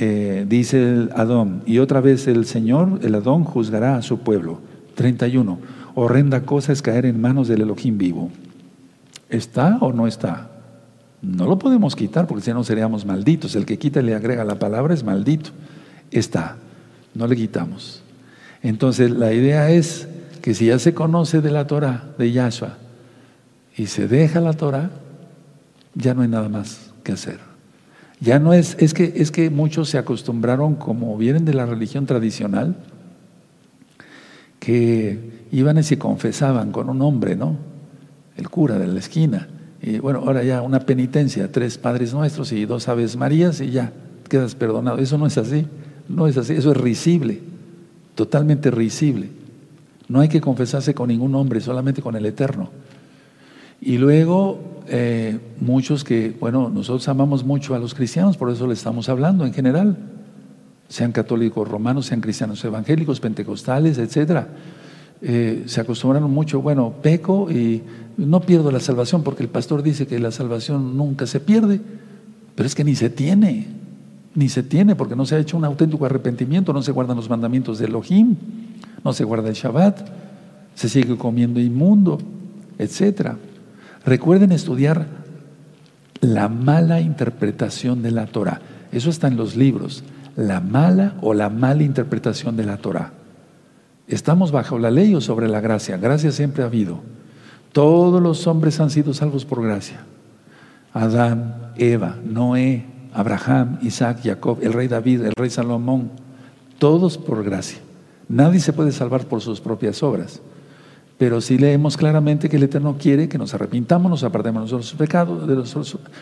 [0.00, 4.60] eh, dice el Adón, y otra vez el Señor, el Adón, juzgará a su pueblo.
[4.94, 5.58] 31.
[5.94, 8.30] Horrenda cosa es caer en manos del Elohim vivo.
[9.28, 10.50] ¿Está o no está?
[11.22, 13.54] No lo podemos quitar porque si no seríamos malditos.
[13.54, 15.50] El que quita y le agrega la palabra es maldito.
[16.10, 16.56] Está.
[17.14, 18.02] No le quitamos.
[18.62, 20.08] Entonces la idea es
[20.40, 22.78] que si ya se conoce de la Torah, de Yahshua,
[23.76, 24.90] y se deja la Torah,
[25.94, 27.49] ya no hay nada más que hacer.
[28.20, 32.04] Ya no es, es que, es que muchos se acostumbraron, como vienen de la religión
[32.06, 32.76] tradicional,
[34.58, 35.18] que
[35.50, 37.56] iban y se confesaban con un hombre, ¿no?
[38.36, 39.48] El cura de la esquina.
[39.82, 43.92] Y bueno, ahora ya una penitencia, tres Padres Nuestros y dos Aves Marías y ya
[44.28, 44.98] quedas perdonado.
[44.98, 45.66] Eso no es así,
[46.08, 47.40] no es así, eso es risible,
[48.14, 49.30] totalmente risible.
[50.08, 52.70] No hay que confesarse con ningún hombre, solamente con el Eterno.
[53.80, 58.74] Y luego eh, muchos que, bueno, nosotros amamos mucho a los cristianos, por eso le
[58.74, 59.96] estamos hablando en general,
[60.88, 64.48] sean católicos romanos, sean cristianos evangélicos, pentecostales, etcétera.
[65.22, 67.82] Eh, se acostumbraron mucho, bueno, peco y
[68.16, 71.80] no pierdo la salvación porque el pastor dice que la salvación nunca se pierde,
[72.56, 73.68] pero es que ni se tiene,
[74.34, 77.30] ni se tiene porque no se ha hecho un auténtico arrepentimiento, no se guardan los
[77.30, 78.34] mandamientos de Elohim,
[79.04, 80.00] no se guarda el Shabbat,
[80.74, 82.18] se sigue comiendo inmundo,
[82.76, 83.36] etcétera.
[84.04, 85.06] Recuerden estudiar
[86.20, 88.60] la mala interpretación de la Torah.
[88.92, 90.04] Eso está en los libros.
[90.36, 93.12] La mala o la mala interpretación de la Torah.
[94.08, 95.96] Estamos bajo la ley o sobre la gracia.
[95.96, 97.00] Gracia siempre ha habido.
[97.72, 100.00] Todos los hombres han sido salvos por gracia.
[100.92, 106.10] Adán, Eva, Noé, Abraham, Isaac, Jacob, el rey David, el rey Salomón.
[106.78, 107.78] Todos por gracia.
[108.28, 110.40] Nadie se puede salvar por sus propias obras.
[111.20, 114.94] Pero sí leemos claramente que el Eterno quiere que nos arrepintamos, nos apartemos de nuestros
[114.94, 115.46] pecados,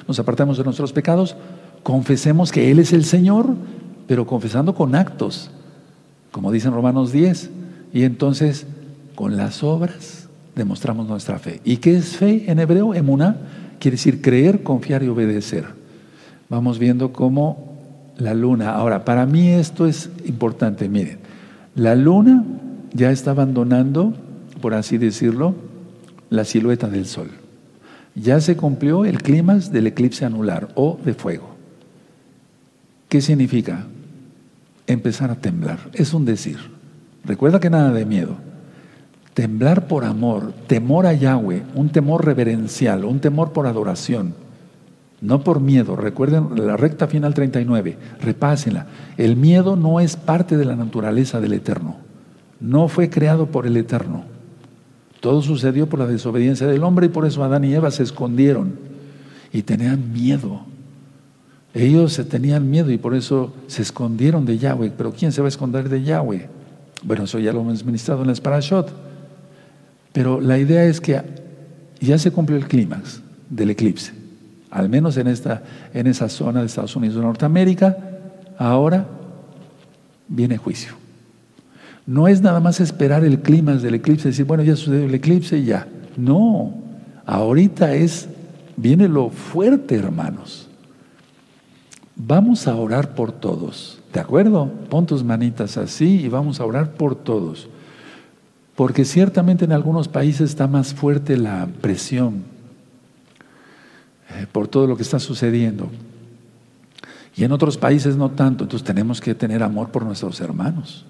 [0.08, 1.36] nos apartemos de nuestros pecados,
[1.84, 3.46] confesemos que Él es el Señor,
[4.08, 5.52] pero confesando con actos,
[6.32, 7.48] como dice en Romanos 10.
[7.92, 8.66] Y entonces,
[9.14, 11.60] con las obras, demostramos nuestra fe.
[11.62, 12.92] ¿Y qué es fe en hebreo?
[12.92, 13.36] Emuná
[13.78, 15.64] quiere decir creer, confiar y obedecer.
[16.48, 17.76] Vamos viendo cómo
[18.16, 18.72] la luna.
[18.72, 20.88] Ahora, para mí esto es importante.
[20.88, 21.18] Miren,
[21.76, 22.42] la luna
[22.92, 24.12] ya está abandonando
[24.60, 25.54] por así decirlo,
[26.30, 27.30] la silueta del sol.
[28.14, 31.56] Ya se cumplió el clímax del eclipse anular o de fuego.
[33.08, 33.86] ¿Qué significa?
[34.86, 35.78] Empezar a temblar.
[35.92, 36.58] Es un decir.
[37.24, 38.36] Recuerda que nada de miedo.
[39.34, 44.34] Temblar por amor, temor a Yahweh, un temor reverencial, un temor por adoración,
[45.20, 45.94] no por miedo.
[45.94, 48.86] Recuerden la recta final 39, repásenla.
[49.16, 51.96] El miedo no es parte de la naturaleza del Eterno.
[52.60, 54.24] No fue creado por el Eterno.
[55.20, 58.78] Todo sucedió por la desobediencia del hombre y por eso Adán y Eva se escondieron
[59.52, 60.62] y tenían miedo.
[61.74, 64.92] Ellos se tenían miedo y por eso se escondieron de Yahweh.
[64.96, 66.48] Pero ¿quién se va a esconder de Yahweh?
[67.02, 68.92] Bueno, eso ya lo hemos ministrado en la Parashot.
[70.12, 71.20] Pero la idea es que
[72.00, 73.20] ya se cumplió el clímax
[73.50, 74.12] del eclipse,
[74.70, 75.62] al menos en, esta,
[75.94, 77.96] en esa zona de Estados Unidos de Norteamérica,
[78.56, 79.06] ahora
[80.28, 80.94] viene juicio.
[82.08, 85.58] No es nada más esperar el clímax del eclipse, decir, bueno, ya sucedió el eclipse
[85.58, 85.86] y ya.
[86.16, 86.72] No,
[87.26, 88.30] ahorita es,
[88.78, 90.68] viene lo fuerte, hermanos.
[92.16, 94.70] Vamos a orar por todos, ¿de acuerdo?
[94.88, 97.68] Pon tus manitas así y vamos a orar por todos.
[98.74, 102.44] Porque ciertamente en algunos países está más fuerte la presión
[104.30, 105.90] eh, por todo lo que está sucediendo.
[107.36, 108.64] Y en otros países no tanto.
[108.64, 111.04] Entonces tenemos que tener amor por nuestros hermanos.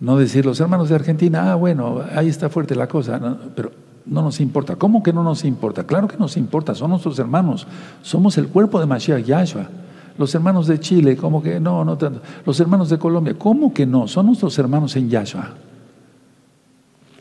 [0.00, 3.20] No decir los hermanos de Argentina, ah, bueno, ahí está fuerte la cosa,
[3.56, 3.72] pero
[4.06, 4.76] no nos importa.
[4.76, 5.84] ¿Cómo que no nos importa?
[5.84, 7.66] Claro que nos importa, son nuestros hermanos.
[8.02, 9.68] Somos el cuerpo de Mashiach Yahshua.
[10.16, 11.84] Los hermanos de Chile, ¿cómo que no?
[11.84, 12.20] No tanto.
[12.44, 14.08] Los hermanos de Colombia, ¿cómo que no?
[14.08, 15.54] Son nuestros hermanos en Yahshua.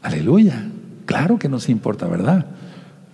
[0.02, 0.70] Aleluya.
[1.06, 2.46] Claro que nos importa, ¿verdad?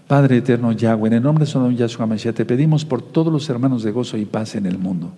[0.07, 3.49] Padre eterno Yahweh, en el nombre de Don Yahshua Mashiach, te pedimos por todos los
[3.49, 5.11] hermanos de gozo y paz en el mundo.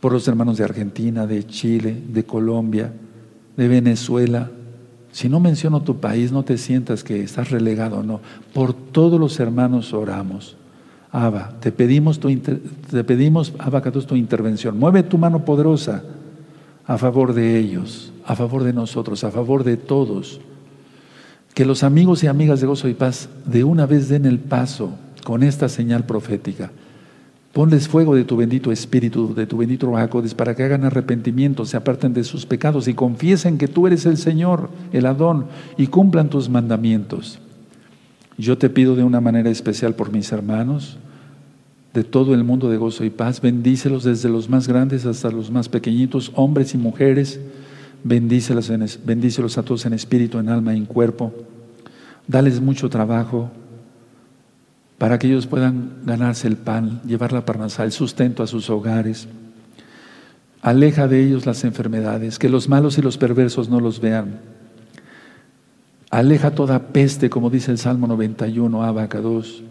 [0.00, 2.92] Por los hermanos de Argentina, de Chile, de Colombia,
[3.56, 4.50] de Venezuela.
[5.12, 8.20] Si no menciono tu país, no te sientas que estás relegado, no.
[8.52, 10.56] Por todos los hermanos oramos.
[11.12, 14.78] Abba, te pedimos, tu te pedimos, Abba, tu intervención.
[14.78, 16.04] Mueve tu mano poderosa
[16.86, 20.40] a favor de ellos, a favor de nosotros, a favor de todos.
[21.54, 24.92] Que los amigos y amigas de Gozo y Paz de una vez den el paso
[25.24, 26.70] con esta señal profética.
[27.52, 31.76] Ponles fuego de tu bendito espíritu, de tu bendito Ruacodes, para que hagan arrepentimiento, se
[31.76, 35.46] aparten de sus pecados y confiesen que tú eres el Señor, el Adón,
[35.76, 37.40] y cumplan tus mandamientos.
[38.38, 40.96] Yo te pido de una manera especial por mis hermanos,
[41.92, 45.50] de todo el mundo de gozo y paz, bendícelos desde los más grandes hasta los
[45.50, 47.40] más pequeñitos, hombres y mujeres,
[48.04, 48.70] bendícelos,
[49.04, 51.34] bendícelos a todos en espíritu, en alma y en cuerpo.
[52.28, 53.50] Dales mucho trabajo,
[55.00, 59.28] para que ellos puedan ganarse el pan, llevar la parnasá, el sustento a sus hogares.
[60.60, 64.40] Aleja de ellos las enfermedades, que los malos y los perversos no los vean.
[66.10, 69.62] Aleja toda peste, como dice el Salmo 91, Abacados.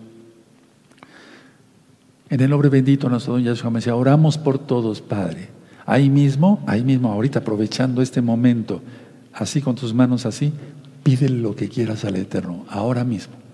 [2.31, 5.49] En el nombre bendito nuestro don Yahshua Mesías, oramos por todos, Padre.
[5.85, 8.81] Ahí mismo, ahí mismo, ahorita aprovechando este momento,
[9.31, 10.51] así con tus manos así,
[11.03, 13.48] pídele lo que quieras al Eterno, ahora mismo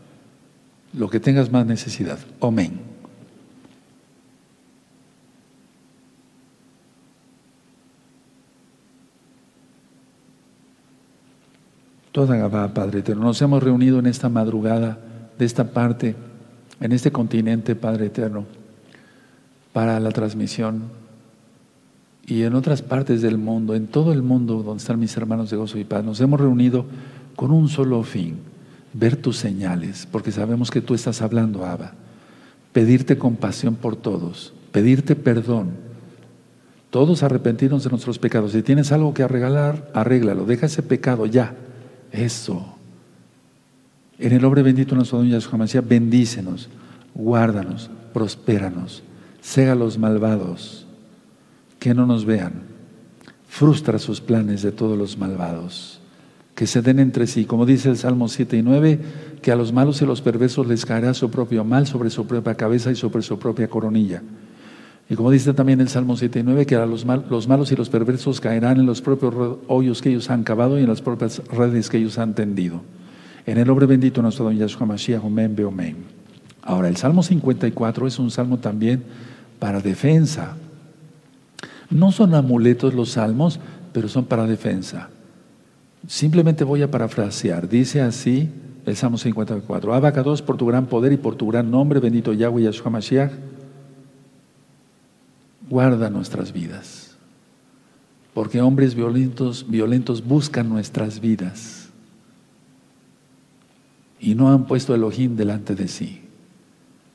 [0.97, 2.19] lo que tengas más necesidad.
[2.41, 2.79] Amén.
[12.11, 14.99] Toda Gabá, Padre Eterno, nos hemos reunido en esta madrugada
[15.37, 16.15] de esta parte,
[16.79, 18.45] en este continente, Padre Eterno,
[19.73, 20.83] para la transmisión
[22.25, 25.57] y en otras partes del mundo, en todo el mundo donde están mis hermanos de
[25.57, 26.05] gozo y paz.
[26.05, 26.85] Nos hemos reunido
[27.35, 28.54] con un solo fin
[28.97, 31.93] ver tus señales, porque sabemos que tú estás hablando, Abba.
[32.71, 35.71] Pedirte compasión por todos, pedirte perdón.
[36.89, 38.53] Todos arrepentirnos de nuestros pecados.
[38.53, 40.45] Si tienes algo que arreglar, arréglalo.
[40.45, 41.53] Deja ese pecado ya.
[42.09, 42.77] Eso.
[44.17, 46.69] En el nombre bendito de nuestro Don Yahshua Mashiach, bendícenos,
[47.13, 49.03] guárdanos, prospéranos,
[49.41, 50.87] cega los malvados,
[51.79, 52.63] que no nos vean.
[53.49, 55.94] Frustra sus planes de todos los malvados
[56.55, 57.45] que se den entre sí.
[57.45, 58.99] Como dice el Salmo 7 y 9,
[59.41, 62.55] que a los malos y los perversos les caerá su propio mal sobre su propia
[62.55, 64.23] cabeza y sobre su propia coronilla.
[65.09, 67.75] Y como dice también el Salmo 7 y 9, que a los, los malos y
[67.75, 71.41] los perversos caerán en los propios hoyos que ellos han cavado y en las propias
[71.49, 72.81] redes que ellos han tendido.
[73.45, 75.97] En el nombre bendito nuestro don Yahshua Mashiach, amén, amén.
[76.63, 79.03] Ahora, el Salmo 54 es un salmo también
[79.59, 80.55] para defensa.
[81.91, 83.59] No son amuletos los salmos,
[83.93, 85.09] pero son para defensa.
[86.07, 87.67] Simplemente voy a parafrasear.
[87.67, 88.49] Dice así
[88.85, 89.93] el Salmo 54.
[89.93, 93.31] Abacados por tu gran poder y por tu gran nombre, bendito Yahweh Yahshua Mashiach,
[95.69, 97.17] guarda nuestras vidas.
[98.33, 101.89] Porque hombres violentos, violentos buscan nuestras vidas
[104.19, 106.21] y no han puesto Elohim delante de sí.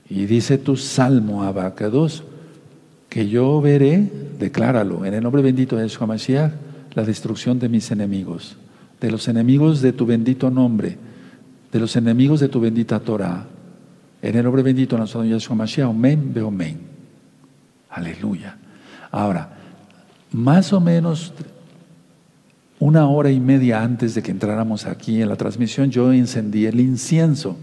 [0.08, 2.24] Y dice tu Salmo Abacados
[3.08, 6.52] que yo veré, decláralo, en el nombre bendito de Yahshua Mashiach,
[6.94, 8.56] la destrucción de mis enemigos
[9.00, 10.98] de los enemigos de tu bendito nombre,
[11.72, 13.46] de los enemigos de tu bendita Torah.
[14.22, 16.80] En el nombre bendito de nuestro Yahshua Mashiach, amén, ve amén.
[17.88, 18.56] Aleluya.
[19.10, 19.56] Ahora,
[20.32, 21.32] más o menos
[22.78, 26.80] una hora y media antes de que entráramos aquí en la transmisión, yo encendí el
[26.80, 27.56] incienso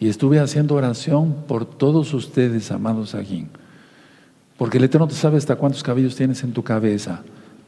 [0.00, 3.46] y estuve haciendo oración por todos ustedes, amados aquí.
[4.56, 7.22] Porque el Eterno te sabe hasta cuántos cabellos tienes en tu cabeza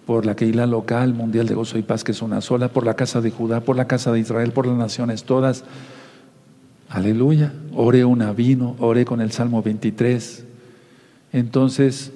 [0.07, 2.95] por la Keilah local, Mundial de Gozo y Paz, que es una sola, por la
[2.95, 5.65] casa de Judá, por la casa de Israel, por las naciones todas.
[6.89, 7.53] Aleluya.
[7.75, 10.45] Oré una vino, oré con el Salmo 23.
[11.33, 12.13] Entonces,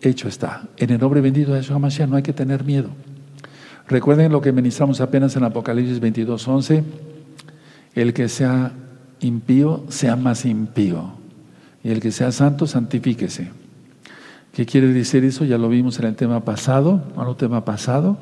[0.00, 0.68] hecho está.
[0.76, 2.90] En el nombre bendito de Yeshua Mashiach no hay que tener miedo.
[3.88, 6.84] Recuerden lo que ministramos apenas en Apocalipsis 22, 11.
[7.94, 8.72] El que sea
[9.20, 11.12] impío, sea más impío.
[11.82, 13.50] Y el que sea santo, santifíquese.
[14.56, 15.44] ¿Qué quiere decir eso?
[15.44, 18.16] Ya lo vimos en el tema pasado, en el tema pasado,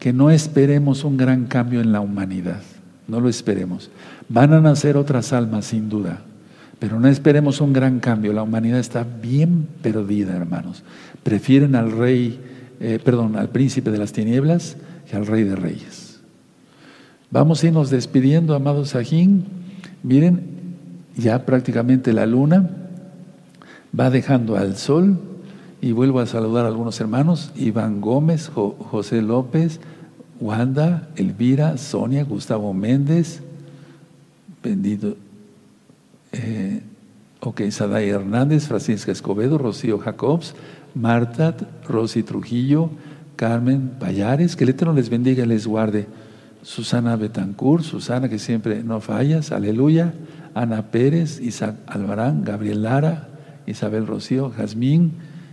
[0.00, 2.62] que no esperemos un gran cambio en la humanidad.
[3.06, 3.88] No lo esperemos.
[4.28, 6.22] Van a nacer otras almas, sin duda.
[6.80, 8.32] Pero no esperemos un gran cambio.
[8.32, 10.82] La humanidad está bien perdida, hermanos.
[11.22, 12.40] Prefieren al rey,
[12.80, 14.76] eh, perdón, al príncipe de las tinieblas
[15.08, 16.18] que al rey de reyes.
[17.30, 19.44] Vamos a irnos despidiendo, amados Sajín.
[20.02, 20.42] Miren,
[21.16, 22.68] ya prácticamente la luna
[23.96, 25.20] va dejando al sol
[25.80, 29.80] y vuelvo a saludar a algunos hermanos, Iván Gómez, José López,
[30.40, 33.40] Wanda, Elvira, Sonia, Gustavo Méndez,
[34.62, 35.16] bendito,
[36.32, 36.82] eh,
[37.40, 40.54] ok, Hernández, Francisca Escobedo, Rocío Jacobs,
[40.94, 41.54] Marta,
[41.86, 42.90] Rosy Trujillo,
[43.36, 46.06] Carmen Payares, que el Eterno les bendiga y les guarde.
[46.62, 50.12] Susana Betancourt, Susana que siempre no fallas, aleluya.
[50.54, 53.28] Ana Pérez, Isaac Alvarán, Gabriel Lara,
[53.66, 55.12] Isabel Rocío, Jazmín,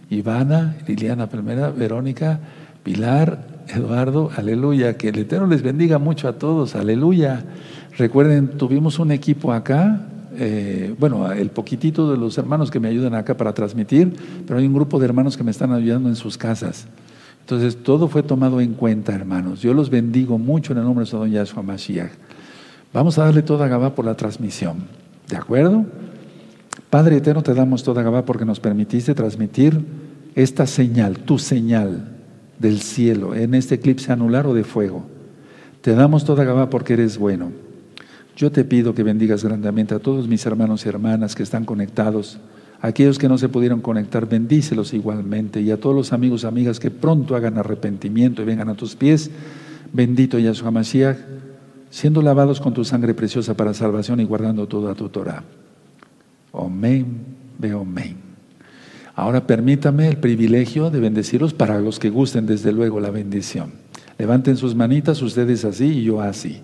[0.10, 2.40] Ivana, Liliana Palmera, Verónica,
[2.84, 4.98] Pilar, Eduardo, aleluya.
[4.98, 7.44] Que el Eterno les bendiga mucho a todos, aleluya.
[7.98, 10.08] Recuerden, tuvimos un equipo acá,
[10.38, 14.14] eh, bueno, el poquitito de los hermanos que me ayudan acá para transmitir,
[14.46, 16.88] pero hay un grupo de hermanos que me están ayudando en sus casas.
[17.42, 19.62] Entonces, todo fue tomado en cuenta, hermanos.
[19.62, 22.12] Yo los bendigo mucho en el nombre de Don Yahshua Mashiach.
[22.92, 24.78] Vamos a darle toda Gabá por la transmisión.
[25.30, 25.86] ¿De acuerdo?
[26.96, 29.82] Padre eterno, te damos toda Gabá porque nos permitiste transmitir
[30.34, 32.16] esta señal, tu señal
[32.58, 35.04] del cielo, en este eclipse anular o de fuego.
[35.82, 37.52] Te damos toda Gabá porque eres bueno.
[38.38, 42.40] Yo te pido que bendigas grandemente a todos mis hermanos y hermanas que están conectados,
[42.80, 46.92] aquellos que no se pudieron conectar, bendícelos igualmente, y a todos los amigos amigas que
[46.92, 49.32] pronto hagan arrepentimiento y vengan a tus pies.
[49.92, 51.18] Bendito Yahshua Mashiach,
[51.90, 55.44] siendo lavados con tu sangre preciosa para salvación y guardando toda tu Torah.
[56.58, 57.06] Amén,
[57.58, 58.18] veo amén.
[59.16, 63.72] Ahora permítame el privilegio de bendecirlos para los que gusten, desde luego, la bendición.
[64.18, 66.62] Levanten sus manitas, ustedes así y yo así.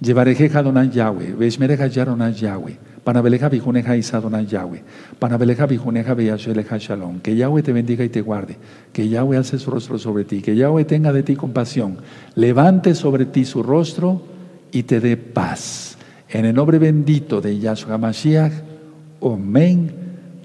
[0.00, 4.82] Llevarejeja Adonai Yahweh, Veshmereja Yaronai Yahweh, Panabeleja Bijuneja Isadonai Yahweh,
[5.18, 7.18] Panabeleja Bijuneja Beyasheleja Shalom.
[7.20, 8.56] Que Yahweh te bendiga y te guarde,
[8.92, 11.98] que Yahweh alce su rostro sobre ti, que Yahweh tenga de ti compasión,
[12.36, 14.22] levante sobre ti su rostro
[14.70, 15.96] y te dé paz.
[16.28, 18.67] En el nombre bendito de Yahshua Mashiach,
[19.20, 19.92] Omen,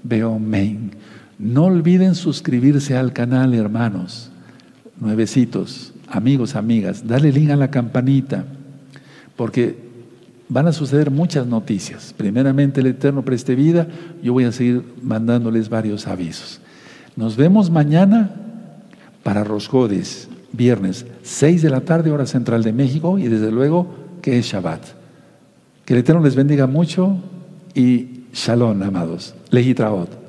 [0.02, 0.92] Beomen.
[1.38, 4.30] No olviden suscribirse al canal, hermanos,
[5.00, 7.06] nuevecitos, amigos, amigas.
[7.06, 8.44] Dale link a la campanita
[9.36, 9.76] porque
[10.48, 12.14] van a suceder muchas noticias.
[12.16, 13.88] Primeramente el Eterno preste vida,
[14.22, 16.60] yo voy a seguir mandándoles varios avisos.
[17.16, 18.30] Nos vemos mañana
[19.22, 23.88] para Rosjodes, viernes, 6 de la tarde, hora central de México, y desde luego
[24.22, 24.82] que es Shabbat.
[25.84, 27.18] Que el Eterno les bendiga mucho
[27.74, 29.32] y shalom, amados.
[29.50, 30.23] Legitraot.